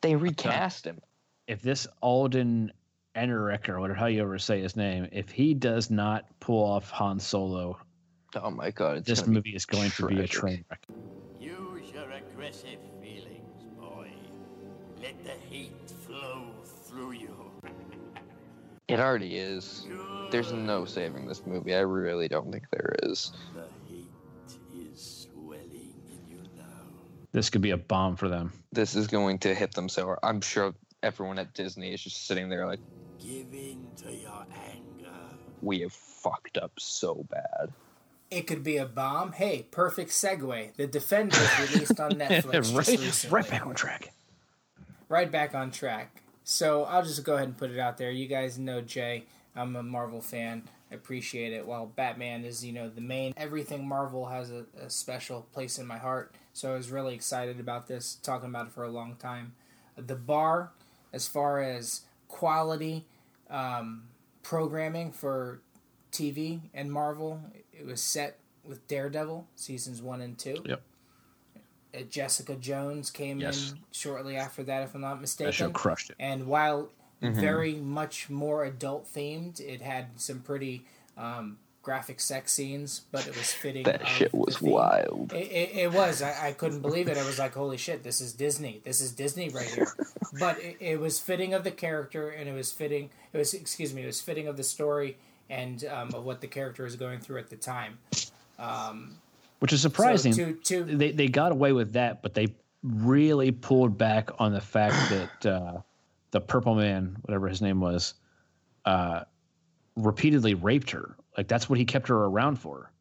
They 0.02 0.16
recast 0.16 0.86
him. 0.86 1.02
if 1.48 1.62
this 1.62 1.88
Alden 2.02 2.72
Ehrenreich 3.16 3.68
or 3.70 3.80
whatever 3.80 4.00
how 4.00 4.06
you 4.06 4.22
ever 4.22 4.38
say 4.40 4.62
his 4.62 4.76
name, 4.76 5.08
if 5.12 5.30
he 5.30 5.54
does 5.54 5.90
not 5.90 6.26
pull 6.40 6.64
off 6.64 6.90
Han 6.92 7.20
Solo, 7.20 7.80
Oh 8.36 8.52
my 8.52 8.72
god! 8.72 8.98
It's 8.98 9.08
this 9.08 9.28
movie 9.28 9.56
is 9.56 9.66
going 9.66 9.90
to 9.92 10.06
be 10.08 10.20
a 10.20 10.28
train 10.28 10.64
wreck. 10.70 10.86
Use 11.40 11.92
your 11.94 12.10
aggressive 12.12 12.80
feelings, 13.02 13.64
boy. 13.80 14.10
Let 15.02 15.24
the 15.24 15.32
hate 15.50 15.72
flow 16.06 16.52
through 16.86 17.14
you. 17.14 17.36
It 18.88 19.00
already 19.00 19.38
is. 19.38 19.88
There's 20.32 20.52
no 20.52 20.86
saving 20.86 21.28
this 21.28 21.46
movie. 21.46 21.74
I 21.76 21.80
really 21.80 22.28
don't 22.28 22.52
think 22.52 22.66
there 22.72 22.96
is. 23.04 23.32
The 23.56 23.64
hate 23.88 24.92
is 24.94 25.28
swelling 25.32 25.94
in 26.08 26.28
you 26.28 26.42
now. 26.58 26.64
This 27.32 27.50
could 27.50 27.62
be 27.62 27.72
a 27.72 27.78
bomb 27.78 28.16
for 28.16 28.28
them. 28.30 28.52
This 28.72 28.96
is 28.96 29.08
going 29.08 29.40
to 29.40 29.54
hit 29.56 29.74
them 29.74 29.90
so 29.90 30.18
I'm 30.24 30.42
sure 30.42 30.74
everyone 31.04 31.40
at 31.40 31.54
Disney 31.54 31.94
is 31.94 32.02
just 32.02 32.28
sitting 32.28 32.50
there 32.50 32.68
like, 32.68 32.80
Give 33.20 33.48
in 33.54 33.86
to 33.98 34.12
your 34.14 34.46
anger. 34.74 35.18
we 35.62 35.80
have 35.82 35.94
fucked 35.94 36.58
up 36.58 36.72
so 36.80 37.26
bad. 37.30 37.72
It 38.32 38.46
could 38.46 38.64
be 38.64 38.78
a 38.78 38.86
bomb. 38.86 39.32
Hey, 39.32 39.66
perfect 39.72 40.12
segue. 40.12 40.76
The 40.76 40.88
Defenders 40.88 41.50
released 41.72 42.00
on 42.00 42.12
Netflix 42.12 42.52
just 42.52 42.74
right, 42.74 42.88
recently. 42.88 43.30
right 43.32 43.50
back 43.50 43.66
on 43.66 43.76
track. 43.76 44.14
right 45.08 45.32
back 45.32 45.56
on 45.56 45.72
track. 45.72 46.22
So 46.44 46.84
I'll 46.84 47.04
just 47.04 47.24
go 47.24 47.36
ahead 47.36 47.48
and 47.48 47.58
put 47.58 47.72
it 47.72 47.80
out 47.80 47.98
there. 47.98 48.12
You 48.12 48.28
guys 48.28 48.58
know 48.60 48.82
Jay. 48.82 49.26
I'm 49.56 49.76
a 49.76 49.84
Marvel 49.84 50.22
fan. 50.22 50.64
I 50.92 50.96
appreciate 50.96 51.54
it. 51.54 51.66
While 51.66 51.88
Batman 51.88 52.46
is, 52.46 52.66
you 52.66 52.72
know, 52.72 52.90
the 52.90 53.02
main, 53.02 53.34
everything 53.38 53.88
Marvel 53.88 54.28
has 54.28 54.52
a, 54.52 54.66
a 54.82 54.90
special 54.90 55.48
place 55.54 55.78
in 55.78 55.86
my 55.86 55.98
heart. 55.98 56.34
So 56.54 56.72
I 56.72 56.76
was 56.76 56.92
really 56.92 57.14
excited 57.14 57.60
about 57.60 57.88
this, 57.88 58.16
talking 58.24 58.50
about 58.50 58.68
it 58.68 58.72
for 58.74 58.84
a 58.84 58.90
long 58.90 59.16
time. 59.16 59.54
The 59.96 60.16
bar, 60.16 60.72
as 61.14 61.28
far 61.28 61.62
as 61.62 62.02
quality 62.28 63.06
um, 63.50 64.04
programming 64.44 65.12
for 65.12 65.62
TV 66.12 66.60
and 66.74 66.92
Marvel, 66.92 67.42
it 67.74 67.86
was 67.86 68.02
set 68.02 68.38
with 68.64 68.88
Daredevil 68.88 69.48
seasons 69.56 70.02
one 70.02 70.22
and 70.22 70.38
two. 70.38 70.62
Yep. 70.66 70.82
Uh, 71.96 72.02
Jessica 72.10 72.56
Jones 72.56 73.10
came 73.10 73.40
Yes. 73.40 73.72
in 73.72 73.80
shortly 73.92 74.36
after 74.36 74.64
that, 74.64 74.84
if 74.84 74.94
I'm 74.94 75.02
not 75.02 75.20
mistaken. 75.22 75.48
That 75.50 75.54
show 75.56 75.70
crushed 75.72 76.12
it. 76.12 76.16
And 76.20 76.46
while 76.48 76.90
Mhm. 77.22 77.34
very 77.36 77.74
much 77.76 78.30
more 78.30 78.64
adult 78.64 79.12
themed, 79.14 79.60
it 79.60 79.82
had 79.82 80.20
some 80.20 80.40
pretty 80.42 80.86
um, 81.18 81.58
graphic 81.82 82.20
sex 82.22 82.54
scenes, 82.54 83.02
but 83.12 83.28
it 83.28 83.36
was 83.36 83.52
fitting. 83.52 83.84
That 83.84 84.08
shit 84.08 84.34
was 84.34 84.58
theme. 84.60 84.70
wild. 84.72 85.34
It, 85.34 85.52
it, 85.52 85.76
it 85.76 85.92
was. 85.92 86.22
I, 86.22 86.48
I 86.50 86.54
couldn't 86.54 86.80
believe 86.82 87.10
it. 87.10 87.18
I 87.18 87.26
was 87.26 87.38
like, 87.40 87.54
holy 87.56 87.76
shit, 87.76 88.04
this 88.04 88.22
is 88.22 88.32
Disney. 88.32 88.80
This 88.86 89.02
is 89.02 89.12
Disney 89.12 89.50
right 89.50 89.66
here. 89.70 89.88
but 90.40 90.58
it, 90.60 90.78
it 90.80 91.00
was 91.02 91.20
fitting 91.20 91.54
of 91.54 91.64
the 91.66 91.72
character, 91.72 92.30
and 92.30 92.48
it 92.48 92.54
was 92.54 92.72
fitting. 92.72 93.10
It 93.34 93.38
was 93.38 93.54
excuse 93.54 93.94
me. 93.94 94.04
It 94.04 94.08
was 94.08 94.22
fitting 94.22 94.48
of 94.48 94.56
the 94.56 94.64
story 94.64 95.18
and 95.50 95.86
um, 95.86 96.10
of 96.14 96.26
what 96.26 96.42
the 96.42 96.48
character 96.48 96.86
is 96.86 96.96
going 96.96 97.20
through 97.20 97.40
at 97.40 97.50
the 97.50 97.56
time. 97.56 97.98
Um, 98.58 99.16
Which 99.60 99.74
is 99.74 99.82
surprising. 99.82 100.34
to- 100.34 100.54
to- 100.54 100.84
they 100.84 101.12
they 101.12 101.28
got 101.28 101.52
away 101.52 101.72
with 101.74 101.94
that, 101.94 102.22
but 102.22 102.34
they 102.34 102.48
really 102.84 103.52
pulled 103.52 103.98
back 103.98 104.30
on 104.40 104.54
the 104.54 104.62
fact 104.62 104.96
that 105.44 105.46
uh, 105.46 105.78
the 106.32 106.42
Purple 106.42 106.76
Man, 106.76 107.16
whatever 107.24 107.48
his 107.48 107.62
name 107.62 107.80
was, 107.80 108.14
uh, 108.86 109.22
repeatedly 109.96 110.54
raped 110.54 110.92
her. 110.92 111.16
Like 111.38 111.48
that's 111.48 111.70
what 111.70 111.80
he 111.80 111.86
kept 111.86 112.08
her 112.10 112.26
around 112.26 112.58
for. 112.58 112.92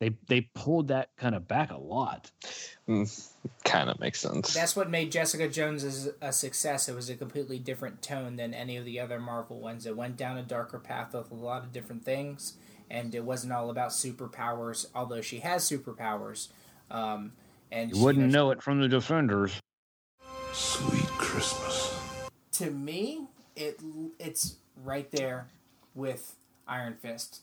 They 0.00 0.16
they 0.28 0.42
pulled 0.54 0.88
that 0.88 1.10
kind 1.16 1.34
of 1.34 1.48
back 1.48 1.70
a 1.72 1.76
lot. 1.76 2.30
kind 2.86 3.90
of 3.90 3.98
makes 4.00 4.20
sense. 4.20 4.54
That's 4.54 4.76
what 4.76 4.88
made 4.90 5.10
Jessica 5.10 5.48
Jones 5.48 5.82
as 5.84 6.10
a 6.20 6.32
success. 6.32 6.88
It 6.88 6.94
was 6.94 7.10
a 7.10 7.16
completely 7.16 7.58
different 7.58 8.00
tone 8.00 8.36
than 8.36 8.54
any 8.54 8.76
of 8.76 8.84
the 8.84 9.00
other 9.00 9.18
Marvel 9.18 9.60
ones. 9.60 9.86
It 9.86 9.96
went 9.96 10.16
down 10.16 10.38
a 10.38 10.42
darker 10.42 10.78
path 10.78 11.14
with 11.14 11.30
a 11.30 11.34
lot 11.34 11.64
of 11.64 11.72
different 11.72 12.04
things, 12.04 12.54
and 12.88 13.12
it 13.14 13.24
wasn't 13.24 13.52
all 13.52 13.70
about 13.70 13.90
superpowers. 13.90 14.86
Although 14.94 15.20
she 15.20 15.40
has 15.40 15.68
superpowers, 15.68 16.48
um, 16.90 17.32
and 17.72 17.90
You 17.90 17.96
she- 17.96 18.02
wouldn't 18.02 18.30
know 18.32 18.50
it 18.52 18.62
from 18.62 18.80
the 18.80 18.88
Defenders. 18.88 19.60
Sweet 20.52 21.06
Christmas. 21.08 21.94
to 22.52 22.70
me, 22.70 23.26
it 23.56 23.80
it's 24.18 24.56
right 24.76 25.10
there 25.10 25.48
with 25.94 26.36
Iron 26.68 26.94
Fist. 26.94 27.40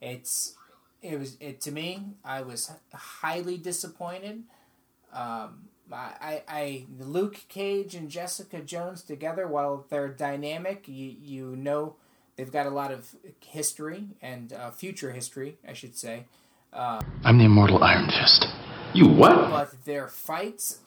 It's 0.00 0.54
it 1.02 1.18
was 1.18 1.36
it 1.40 1.60
to 1.62 1.72
me. 1.72 2.04
I 2.24 2.42
was 2.42 2.72
highly 2.92 3.56
disappointed. 3.56 4.44
Um, 5.12 5.68
I, 5.92 6.14
I, 6.20 6.42
I 6.48 6.86
Luke 6.98 7.40
Cage 7.48 7.94
and 7.94 8.10
Jessica 8.10 8.60
Jones 8.60 9.02
together, 9.02 9.46
while 9.46 9.86
they're 9.88 10.08
dynamic, 10.08 10.86
you 10.86 11.14
you 11.20 11.56
know 11.56 11.96
they've 12.36 12.52
got 12.52 12.66
a 12.66 12.70
lot 12.70 12.92
of 12.92 13.14
history 13.40 14.08
and 14.22 14.52
uh, 14.52 14.70
future 14.70 15.12
history, 15.12 15.58
I 15.66 15.72
should 15.72 15.96
say. 15.96 16.24
Uh, 16.72 17.00
I'm 17.24 17.38
the 17.38 17.44
immortal 17.44 17.82
Iron 17.82 18.08
Fist. 18.10 18.46
You 18.94 19.08
what? 19.08 19.50
but 19.50 19.84
their 19.84 20.08
fights, 20.08 20.78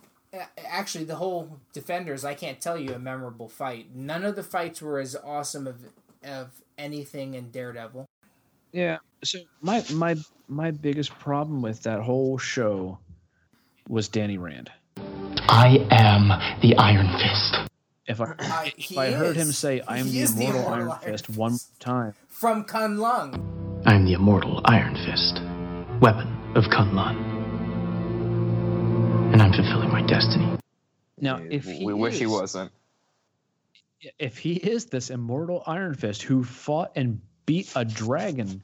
actually, 0.58 1.04
the 1.04 1.16
whole 1.16 1.60
Defenders, 1.74 2.24
I 2.24 2.34
can't 2.34 2.62
tell 2.62 2.78
you 2.78 2.94
a 2.94 3.00
memorable 3.00 3.50
fight. 3.50 3.94
None 3.94 4.24
of 4.24 4.36
the 4.36 4.44
fights 4.44 4.82
were 4.82 5.00
as 5.00 5.16
awesome 5.24 5.68
of 5.68 5.78
of 6.24 6.62
anything 6.78 7.34
in 7.34 7.52
Daredevil. 7.52 8.08
Yeah. 8.74 8.98
So 9.24 9.40
my 9.62 9.84
my 9.94 10.16
my 10.48 10.72
biggest 10.72 11.18
problem 11.20 11.62
with 11.62 11.84
that 11.84 12.02
whole 12.02 12.38
show 12.38 12.98
was 13.88 14.10
Danny 14.10 14.38
Rand. 14.38 14.72
I 15.48 15.86
am 15.92 16.30
the 16.62 16.76
Iron 16.78 17.08
Fist. 17.20 17.70
If 18.08 18.20
I 18.20 18.34
I- 18.40 18.74
if 18.76 18.84
he 18.84 18.98
I 18.98 19.12
heard 19.12 19.36
him 19.38 19.52
say 19.52 19.82
"I 19.88 20.00
am 20.00 20.10
the 20.12 20.20
is 20.20 20.36
the 20.36 20.42
immortal 20.46 20.62
immortal 20.62 20.74
Iron 20.92 21.00
Iron 21.04 21.12
Fist" 21.18 21.30
one 21.30 21.58
time, 21.80 22.14
From 22.28 22.64
Kun 22.66 22.98
Kunlun. 22.98 23.84
I 23.86 23.94
am 23.94 24.06
the 24.06 24.14
immortal 24.14 24.60
Iron 24.66 24.96
Fist, 24.96 25.36
weapon 26.02 26.28
of 26.56 26.66
Kunlun. 26.66 27.16
And 29.34 29.42
I'm 29.42 29.54
fulfilling 29.54 29.90
my 29.92 30.02
destiny. 30.02 30.58
now 31.20 31.38
if 31.50 31.66
he 31.66 31.86
we 31.86 31.94
wish 31.94 32.18
he 32.20 32.26
wasn't. 32.26 32.72
if 34.20 34.38
he 34.38 34.54
is 34.54 34.86
this 34.88 35.10
immortal 35.10 35.64
Iron 35.68 35.94
Fist 35.96 36.24
who 36.24 36.44
fought 36.44 36.92
and 36.96 37.22
beat 37.46 37.72
a 37.76 37.86
dragon, 37.86 38.64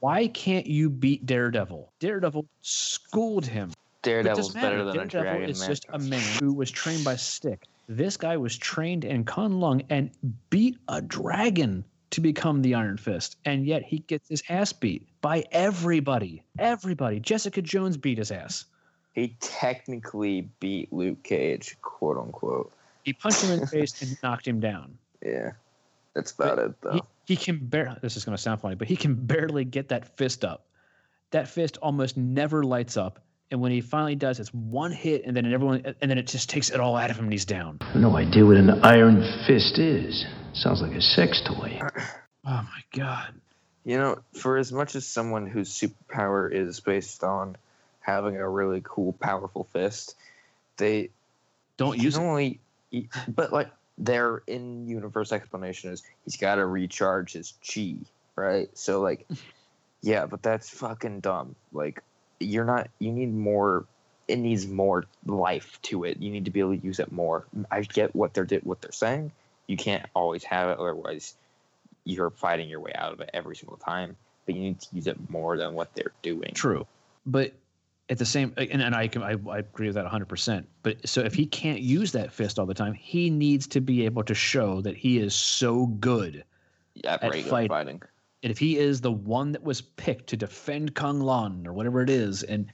why 0.00 0.28
can't 0.28 0.66
you 0.66 0.90
beat 0.90 1.26
Daredevil? 1.26 1.92
Daredevil 2.00 2.46
schooled 2.62 3.46
him. 3.46 3.72
Daredevil's 4.02 4.54
better 4.54 4.84
than 4.84 4.88
a 4.88 5.06
Daredevil 5.06 5.22
dragon, 5.22 5.50
is 5.50 5.60
man. 5.60 5.68
just 5.68 5.86
a 5.90 5.98
man 5.98 6.22
who 6.40 6.52
was 6.52 6.70
trained 6.70 7.04
by 7.04 7.16
Stick. 7.16 7.64
This 7.88 8.16
guy 8.16 8.36
was 8.36 8.56
trained 8.56 9.04
in 9.04 9.24
Kunlun 9.24 9.84
and 9.88 10.10
beat 10.50 10.78
a 10.88 11.00
dragon 11.00 11.84
to 12.10 12.20
become 12.20 12.62
the 12.62 12.74
Iron 12.74 12.96
Fist, 12.96 13.36
and 13.44 13.66
yet 13.66 13.82
he 13.82 13.98
gets 14.00 14.28
his 14.28 14.42
ass 14.48 14.72
beat 14.72 15.06
by 15.20 15.44
everybody. 15.52 16.42
Everybody. 16.58 17.20
Jessica 17.20 17.60
Jones 17.62 17.96
beat 17.96 18.18
his 18.18 18.30
ass. 18.30 18.64
He 19.14 19.36
technically 19.40 20.48
beat 20.60 20.92
Luke 20.92 21.22
Cage, 21.22 21.76
quote 21.82 22.18
unquote. 22.18 22.72
He 23.04 23.12
punched 23.12 23.42
him 23.42 23.52
in 23.52 23.60
the 23.60 23.66
face 23.66 24.00
and 24.02 24.16
knocked 24.22 24.46
him 24.46 24.60
down. 24.60 24.96
Yeah, 25.20 25.50
that's 26.14 26.30
about 26.30 26.60
it 26.60 26.80
though. 26.80 26.92
He, 26.92 27.02
he 27.28 27.36
can 27.36 27.58
barely. 27.58 27.98
This 28.00 28.16
is 28.16 28.24
going 28.24 28.34
to 28.34 28.42
sound 28.42 28.62
funny, 28.62 28.74
but 28.74 28.88
he 28.88 28.96
can 28.96 29.14
barely 29.14 29.66
get 29.66 29.88
that 29.88 30.16
fist 30.16 30.46
up. 30.46 30.64
That 31.30 31.46
fist 31.46 31.76
almost 31.82 32.16
never 32.16 32.64
lights 32.64 32.96
up, 32.96 33.20
and 33.50 33.60
when 33.60 33.70
he 33.70 33.82
finally 33.82 34.14
does, 34.14 34.40
it's 34.40 34.52
one 34.54 34.92
hit, 34.92 35.26
and 35.26 35.36
then 35.36 35.52
everyone, 35.52 35.94
and 36.00 36.10
then 36.10 36.16
it 36.16 36.26
just 36.26 36.48
takes 36.48 36.70
it 36.70 36.80
all 36.80 36.96
out 36.96 37.10
of 37.10 37.18
him, 37.18 37.24
and 37.24 37.32
he's 37.32 37.44
down. 37.44 37.80
No 37.94 38.16
idea 38.16 38.46
what 38.46 38.56
an 38.56 38.70
iron 38.82 39.20
fist 39.46 39.78
is. 39.78 40.24
Sounds 40.54 40.80
like 40.80 40.92
a 40.92 41.02
sex 41.02 41.42
toy. 41.46 41.80
Oh 42.50 42.62
my 42.62 42.98
god. 42.98 43.34
You 43.84 43.98
know, 43.98 44.20
for 44.32 44.56
as 44.56 44.72
much 44.72 44.94
as 44.94 45.04
someone 45.04 45.46
whose 45.46 45.68
superpower 45.68 46.50
is 46.50 46.80
based 46.80 47.22
on 47.22 47.56
having 48.00 48.38
a 48.38 48.48
really 48.48 48.80
cool, 48.82 49.12
powerful 49.12 49.64
fist, 49.64 50.14
they 50.78 51.10
don't 51.76 51.98
use 51.98 52.16
it. 52.16 52.20
Only, 52.20 52.60
but 53.28 53.52
like 53.52 53.68
their 53.98 54.42
in-universe 54.46 55.32
explanation 55.32 55.90
is 55.92 56.02
he's 56.24 56.36
got 56.36 56.56
to 56.56 56.66
recharge 56.66 57.32
his 57.32 57.54
chi, 57.66 57.96
right? 58.36 58.68
So 58.78 59.00
like, 59.00 59.26
yeah, 60.02 60.26
but 60.26 60.42
that's 60.42 60.70
fucking 60.70 61.20
dumb. 61.20 61.56
Like, 61.72 62.02
you're 62.40 62.64
not. 62.64 62.88
You 62.98 63.12
need 63.12 63.34
more. 63.34 63.84
It 64.28 64.36
needs 64.36 64.66
more 64.66 65.04
life 65.26 65.80
to 65.82 66.04
it. 66.04 66.18
You 66.20 66.30
need 66.30 66.44
to 66.44 66.50
be 66.50 66.60
able 66.60 66.76
to 66.76 66.84
use 66.84 67.00
it 67.00 67.10
more. 67.10 67.46
I 67.70 67.80
get 67.82 68.14
what 68.14 68.34
they're 68.34 68.46
what 68.62 68.80
they're 68.80 68.92
saying. 68.92 69.32
You 69.66 69.76
can't 69.76 70.06
always 70.14 70.44
have 70.44 70.70
it, 70.70 70.78
otherwise 70.78 71.34
you're 72.04 72.30
fighting 72.30 72.68
your 72.68 72.80
way 72.80 72.92
out 72.94 73.12
of 73.12 73.20
it 73.20 73.30
every 73.34 73.54
single 73.54 73.76
time. 73.76 74.16
But 74.46 74.54
you 74.54 74.62
need 74.62 74.80
to 74.80 74.88
use 74.92 75.06
it 75.06 75.30
more 75.30 75.58
than 75.58 75.74
what 75.74 75.94
they're 75.94 76.12
doing. 76.22 76.52
True, 76.54 76.86
but 77.26 77.52
at 78.10 78.18
the 78.18 78.24
same 78.24 78.52
and, 78.56 78.82
and 78.82 78.94
I 78.94 79.08
can 79.08 79.22
I, 79.22 79.36
I 79.50 79.58
agree 79.58 79.86
with 79.86 79.96
that 79.96 80.06
100%. 80.06 80.64
But 80.82 81.06
so 81.08 81.20
if 81.20 81.34
he 81.34 81.46
can't 81.46 81.80
use 81.80 82.12
that 82.12 82.32
fist 82.32 82.58
all 82.58 82.66
the 82.66 82.74
time, 82.74 82.94
he 82.94 83.30
needs 83.30 83.66
to 83.68 83.80
be 83.80 84.04
able 84.04 84.22
to 84.24 84.34
show 84.34 84.80
that 84.82 84.96
he 84.96 85.18
is 85.18 85.34
so 85.34 85.86
good 85.86 86.44
at, 87.04 87.22
at 87.22 87.30
regular 87.30 87.50
fighting. 87.50 87.68
fighting. 87.68 88.02
And 88.42 88.50
if 88.50 88.58
he 88.58 88.78
is 88.78 89.00
the 89.00 89.12
one 89.12 89.52
that 89.52 89.62
was 89.62 89.80
picked 89.80 90.28
to 90.28 90.36
defend 90.36 90.94
Kung 90.94 91.20
Lan 91.20 91.66
or 91.66 91.72
whatever 91.72 92.02
it 92.02 92.10
is 92.10 92.42
and 92.44 92.72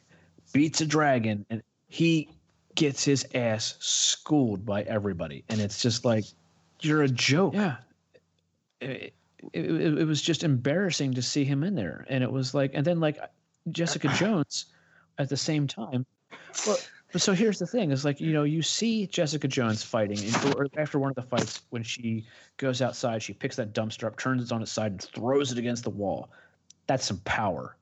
beats 0.53 0.80
a 0.80 0.87
dragon 0.87 1.45
and 1.51 1.62
he 1.89 2.28
gets 2.74 3.05
his 3.05 3.26
ass 3.35 3.76
schooled 3.80 4.66
by 4.66 4.82
everybody 4.82 5.45
and 5.49 5.61
it's 5.61 5.80
just 5.80 6.05
like 6.05 6.24
you're 6.80 7.03
a 7.03 7.09
joke. 7.09 7.55
Yeah. 7.55 7.76
It, 8.80 9.14
it, 9.53 9.64
it, 9.64 9.99
it 9.99 10.07
was 10.07 10.22
just 10.22 10.45
embarrassing 10.45 11.14
to 11.14 11.22
see 11.22 11.45
him 11.45 11.64
in 11.64 11.74
there 11.74 12.07
and 12.09 12.22
it 12.22 12.30
was 12.30 12.55
like 12.55 12.72
and 12.74 12.85
then 12.85 13.01
like 13.01 13.18
Jessica 13.70 14.09
Jones 14.16 14.66
at 15.19 15.29
the 15.29 15.37
same 15.37 15.67
time. 15.67 16.07
But 16.67 16.89
so 17.17 17.33
here's 17.33 17.59
the 17.59 17.67
thing: 17.67 17.91
is 17.91 18.05
like 18.05 18.21
you 18.21 18.33
know 18.33 18.45
you 18.45 18.62
see 18.62 19.07
Jessica 19.07 19.49
Jones 19.49 19.83
fighting, 19.83 20.19
and, 20.19 20.69
after 20.77 20.99
one 20.99 21.11
of 21.11 21.17
the 21.17 21.23
fights 21.23 21.62
when 21.71 21.83
she 21.83 22.27
goes 22.57 22.83
outside, 22.83 23.23
she 23.23 23.33
picks 23.33 23.57
that 23.57 23.73
dumpster 23.73 24.07
up, 24.07 24.19
turns 24.19 24.43
it 24.43 24.53
on 24.53 24.62
its 24.62 24.73
side, 24.73 24.93
and 24.93 25.03
throws 25.03 25.53
it 25.53 25.59
against 25.59 25.85
the 25.85 25.91
wall. 25.91 26.31
That's 26.87 27.05
some 27.05 27.21
power. 27.25 27.77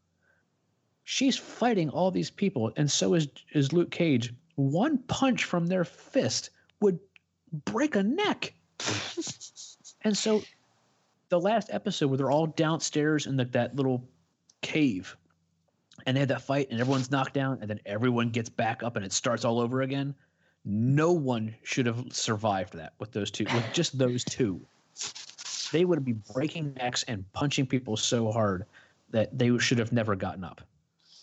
She's 1.04 1.36
fighting 1.36 1.88
all 1.90 2.10
these 2.10 2.30
people, 2.30 2.72
and 2.76 2.90
so 2.90 3.14
is 3.14 3.28
is 3.52 3.72
Luke 3.72 3.90
Cage. 3.90 4.32
One 4.56 4.98
punch 4.98 5.44
from 5.44 5.66
their 5.66 5.84
fist 5.84 6.50
would 6.80 6.98
break 7.64 7.96
a 7.96 8.02
neck. 8.02 8.52
and 10.02 10.16
so, 10.16 10.42
the 11.30 11.40
last 11.40 11.70
episode 11.72 12.08
where 12.08 12.18
they're 12.18 12.30
all 12.30 12.48
downstairs 12.48 13.26
in 13.26 13.36
the, 13.36 13.46
that 13.46 13.74
little 13.76 14.06
cave 14.60 15.16
and 16.06 16.16
they 16.16 16.20
had 16.20 16.28
that 16.28 16.42
fight 16.42 16.68
and 16.70 16.80
everyone's 16.80 17.10
knocked 17.10 17.34
down 17.34 17.58
and 17.60 17.70
then 17.70 17.80
everyone 17.86 18.30
gets 18.30 18.48
back 18.48 18.82
up 18.82 18.96
and 18.96 19.04
it 19.04 19.12
starts 19.12 19.44
all 19.44 19.60
over 19.60 19.82
again. 19.82 20.14
No 20.64 21.12
one 21.12 21.54
should 21.62 21.86
have 21.86 22.04
survived 22.10 22.74
that 22.74 22.92
with 22.98 23.12
those 23.12 23.30
two 23.30 23.44
with 23.52 23.64
just 23.72 23.98
those 23.98 24.24
two. 24.24 24.60
They 25.72 25.84
would 25.84 26.04
be 26.04 26.12
breaking 26.12 26.74
necks 26.74 27.02
and 27.04 27.30
punching 27.32 27.66
people 27.66 27.96
so 27.96 28.30
hard 28.30 28.66
that 29.10 29.36
they 29.36 29.56
should 29.58 29.78
have 29.78 29.92
never 29.92 30.14
gotten 30.14 30.44
up. 30.44 30.60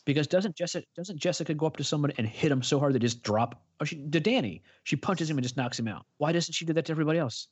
Because 0.05 0.28
doesn't 0.28 0.55
jessica 0.55 0.86
doesn't 0.95 1.20
jessica 1.20 1.53
go 1.53 1.65
up 1.65 1.78
to 1.78 1.84
someone 1.84 2.11
and 2.17 2.28
hit 2.28 2.51
him 2.51 2.63
so 2.63 2.80
hard 2.80 2.93
they 2.93 2.99
just 2.99 3.24
drop? 3.24 3.61
Oh 3.80 3.86
she 3.86 3.95
to 3.95 4.20
danny 4.20 4.61
she 4.84 4.95
punches 4.95 5.30
him 5.30 5.38
and 5.38 5.43
just 5.43 5.57
knocks 5.57 5.80
him 5.80 5.88
out. 5.88 6.05
Why 6.17 6.32
doesn't 6.32 6.53
she 6.53 6.65
do 6.65 6.74
that 6.74 6.86
to 6.86 6.91
everybody 6.91 7.20
else? 7.20 7.47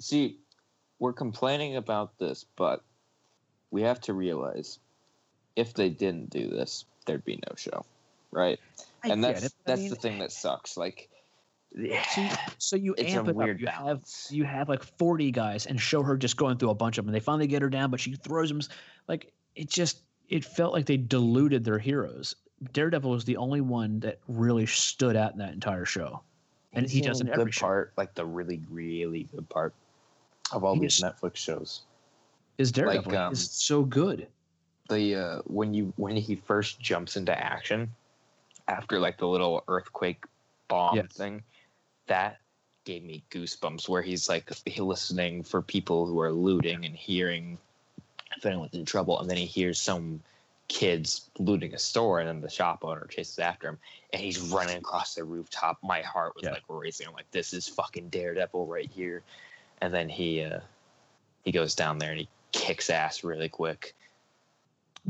See, 0.00 0.38
we're 0.98 1.12
complaining 1.12 1.76
about 1.76 2.18
this, 2.18 2.44
but 2.56 2.82
we 3.70 3.82
have 3.82 4.00
to 4.02 4.14
realize 4.14 4.78
if 5.56 5.74
they 5.74 5.88
didn't 5.88 6.30
do 6.30 6.48
this, 6.48 6.84
there'd 7.06 7.24
be 7.24 7.36
no 7.48 7.54
show, 7.56 7.84
right? 8.30 8.58
I 9.04 9.08
and 9.08 9.22
that's 9.24 9.44
it, 9.44 9.52
but 9.64 9.72
I 9.72 9.74
that's 9.76 9.80
mean- 9.82 9.90
the 9.90 9.96
thing 9.96 10.18
that 10.20 10.32
sucks. 10.32 10.76
Like, 10.76 11.08
So 11.72 12.20
you, 12.20 12.28
so 12.58 12.76
you 12.76 12.94
It's 12.98 13.12
a 13.14 13.16
amp 13.16 13.28
it 13.28 13.34
weird 13.36 13.56
up. 13.56 13.60
You 13.60 13.66
have 13.68 14.02
you 14.30 14.44
have 14.44 14.68
like 14.68 14.82
forty 14.82 15.30
guys 15.30 15.66
and 15.66 15.80
show 15.80 16.02
her 16.02 16.16
just 16.16 16.36
going 16.36 16.58
through 16.58 16.70
a 16.70 16.74
bunch 16.74 16.98
of 16.98 17.04
them. 17.04 17.10
And 17.10 17.14
they 17.14 17.24
finally 17.24 17.46
get 17.46 17.62
her 17.62 17.68
down, 17.70 17.90
but 17.90 18.00
she 18.00 18.14
throws 18.14 18.48
them. 18.48 18.60
Like 19.08 19.32
it 19.54 19.68
just 19.70 20.02
it 20.28 20.44
felt 20.44 20.72
like 20.72 20.86
they 20.86 20.96
diluted 20.96 21.64
their 21.64 21.78
heroes. 21.78 22.34
Daredevil 22.72 23.10
was 23.10 23.24
the 23.24 23.36
only 23.36 23.60
one 23.60 24.00
that 24.00 24.18
really 24.28 24.66
stood 24.66 25.16
out 25.16 25.32
in 25.32 25.38
that 25.38 25.52
entire 25.52 25.84
show, 25.84 26.20
and 26.72 26.84
he's 26.86 26.92
he 26.92 27.00
does 27.00 27.20
in 27.20 27.28
every 27.28 27.44
good 27.46 27.54
show. 27.54 27.66
part, 27.66 27.92
like 27.96 28.14
the 28.14 28.26
really 28.26 28.60
really 28.68 29.24
good 29.34 29.48
part 29.48 29.72
of 30.52 30.64
all 30.64 30.74
He 30.74 30.80
these 30.80 30.98
is- 30.98 31.04
Netflix 31.04 31.36
shows. 31.36 31.82
Is 32.58 32.70
Daredevil 32.72 33.12
Like, 33.12 33.18
um, 33.20 33.32
is 33.32 33.48
so 33.50 33.82
good. 33.84 34.26
The 34.90 35.14
uh, 35.14 35.38
when 35.46 35.72
you 35.72 35.92
when 35.96 36.16
he 36.16 36.36
first 36.36 36.80
jumps 36.80 37.16
into 37.16 37.36
action 37.36 37.90
after 38.68 39.00
like 39.00 39.18
the 39.18 39.26
little 39.26 39.64
earthquake 39.68 40.24
bomb 40.68 40.96
Yes. 40.96 41.12
thing 41.12 41.42
that 42.06 42.38
gave 42.84 43.02
me 43.02 43.22
goosebumps 43.30 43.88
where 43.88 44.02
he's 44.02 44.28
like 44.28 44.50
he 44.66 44.80
listening 44.80 45.42
for 45.42 45.62
people 45.62 46.06
who 46.06 46.20
are 46.20 46.32
looting 46.32 46.84
and 46.84 46.96
hearing 46.96 47.58
if 48.36 48.44
anyone's 48.44 48.74
in 48.74 48.84
trouble 48.84 49.20
and 49.20 49.30
then 49.30 49.36
he 49.36 49.46
hears 49.46 49.80
some 49.80 50.20
kids 50.68 51.28
looting 51.38 51.74
a 51.74 51.78
store 51.78 52.20
and 52.20 52.28
then 52.28 52.40
the 52.40 52.48
shop 52.48 52.84
owner 52.84 53.06
chases 53.06 53.38
after 53.40 53.68
him 53.68 53.78
and 54.12 54.22
he's 54.22 54.38
running 54.38 54.76
across 54.76 55.14
the 55.14 55.24
rooftop. 55.24 55.78
My 55.82 56.00
heart 56.00 56.36
was 56.36 56.44
like 56.44 56.62
racing. 56.68 57.08
I'm 57.08 57.12
like 57.14 57.30
this 57.32 57.52
is 57.52 57.66
fucking 57.68 58.08
daredevil 58.08 58.66
right 58.66 58.90
here. 58.94 59.22
And 59.80 59.92
then 59.92 60.08
he 60.08 60.42
uh 60.44 60.60
he 61.44 61.52
goes 61.52 61.74
down 61.74 61.98
there 61.98 62.10
and 62.10 62.20
he 62.20 62.28
kicks 62.52 62.88
ass 62.90 63.24
really 63.24 63.48
quick 63.48 63.94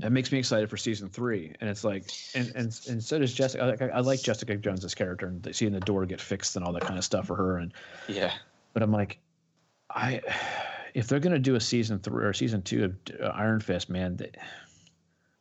It 0.03 0.13
makes 0.13 0.31
me 0.33 0.39
excited 0.39 0.71
for 0.71 0.77
season 0.77 1.09
three, 1.09 1.55
and 1.61 1.69
it's 1.69 1.85
like, 1.85 2.05
and 2.35 2.53
and 2.55 2.81
and 2.89 3.03
so 3.03 3.19
does 3.19 3.35
Jessica. 3.35 3.63
I, 3.65 3.67
like- 3.67 3.83
I 3.83 4.01
like 4.01 4.23
Jessica 4.23 4.57
Jones's 4.57 4.95
character 4.95 5.27
and 5.27 5.55
seeing 5.55 5.73
the 5.73 5.81
door 5.81 6.07
get 6.07 6.21
fixed 6.21 6.57
and 6.57 6.65
all 6.65 6.73
that 6.73 6.83
kind 6.83 6.97
of 6.99 7.05
stuff 7.05 7.27
for 7.27 7.37
her. 7.37 7.59
And 7.59 7.73
yeah 8.09 8.33
but 8.73 8.83
I'm 8.83 8.93
like, 8.93 9.19
I 9.91 10.21
if 10.95 11.09
they're 11.09 11.21
gonna 11.21 11.39
do 11.39 11.57
a 11.57 11.61
season 11.61 11.99
three 11.99 12.25
or 12.25 12.33
season 12.33 12.63
two 12.63 12.85
of 12.85 13.21
uh, 13.21 13.27
Iron 13.35 13.61
Fist, 13.61 13.91
man, 13.91 14.17
they, 14.17 14.31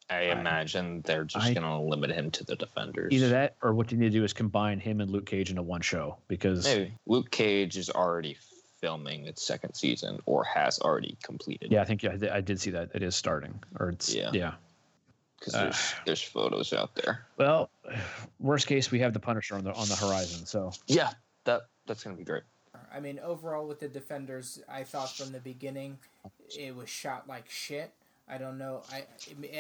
I 0.09 0.21
imagine 0.31 1.01
they're 1.01 1.25
just 1.25 1.45
I- 1.45 1.53
going 1.53 1.67
to 1.67 1.77
limit 1.79 2.09
him 2.09 2.31
to 2.31 2.43
the 2.43 2.55
defenders. 2.55 3.13
either 3.13 3.29
that 3.29 3.55
or 3.61 3.73
what 3.75 3.91
you 3.91 3.97
need 3.99 4.11
to 4.11 4.17
do 4.17 4.23
is 4.23 4.33
combine 4.33 4.79
him 4.79 5.01
and 5.01 5.11
Luke 5.11 5.27
Cage 5.27 5.51
into 5.51 5.61
one 5.61 5.81
show 5.81 6.17
because 6.27 6.65
Maybe 6.65 6.93
Luke 7.05 7.29
Cage 7.29 7.77
is 7.77 7.91
already 7.91 8.37
filming 8.83 9.25
its 9.27 9.41
second 9.43 9.73
season 9.73 10.19
or 10.25 10.43
has 10.43 10.79
already 10.79 11.17
completed. 11.23 11.71
yeah, 11.71 11.81
I 11.81 11.85
think 11.85 12.03
yeah, 12.03 12.11
I 12.11 12.17
did- 12.17 12.29
I 12.29 12.41
did 12.41 12.59
see 12.59 12.71
that 12.71 12.89
it 12.93 13.03
is 13.03 13.15
starting 13.15 13.61
or 13.79 13.89
it's 13.89 14.13
Yeah. 14.13 14.31
yeah. 14.33 14.53
because 15.39 15.55
Uh, 15.55 15.63
there's 15.63 15.93
there's 16.05 16.21
photos 16.23 16.73
out 16.73 16.95
there. 16.95 17.25
Well, 17.37 17.69
worst 18.39 18.67
case, 18.67 18.91
we 18.91 18.99
have 18.99 19.13
the 19.13 19.19
Punisher 19.19 19.55
on 19.55 19.63
the 19.63 19.73
on 19.73 19.87
the 19.87 19.95
horizon. 19.95 20.45
So 20.45 20.71
Yeah, 20.87 21.11
that 21.45 21.63
that's 21.85 22.03
going 22.03 22.15
to 22.15 22.17
be 22.19 22.25
great. 22.25 22.43
I 22.91 22.99
mean, 22.99 23.19
overall 23.19 23.67
with 23.67 23.79
the 23.79 23.87
Defenders, 23.87 24.61
I 24.67 24.83
thought 24.83 25.11
from 25.15 25.31
the 25.31 25.39
beginning 25.39 25.99
it 26.57 26.75
was 26.75 26.89
shot 26.89 27.27
like 27.27 27.49
shit. 27.49 27.91
I 28.27 28.37
don't 28.37 28.57
know. 28.57 28.83
I 28.91 29.05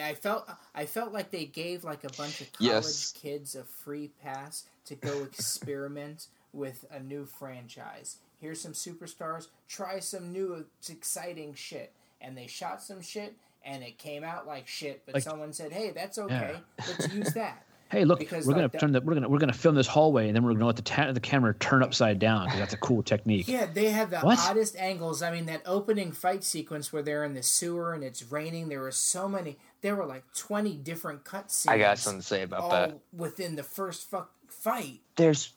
I 0.01 0.13
felt 0.15 0.49
I 0.75 0.85
felt 0.85 1.11
like 1.11 1.31
they 1.31 1.45
gave 1.45 1.83
like 1.83 2.03
a 2.03 2.13
bunch 2.13 2.41
of 2.41 2.51
college 2.53 2.71
Yes. 2.71 3.11
kids 3.11 3.55
a 3.55 3.63
free 3.63 4.09
pass 4.23 4.65
to 4.85 4.95
go 4.95 5.23
experiment 5.29 6.27
with 6.53 6.85
a 6.91 6.99
new 6.99 7.25
franchise. 7.25 8.17
Here's 8.39 8.61
some 8.61 8.73
superstars. 8.73 9.47
Try 9.67 9.99
some 9.99 10.31
new 10.31 10.65
exciting 10.89 11.53
shit. 11.53 11.91
And 12.21 12.37
they 12.37 12.47
shot 12.47 12.81
some 12.83 13.01
shit, 13.01 13.33
and 13.63 13.81
it 13.83 13.97
came 13.97 14.23
out 14.25 14.45
like 14.45 14.67
shit. 14.67 15.03
But 15.05 15.15
Like- 15.15 15.23
someone 15.23 15.53
said, 15.53 15.71
"Hey, 15.71 15.91
that's 15.91 16.17
okay. 16.17 16.59
Let's 16.79 17.13
use 17.13 17.33
that." 17.33 17.63
hey, 17.91 18.03
look, 18.03 18.19
Because, 18.19 18.45
we're 18.45 18.51
like, 18.51 18.57
gonna 18.57 18.67
that- 18.67 18.79
turn 18.79 18.91
the 18.91 18.99
we're 18.99 19.13
gonna 19.13 19.29
we're 19.29 19.37
gonna 19.39 19.53
film 19.53 19.75
this 19.75 19.87
hallway, 19.87 20.27
and 20.27 20.35
then 20.35 20.43
we're 20.43 20.51
gonna 20.51 20.65
let 20.65 20.75
the 20.75 20.81
ta- 20.81 21.13
the 21.13 21.21
camera 21.21 21.53
turn 21.55 21.81
upside 21.81 22.19
down 22.19 22.45
because 22.47 22.59
that's 22.59 22.73
a 22.73 22.77
cool 22.77 23.03
technique. 23.03 23.47
Yeah, 23.47 23.67
they 23.67 23.89
have 23.91 24.09
the 24.09 24.19
What? 24.19 24.37
oddest 24.37 24.75
angles. 24.75 25.21
I 25.21 25.31
mean, 25.31 25.45
that 25.45 25.61
opening 25.65 26.11
fight 26.11 26.43
sequence 26.43 26.91
where 26.91 27.01
they're 27.01 27.23
in 27.23 27.35
the 27.35 27.43
sewer 27.43 27.93
and 27.93 28.03
it's 28.03 28.21
raining. 28.29 28.67
There 28.67 28.81
were 28.81 28.91
so 28.91 29.29
many. 29.29 29.57
There 29.79 29.95
were 29.95 30.05
like 30.05 30.25
twenty 30.35 30.75
different 30.75 31.23
cut 31.23 31.51
scenes. 31.51 31.71
I 31.73 31.77
got 31.77 31.99
something 31.99 32.19
to 32.19 32.27
say 32.27 32.41
about 32.43 32.61
all 32.63 32.69
that. 32.71 32.99
within 33.15 33.55
the 33.55 33.63
first 33.63 34.09
fuck 34.09 34.31
fight. 34.49 34.99
There's, 35.15 35.53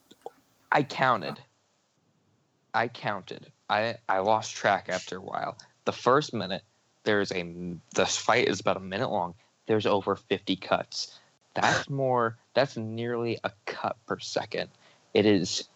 I 0.71 0.85
counted. 0.85 1.41
I 2.75 2.89
counted. 2.89 3.51
I 3.69 3.97
I 4.09 4.19
lost 4.19 4.55
track 4.55 4.89
after 4.89 5.17
a 5.17 5.21
while. 5.21 5.59
The 5.85 5.93
first 5.93 6.33
minute, 6.33 6.63
there's 7.05 7.33
a 7.33 7.43
the 7.95 8.07
fight 8.07 8.49
is 8.49 8.61
about 8.61 8.77
a 8.77 8.81
minute 8.81 9.11
long. 9.11 9.35
There's 9.67 9.87
over 9.87 10.17
fifty 10.17 10.57
cuts. 10.57 11.19
That's 11.55 11.89
more. 11.91 12.39
That's 12.55 12.77
nearly 12.77 13.39
a 13.45 13.53
cut 13.67 13.97
per 14.07 14.19
second. 14.19 14.71
It 15.13 15.27
is 15.27 15.69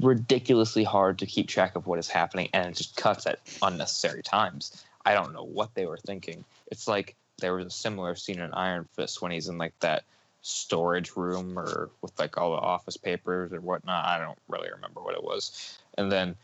ridiculously 0.00 0.84
hard 0.84 1.18
to 1.18 1.26
keep 1.26 1.48
track 1.48 1.76
of 1.76 1.86
what 1.86 1.98
is 1.98 2.08
happening, 2.08 2.48
and 2.52 2.68
it 2.68 2.76
just 2.76 2.96
cuts 2.96 3.26
at 3.26 3.40
unnecessary 3.62 4.22
times. 4.22 4.84
I 5.04 5.14
don't 5.14 5.32
know 5.32 5.44
what 5.44 5.74
they 5.74 5.86
were 5.86 5.98
thinking. 5.98 6.44
It's 6.70 6.88
like 6.88 7.16
there 7.38 7.54
was 7.54 7.66
a 7.66 7.70
similar 7.70 8.14
scene 8.14 8.40
in 8.40 8.52
Iron 8.52 8.88
Fist 8.94 9.20
when 9.20 9.32
he's 9.32 9.48
in 9.48 9.58
like 9.58 9.74
that 9.80 10.04
storage 10.42 11.16
room 11.16 11.58
or 11.58 11.90
with 12.00 12.18
like 12.18 12.38
all 12.38 12.52
the 12.52 12.58
office 12.58 12.96
papers 12.96 13.52
or 13.52 13.60
whatnot. 13.60 14.04
I 14.04 14.18
don't 14.18 14.38
really 14.48 14.70
remember 14.70 15.00
what 15.02 15.14
it 15.14 15.22
was. 15.22 15.78
And 15.98 16.10
then 16.10 16.36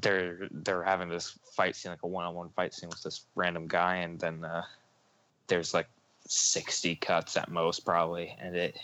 they're 0.00 0.48
they're 0.50 0.82
having 0.82 1.08
this 1.08 1.38
fight 1.52 1.76
scene, 1.76 1.90
like 1.90 2.02
a 2.02 2.08
one-on-one 2.08 2.50
fight 2.50 2.74
scene 2.74 2.88
with 2.88 3.02
this 3.02 3.26
random 3.34 3.66
guy, 3.66 3.96
and 3.96 4.18
then 4.18 4.44
uh, 4.44 4.62
there's 5.46 5.74
like 5.74 5.88
sixty 6.26 6.94
cuts 6.96 7.36
at 7.36 7.50
most, 7.50 7.80
probably, 7.80 8.36
and 8.40 8.56
it. 8.56 8.78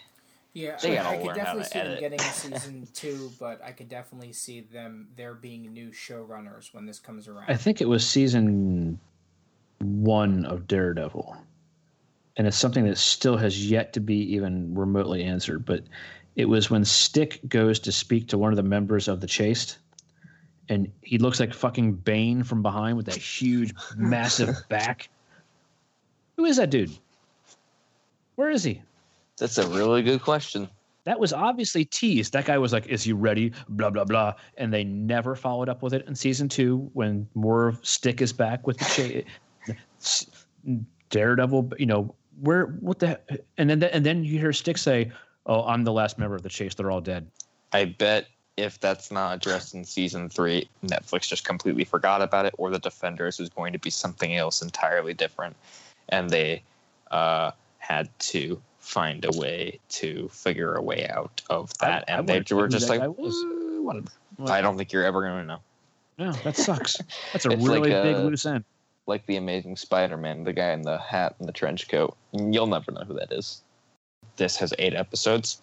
Yeah, 0.55 0.77
They 0.83 0.99
I, 0.99 1.03
gotta 1.03 1.09
I 1.09 1.17
could 1.19 1.27
learn 1.27 1.39
how 1.39 1.45
definitely 1.45 1.63
to 1.63 1.71
see 1.71 1.79
them 1.79 2.01
getting 2.01 2.21
a 2.21 2.23
season 2.33 2.89
two, 2.95 3.33
but 3.39 3.63
I 3.63 3.71
could 3.71 3.89
definitely 3.89 4.33
see 4.33 4.61
them 4.61 5.09
there 5.15 5.35
being 5.35 5.73
new 5.73 5.91
showrunners 5.91 6.73
when 6.73 6.87
this 6.87 6.99
comes 6.99 7.29
around. 7.29 7.45
I 7.49 7.55
think 7.55 7.81
it 7.81 7.89
was 7.89 8.07
season 8.07 8.99
one 9.79 10.45
of 10.47 10.67
Daredevil, 10.67 11.37
and 12.37 12.47
it's 12.47 12.57
something 12.57 12.85
that 12.87 12.99
still 12.99 13.37
has 13.37 13.71
yet 13.71 13.93
to 13.93 14.01
be 14.01 14.17
even 14.35 14.75
remotely 14.75 15.23
answered. 15.23 15.65
But 15.65 15.85
it 16.35 16.47
was 16.47 16.71
when 16.71 16.85
Stick 16.85 17.41
goes 17.49 17.79
to 17.81 17.93
speak 17.93 18.29
to 18.29 18.39
one 18.39 18.53
of 18.53 18.57
the 18.57 18.63
members 18.63 19.07
of 19.07 19.21
the 19.21 19.27
Chaste, 19.27 19.79
and 20.69 20.91
he 21.03 21.19
looks 21.19 21.41
like 21.41 21.55
fucking 21.55 21.95
Bane 21.95 22.43
from 22.43 22.63
behind 22.63 22.97
with 22.97 23.07
that 23.07 23.17
huge, 23.17 23.73
massive 23.97 24.57
back. 24.69 25.09
Who 26.37 26.45
is 26.45 26.57
that 26.57 26.71
dude? 26.71 26.97
Where 28.37 28.51
is 28.51 28.63
he? 28.63 28.83
That's 29.39 29.59
a 29.59 29.67
really 29.69 30.03
good 30.03 30.23
question. 30.23 30.69
That 31.05 31.19
was 31.19 31.33
obviously 31.33 31.85
teased. 31.85 32.33
That 32.35 32.45
guy 32.45 32.59
was 32.59 32.73
like, 32.73 32.87
"Is 32.87 33.03
he 33.03 33.13
ready?" 33.13 33.53
Blah 33.69 33.91
blah 33.91 34.05
blah, 34.05 34.35
and 34.59 34.73
they 34.73 34.85
never 34.85 35.35
followed 35.35 35.69
up 35.69 35.83
with 35.83 35.95
it 35.95 36.07
in 36.07 36.15
season 36.15 36.49
two 36.49 36.91
when 36.93 37.27
more 37.35 37.69
of 37.69 37.85
Stick 37.85 38.21
is 38.21 38.33
back 38.33 38.67
with 38.67 38.79
the 38.79 39.25
cha- 39.65 40.25
Daredevil. 41.11 41.73
You 41.79 41.87
know 41.87 42.15
where? 42.41 42.67
What 42.81 42.99
the? 42.99 43.19
And 43.57 43.71
then 43.71 43.83
and 43.85 44.05
then 44.05 44.23
you 44.23 44.39
hear 44.39 44.53
Stick 44.53 44.77
say, 44.77 45.11
"Oh, 45.47 45.65
I'm 45.65 45.83
the 45.83 45.93
last 45.93 46.19
member 46.19 46.37
of 46.37 46.43
the 46.43 46.51
Chaste. 46.51 46.77
They're 46.77 46.91
all 46.91 47.01
dead." 47.01 47.27
I 47.73 47.87
bet 47.87 48.29
if 48.59 48.81
that's 48.81 49.13
not 49.13 49.37
addressed 49.37 49.73
in 49.73 49.85
season 49.85 50.29
three, 50.29 50.69
Netflix 50.85 51.29
just 51.29 51.45
completely 51.45 51.85
forgot 51.85 52.21
about 52.21 52.45
it, 52.45 52.55
or 52.59 52.71
the 52.71 52.81
Defenders 52.81 53.39
is 53.39 53.49
going 53.49 53.73
to 53.73 53.79
be 53.79 53.89
something 53.89 54.35
else 54.35 54.61
entirely 54.63 55.15
different, 55.15 55.55
and 56.09 56.29
they 56.29 56.65
uh, 57.13 57.53
had 57.79 58.11
to 58.19 58.61
find 58.81 59.25
a 59.25 59.39
way 59.39 59.79
to 59.91 60.29
figure 60.31 60.75
a 60.75 60.83
way 60.83 61.09
out 61.09 61.41
of 61.49 61.73
that, 61.79 62.05
I 62.09 62.15
and 62.15 62.29
they 62.29 62.41
to 62.41 62.55
know 62.55 62.61
were 62.61 62.69
just 62.69 62.89
like, 62.89 63.01
guy 63.01 63.07
was. 63.07 63.35
"Uh. 64.41 64.51
I 64.51 64.61
don't 64.61 64.77
think 64.77 64.93
you're 64.93 65.05
ever 65.05 65.23
going 65.23 65.41
to 65.41 65.47
know. 65.47 65.61
No, 66.19 66.33
that 66.43 66.57
sucks. 66.57 66.97
That's 67.33 67.45
a 67.45 67.51
really 67.57 67.93
like, 67.93 68.03
big 68.03 68.17
uh, 68.17 68.23
loose 68.23 68.45
end. 68.45 68.65
Like 69.07 69.25
the 69.27 69.37
Amazing 69.37 69.77
Spider-Man, 69.77 70.43
the 70.43 70.53
guy 70.53 70.73
in 70.73 70.83
the 70.83 70.99
hat 70.99 71.37
and 71.39 71.47
the 71.49 71.53
trench 71.53 71.89
coat. 71.89 72.17
You'll 72.33 72.67
never 72.67 72.91
know 72.91 73.05
who 73.07 73.15
that 73.15 73.33
is. 73.33 73.63
This 74.37 74.57
has 74.57 74.75
eight 74.79 74.95
episodes. 74.95 75.63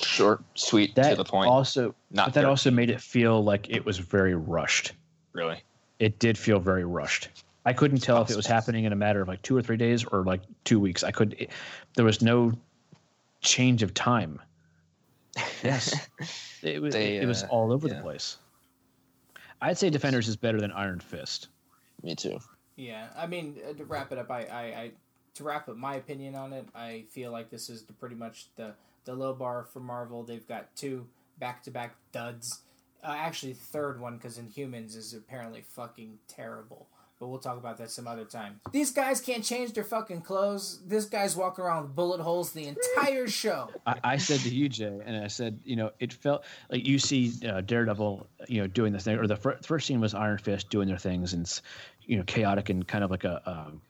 Short, 0.00 0.42
sweet, 0.54 0.94
That 0.94 1.10
to 1.10 1.16
the 1.16 1.24
point. 1.24 1.48
also, 1.50 1.94
Not 2.10 2.28
but 2.28 2.34
that 2.34 2.44
also 2.44 2.70
made 2.70 2.90
it 2.90 3.00
feel 3.00 3.42
like 3.42 3.68
it 3.70 3.84
was 3.84 3.98
very 3.98 4.34
rushed. 4.34 4.92
really. 5.32 5.62
it 5.98 6.18
did 6.18 6.36
feel 6.36 6.58
very 6.58 6.84
rushed. 6.84 7.28
I 7.64 7.72
couldn't 7.72 7.98
tell 7.98 8.20
if 8.22 8.30
it 8.30 8.36
was 8.36 8.46
happening 8.46 8.84
in 8.84 8.92
a 8.92 8.96
matter 8.96 9.22
of 9.22 9.28
like 9.28 9.40
two 9.42 9.56
or 9.56 9.62
three 9.62 9.76
days 9.76 10.04
or 10.04 10.24
like 10.24 10.40
two 10.64 10.80
weeks. 10.80 11.04
I 11.04 11.12
could. 11.12 11.36
It, 11.38 11.50
there 11.94 12.04
was 12.04 12.20
no 12.20 12.52
change 13.40 13.82
of 13.84 13.94
time. 13.94 14.40
Yes, 15.62 16.08
it 16.62 16.82
was. 16.82 16.92
They, 16.92 17.18
it 17.18 17.26
was 17.26 17.44
uh, 17.44 17.48
all 17.50 17.72
over 17.72 17.86
yeah. 17.86 17.94
the 17.94 18.00
place. 18.00 18.38
I'd 19.60 19.78
say 19.78 19.90
Defenders 19.90 20.26
is 20.26 20.34
better 20.36 20.60
than 20.60 20.72
Iron 20.72 20.98
Fist. 20.98 21.48
Me 22.02 22.16
too. 22.16 22.40
Yeah, 22.76 23.06
I 23.16 23.26
mean 23.28 23.60
uh, 23.68 23.74
to 23.74 23.84
wrap 23.84 24.10
it 24.10 24.18
up, 24.18 24.30
I, 24.30 24.40
I, 24.44 24.62
I 24.62 24.90
to 25.34 25.44
wrap 25.44 25.68
up 25.68 25.76
my 25.76 25.94
opinion 25.96 26.34
on 26.34 26.52
it, 26.52 26.66
I 26.74 27.04
feel 27.10 27.30
like 27.30 27.48
this 27.48 27.70
is 27.70 27.84
the, 27.84 27.92
pretty 27.92 28.16
much 28.16 28.46
the 28.56 28.74
the 29.04 29.14
low 29.14 29.34
bar 29.34 29.64
for 29.64 29.80
Marvel. 29.80 30.22
They've 30.22 30.46
got 30.46 30.74
two 30.76 31.06
back 31.38 31.62
to 31.64 31.70
back 31.70 31.96
duds. 32.12 32.60
Uh, 33.02 33.14
actually, 33.18 33.54
third 33.54 34.00
one 34.00 34.16
because 34.16 34.38
Inhumans 34.38 34.96
is 34.96 35.12
apparently 35.14 35.62
fucking 35.62 36.18
terrible. 36.28 36.88
But 37.18 37.28
we'll 37.28 37.38
talk 37.38 37.56
about 37.56 37.78
that 37.78 37.90
some 37.92 38.08
other 38.08 38.24
time. 38.24 38.60
These 38.72 38.90
guys 38.90 39.20
can't 39.20 39.44
change 39.44 39.74
their 39.74 39.84
fucking 39.84 40.22
clothes. 40.22 40.80
This 40.84 41.04
guy's 41.04 41.36
walking 41.36 41.64
around 41.64 41.84
with 41.84 41.94
bullet 41.94 42.20
holes 42.20 42.50
the 42.52 42.66
entire 42.66 43.28
show. 43.28 43.70
I, 43.86 43.94
I 44.02 44.16
said 44.16 44.40
to 44.40 44.48
you, 44.52 44.68
Jay, 44.68 44.98
and 45.04 45.16
I 45.16 45.28
said, 45.28 45.60
you 45.64 45.76
know, 45.76 45.92
it 46.00 46.12
felt 46.12 46.44
like 46.68 46.84
you 46.84 46.98
see 46.98 47.32
uh, 47.48 47.60
Daredevil, 47.60 48.26
you 48.48 48.60
know, 48.60 48.66
doing 48.66 48.92
this 48.92 49.04
thing, 49.04 49.18
or 49.18 49.28
the 49.28 49.36
fir- 49.36 49.58
first 49.62 49.86
scene 49.86 50.00
was 50.00 50.14
Iron 50.14 50.38
Fist 50.38 50.68
doing 50.68 50.88
their 50.88 50.98
things, 50.98 51.32
and 51.32 51.42
it's, 51.42 51.62
you 52.04 52.16
know, 52.16 52.24
chaotic 52.24 52.70
and 52.70 52.88
kind 52.88 53.04
of 53.04 53.12
like 53.12 53.22
a, 53.22 53.40
um, 53.48 53.80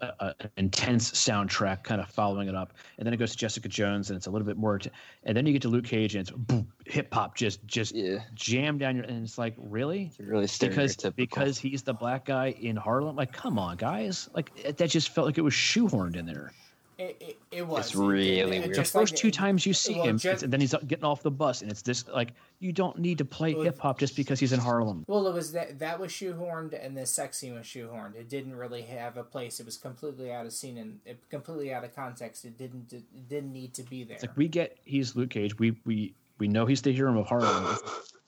a, 0.00 0.34
an 0.40 0.50
intense 0.56 1.10
soundtrack, 1.12 1.82
kind 1.82 2.00
of 2.00 2.08
following 2.08 2.48
it 2.48 2.54
up, 2.54 2.72
and 2.98 3.06
then 3.06 3.14
it 3.14 3.16
goes 3.16 3.32
to 3.32 3.36
Jessica 3.36 3.68
Jones, 3.68 4.10
and 4.10 4.16
it's 4.16 4.26
a 4.26 4.30
little 4.30 4.46
bit 4.46 4.56
more, 4.56 4.78
t- 4.78 4.90
and 5.24 5.36
then 5.36 5.46
you 5.46 5.52
get 5.52 5.62
to 5.62 5.68
Luke 5.68 5.84
Cage, 5.84 6.14
and 6.14 6.28
it's 6.28 6.64
hip 6.86 7.12
hop 7.12 7.36
just 7.36 7.64
just 7.66 7.94
jam 8.34 8.78
down 8.78 8.96
your, 8.96 9.04
and 9.04 9.24
it's 9.24 9.38
like 9.38 9.54
really, 9.56 10.12
really 10.18 10.46
because 10.60 10.96
because 11.16 11.58
he's 11.58 11.82
the 11.82 11.94
black 11.94 12.24
guy 12.24 12.54
in 12.60 12.76
Harlem, 12.76 13.16
like 13.16 13.32
come 13.32 13.58
on, 13.58 13.76
guys, 13.76 14.28
like 14.34 14.50
it, 14.56 14.76
that 14.76 14.90
just 14.90 15.10
felt 15.10 15.26
like 15.26 15.38
it 15.38 15.42
was 15.42 15.54
shoehorned 15.54 16.16
in 16.16 16.26
there. 16.26 16.52
It, 17.00 17.16
it, 17.18 17.38
it 17.50 17.66
was. 17.66 17.86
It's 17.86 17.94
really 17.96 18.40
It- 18.40 18.48
it- 18.48 18.60
weird. 18.66 18.74
The 18.76 18.84
first 18.84 19.14
like- 19.14 19.20
two 19.20 19.30
times 19.30 19.64
you 19.64 19.72
see 19.72 19.94
well, 19.94 20.04
him, 20.04 20.18
Jen- 20.18 20.32
it's- 20.32 20.42
and 20.42 20.52
then 20.52 20.60
he's 20.60 20.74
uh, 20.74 20.80
getting 20.86 21.04
off 21.04 21.22
the 21.22 21.30
bus, 21.30 21.62
and 21.62 21.70
it's 21.70 21.80
this 21.80 22.06
like 22.08 22.34
you 22.58 22.72
don't 22.72 22.98
need 22.98 23.16
to 23.18 23.24
play 23.24 23.54
hip 23.54 23.78
hop 23.78 23.98
just 23.98 24.16
because 24.16 24.38
he's 24.38 24.52
in 24.52 24.60
Harlem. 24.60 25.04
Well, 25.08 25.26
it 25.26 25.32
was 25.32 25.52
that 25.52 25.78
that 25.78 25.98
was 25.98 26.12
shoehorned, 26.12 26.78
and 26.78 26.94
the 26.94 27.06
sex 27.06 27.38
scene 27.38 27.54
was 27.54 27.64
shoehorned. 27.64 28.16
It 28.16 28.28
didn't 28.28 28.54
really 28.54 28.82
have 28.82 29.16
a 29.16 29.24
place. 29.24 29.60
It 29.60 29.66
was 29.66 29.78
completely 29.78 30.30
out 30.30 30.44
of 30.44 30.52
scene 30.52 30.76
and 30.76 30.98
it, 31.06 31.18
completely 31.30 31.72
out 31.72 31.84
of 31.84 31.96
context. 31.96 32.44
It 32.44 32.58
didn't 32.58 32.92
it 32.92 33.28
didn't 33.28 33.52
need 33.52 33.72
to 33.74 33.82
be 33.82 34.04
there. 34.04 34.16
It's 34.16 34.24
like 34.24 34.36
we 34.36 34.48
get 34.48 34.76
he's 34.84 35.16
Luke 35.16 35.30
Cage. 35.30 35.58
We 35.58 35.74
we 35.86 36.14
we 36.38 36.48
know 36.48 36.66
he's 36.66 36.82
the 36.82 36.92
hero 36.92 37.18
of 37.18 37.26
Harlem. 37.26 37.78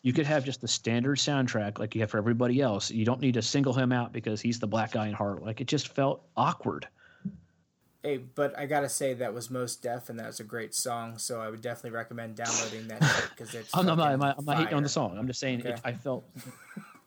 You 0.00 0.14
could 0.14 0.26
have 0.26 0.44
just 0.44 0.62
the 0.62 0.68
standard 0.68 1.18
soundtrack 1.18 1.78
like 1.78 1.94
you 1.94 2.00
have 2.00 2.10
for 2.10 2.18
everybody 2.18 2.60
else. 2.62 2.90
You 2.90 3.04
don't 3.04 3.20
need 3.20 3.34
to 3.34 3.42
single 3.42 3.74
him 3.74 3.92
out 3.92 4.14
because 4.14 4.40
he's 4.40 4.58
the 4.58 4.66
black 4.66 4.92
guy 4.92 5.08
in 5.08 5.12
Harlem. 5.12 5.44
Like 5.44 5.60
it 5.60 5.66
just 5.68 5.88
felt 5.88 6.24
awkward. 6.38 6.88
Hey, 8.02 8.16
but 8.18 8.58
I 8.58 8.66
gotta 8.66 8.88
say 8.88 9.14
that 9.14 9.32
was 9.32 9.48
Mos 9.50 9.76
Def, 9.76 10.10
and 10.10 10.18
that 10.18 10.26
was 10.26 10.40
a 10.40 10.44
great 10.44 10.74
song. 10.74 11.18
So 11.18 11.40
I 11.40 11.48
would 11.48 11.60
definitely 11.60 11.90
recommend 11.96 12.34
downloading 12.34 12.88
that 12.88 13.00
because 13.30 13.54
it's. 13.54 13.70
I'm 13.76 13.86
not, 13.86 13.98
I'm 14.00 14.18
not, 14.18 14.36
I'm 14.38 14.44
not 14.44 14.56
hating 14.58 14.74
on 14.74 14.82
the 14.82 14.88
song. 14.88 15.16
I'm 15.16 15.26
just 15.28 15.38
saying 15.38 15.60
Okay. 15.60 15.70
it, 15.70 15.80
I 15.84 15.92
felt 15.92 16.24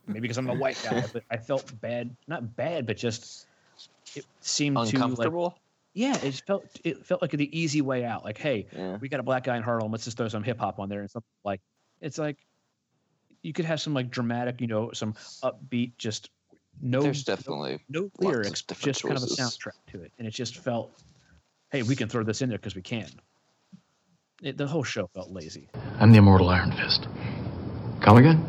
maybe 0.08 0.22
because 0.22 0.38
I'm 0.38 0.50
a 0.50 0.56
white 0.56 0.80
guy, 0.84 1.04
but 1.12 1.24
I 1.30 1.36
felt 1.38 1.70
bad. 1.82 2.16
Not 2.28 2.56
bad, 2.56 2.86
but 2.88 2.96
just 2.96 3.46
it 4.16 4.26
seemed 4.40 4.78
too 4.78 4.96
Uncomfortable? 4.96 5.44
like 5.44 5.54
yeah. 5.94 6.18
It 6.24 6.42
felt 6.48 6.66
it 6.86 7.06
felt 7.06 7.22
like 7.22 7.32
the 7.32 7.58
easy 7.58 7.82
way 7.82 8.06
out. 8.06 8.24
Like 8.24 8.38
hey, 8.38 8.66
Yeah. 8.72 8.96
we 8.98 9.10
got 9.10 9.20
a 9.20 9.24
black 9.24 9.44
guy 9.44 9.58
in 9.58 9.64
Harlem. 9.64 9.92
Let's 9.92 10.06
just 10.06 10.16
throw 10.16 10.30
some 10.30 10.44
hip 10.44 10.60
hop 10.60 10.80
on 10.80 10.88
there 10.88 11.02
and 11.02 11.10
something 11.12 11.28
like 11.44 11.60
it's 12.00 12.18
like 12.18 12.38
you 13.42 13.52
could 13.54 13.66
have 13.66 13.82
some 13.82 13.94
like 13.94 14.10
dramatic, 14.10 14.62
you 14.62 14.68
know, 14.68 14.92
some 14.94 15.14
upbeat, 15.44 15.92
just 15.98 16.30
no 16.82 17.02
There's 17.02 17.24
definitely 17.24 17.80
no 17.90 18.02
lots 18.02 18.14
of 18.20 18.26
lyrics, 18.26 18.62
different 18.62 18.84
just 18.84 19.04
kind 19.04 19.18
of 19.18 19.24
a 19.24 19.28
soundtrack 19.28 19.78
to 19.92 20.02
it, 20.02 20.12
and 20.18 20.28
it 20.28 20.32
just 20.32 20.58
felt, 20.58 20.92
hey, 21.72 21.84
we 21.84 21.96
can 21.96 22.10
throw 22.10 22.24
this 22.24 22.42
in 22.42 22.50
there 22.50 22.58
because 22.58 22.76
we 22.76 22.82
can. 22.82 23.10
It, 24.42 24.58
the 24.58 24.68
whole 24.68 24.84
show 24.84 25.08
felt 25.08 25.32
lazy. 25.32 25.70
I'm 26.00 26.12
the 26.12 26.18
immortal 26.18 26.50
Iron 26.50 26.72
Fist. 26.72 27.08
Come 28.02 28.18
again? 28.18 28.46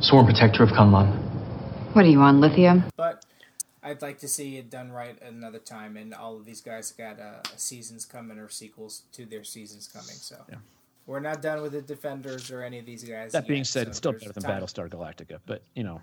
Sworn 0.00 0.24
protector 0.24 0.62
of 0.62 0.70
Kunlun. 0.70 1.10
What 1.94 2.04
are 2.04 2.08
you 2.08 2.20
on 2.20 2.40
lithium? 2.40 2.84
But 2.96 3.24
I'd 3.82 4.02
like 4.02 4.18
to 4.18 4.28
see 4.28 4.56
it 4.56 4.70
done 4.70 4.92
right 4.92 5.20
another 5.22 5.58
time, 5.58 5.96
and 5.96 6.14
all 6.14 6.36
of 6.36 6.44
these 6.44 6.60
guys 6.60 6.92
got 6.92 7.18
uh, 7.18 7.42
seasons 7.56 8.04
coming 8.04 8.38
or 8.38 8.48
sequels 8.48 9.02
to 9.12 9.24
their 9.24 9.44
seasons 9.44 9.88
coming. 9.88 10.16
So 10.16 10.44
we're 11.06 11.20
not 11.20 11.40
done 11.40 11.62
with 11.62 11.70
the 11.72 11.82
defenders 11.82 12.50
or 12.50 12.62
any 12.62 12.80
of 12.80 12.86
these 12.86 13.04
guys. 13.04 13.30
That 13.30 13.44
yet, 13.44 13.48
being 13.48 13.64
said, 13.64 13.84
so 13.84 13.88
it's 13.88 13.98
still 13.98 14.12
better 14.12 14.32
than 14.32 14.42
time. 14.42 14.60
Battlestar 14.60 14.88
Galactica, 14.88 15.38
but 15.46 15.62
you 15.74 15.84
know. 15.84 16.00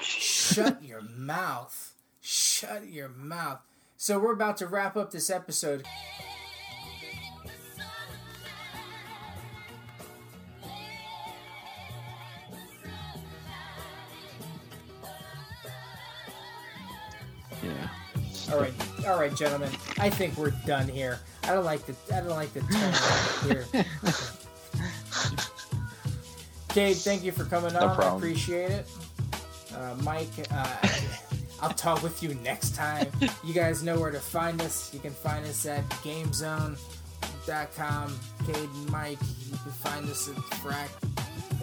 Shut 0.00 0.82
your 0.82 1.02
mouth. 1.02 1.94
Shut 2.20 2.88
your 2.88 3.10
mouth. 3.10 3.60
So 3.98 4.18
we're 4.18 4.32
about 4.32 4.56
to 4.58 4.66
wrap 4.66 4.96
up 4.96 5.10
this 5.10 5.28
episode. 5.28 5.84
Yeah. 17.62 17.88
All 18.50 18.60
right, 18.60 18.72
all 19.06 19.18
right, 19.18 19.34
gentlemen. 19.36 19.70
I 19.98 20.08
think 20.08 20.38
we're 20.38 20.52
done 20.64 20.88
here. 20.88 21.18
I 21.48 21.52
don't 21.54 21.64
like 21.64 21.84
the 21.86 21.94
I 22.14 22.20
don't 22.20 22.28
like 22.28 22.52
the 22.52 22.60
tone 22.60 22.92
here. 23.48 23.64
Cade, 26.68 26.96
thank 26.98 27.24
you 27.24 27.32
for 27.32 27.44
coming 27.44 27.72
No 27.72 27.80
on. 27.80 27.98
I 28.00 28.14
appreciate 28.16 28.70
it. 28.70 28.86
Uh, 29.74 29.96
Mike, 30.02 30.28
uh, 30.50 30.76
I'll 31.62 31.70
talk 31.70 32.02
with 32.02 32.22
you 32.22 32.34
next 32.34 32.74
time. 32.76 33.06
You 33.42 33.54
guys 33.54 33.82
know 33.82 33.98
where 33.98 34.10
to 34.10 34.20
find 34.20 34.60
us. 34.60 34.92
You 34.92 35.00
can 35.00 35.12
find 35.12 35.46
us 35.46 35.64
at 35.64 35.88
GameZone.com. 35.88 36.76
Cade 38.46 38.56
and 38.56 38.90
Mike. 38.90 39.18
You 39.50 39.56
can 39.56 39.72
find 39.72 40.06
us 40.10 40.28
at 40.28 40.34
Frack 40.36 40.90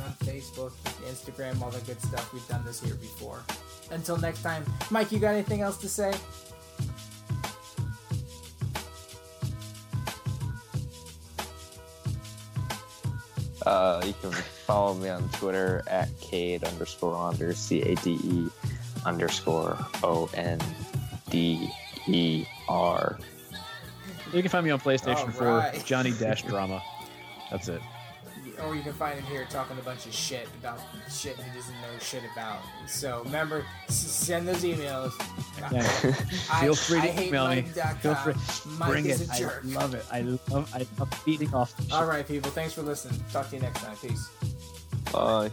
on 0.04 0.12
Facebook, 0.26 0.72
Instagram, 1.08 1.62
all 1.62 1.70
the 1.70 1.80
good 1.82 2.02
stuff. 2.02 2.34
We've 2.34 2.48
done 2.48 2.66
this 2.66 2.82
here 2.82 2.96
before. 2.96 3.44
Until 3.92 4.18
next 4.18 4.42
time, 4.42 4.66
Mike, 4.90 5.12
you 5.12 5.20
got 5.20 5.36
anything 5.36 5.62
else 5.62 5.78
to 5.78 5.88
say? 5.88 6.12
Uh, 13.66 14.02
you 14.06 14.14
can 14.22 14.32
follow 14.32 14.94
me 14.94 15.10
on 15.10 15.28
Twitter 15.30 15.84
at 15.88 16.10
Cade 16.20 16.64
underscore 16.64 17.16
onder 17.16 17.54
C 17.54 17.82
A 17.82 17.96
D 17.96 18.20
E 18.24 18.48
underscore 19.06 19.78
O 20.04 20.30
N 20.34 20.60
D 21.30 21.70
E 22.08 22.46
R. 22.70 23.18
You 24.34 24.42
can 24.42 24.50
find 24.50 24.66
me 24.66 24.72
on 24.72 24.80
PlayStation 24.80 25.26
All 25.42 25.62
4. 25.72 25.84
Johnny 25.84 26.12
Dash 26.12 26.44
Drama. 26.44 26.82
That's 27.50 27.68
it. 27.68 27.82
Or 28.64 28.76
you 28.76 28.82
can 28.82 28.94
find 28.94 29.20
him 29.20 29.26
here 29.26 29.46
talking 29.50 29.78
a 29.78 29.82
bunch 29.82 30.06
of 30.06 30.14
shit 30.14 30.48
about 30.60 30.80
shit 31.10 31.36
he 31.38 31.58
doesn't 31.58 31.74
know 31.76 31.88
shit 32.00 32.24
about. 32.34 32.60
So 32.88 33.22
remember, 33.26 33.66
s- 33.88 33.96
send 33.96 34.48
those 34.48 34.64
emails. 34.64 35.12
Yeah. 35.72 35.80
I- 36.52 36.64
Feel 36.66 36.76
free 36.76 37.02
to 37.02 37.08
I 37.08 37.12
hate 37.12 37.28
email 37.30 37.48
me. 37.50 37.62
Feel 38.02 38.16
free. 38.16 38.34
Mike 38.78 38.90
Bring 38.90 39.06
is 39.06 39.22
it. 39.22 39.30
a 39.36 39.38
jerk. 39.40 39.64
I 39.66 39.68
love 39.74 39.94
it. 39.96 40.06
I 40.12 40.22
love. 40.22 40.72
I 40.76 40.86
love 41.00 41.22
beating 41.26 41.54
off. 41.54 41.76
the 41.78 41.84
shit. 41.84 41.94
All 41.94 42.06
right, 42.06 42.28
people. 42.28 42.52
Thanks 42.52 42.74
for 42.74 42.82
listening. 42.82 43.20
Talk 43.32 43.50
to 43.50 43.56
you 43.56 43.62
next 43.62 43.82
time. 43.84 43.96
Peace. 43.98 44.30
Bye. 45.12 45.52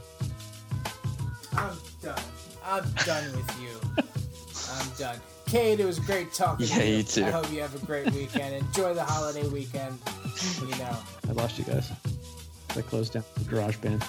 I'm 1.56 1.76
done. 2.02 2.22
I'm 2.64 2.84
done 3.04 3.24
with 3.36 3.60
you. 3.60 4.04
I'm 4.72 4.88
done. 4.98 5.18
Kate, 5.46 5.78
it 5.80 5.84
was 5.84 5.98
great 5.98 6.32
talking 6.32 6.66
Yeah, 6.66 6.76
to 6.78 6.86
you. 6.88 6.96
you 6.98 7.02
too. 7.02 7.24
I 7.26 7.30
hope 7.30 7.52
you 7.52 7.60
have 7.60 7.74
a 7.80 7.84
great 7.84 8.10
weekend. 8.12 8.54
Enjoy 8.54 8.94
the 8.94 9.04
holiday 9.04 9.46
weekend. 9.48 9.98
You 10.60 10.68
know. 10.78 10.96
I 11.28 11.32
lost 11.32 11.58
you 11.58 11.64
guys. 11.64 11.90
I 12.76 12.82
closed 12.82 13.12
down 13.12 13.24
the 13.36 13.44
garage 13.44 13.76
band. 13.76 14.04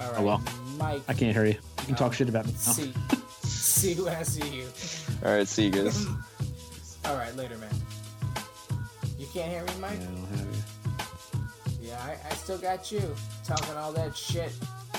All 0.00 0.10
right. 0.10 0.20
Oh 0.20 0.22
well. 0.24 0.42
Mike. 0.78 1.02
I 1.08 1.14
can't 1.14 1.34
hear 1.34 1.44
you. 1.44 1.52
You 1.52 1.86
can 1.86 1.94
talk 1.94 2.08
um, 2.08 2.12
shit 2.12 2.28
about 2.28 2.46
me 2.46 2.52
now. 2.52 2.72
See, 2.72 2.94
see 3.42 3.92
you 3.92 4.04
when 4.04 4.14
I 4.14 4.22
see 4.22 4.48
you. 4.48 4.66
All 5.24 5.36
right, 5.36 5.46
see 5.48 5.66
you 5.66 5.70
guys. 5.70 6.06
All 7.04 7.16
right, 7.16 7.34
later, 7.36 7.56
man. 7.58 7.70
You 9.18 9.26
can't 9.32 9.50
hear 9.50 9.64
me, 9.64 9.72
Mike? 9.80 10.00
I 10.00 10.04
don't 10.04 10.26
have 10.26 10.46
you. 11.80 11.88
Yeah, 11.88 12.02
I, 12.02 12.16
I 12.30 12.34
still 12.34 12.58
got 12.58 12.90
you 12.90 13.02
talking 13.44 13.74
all 13.76 13.92
that 13.92 14.16
shit, 14.16 14.50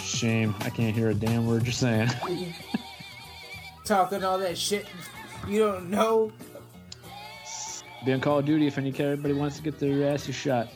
Shame. 0.02 0.54
I 0.62 0.70
can't 0.70 0.96
hear 0.96 1.10
a 1.10 1.16
damn 1.16 1.48
word 1.48 1.64
you're 1.64 1.74
saying. 1.74 2.10
talking 3.86 4.24
all 4.24 4.38
that 4.38 4.58
shit. 4.58 4.86
You 5.48 5.60
don't 5.60 5.90
know. 5.90 6.32
Be 8.06 8.14
on 8.14 8.22
Call 8.22 8.40
of 8.40 8.46
Duty 8.46 8.68
if 8.68 8.78
any 8.78 8.90
everybody 8.90 9.34
wants 9.34 9.58
to 9.58 9.64
get 9.64 9.80
their 9.80 10.08
asses 10.08 10.36
shot. 10.36 10.70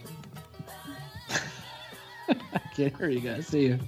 Can't 2.80 2.94
you 3.12 3.20
guys. 3.20 3.46
See 3.48 3.68
you. 3.68 3.80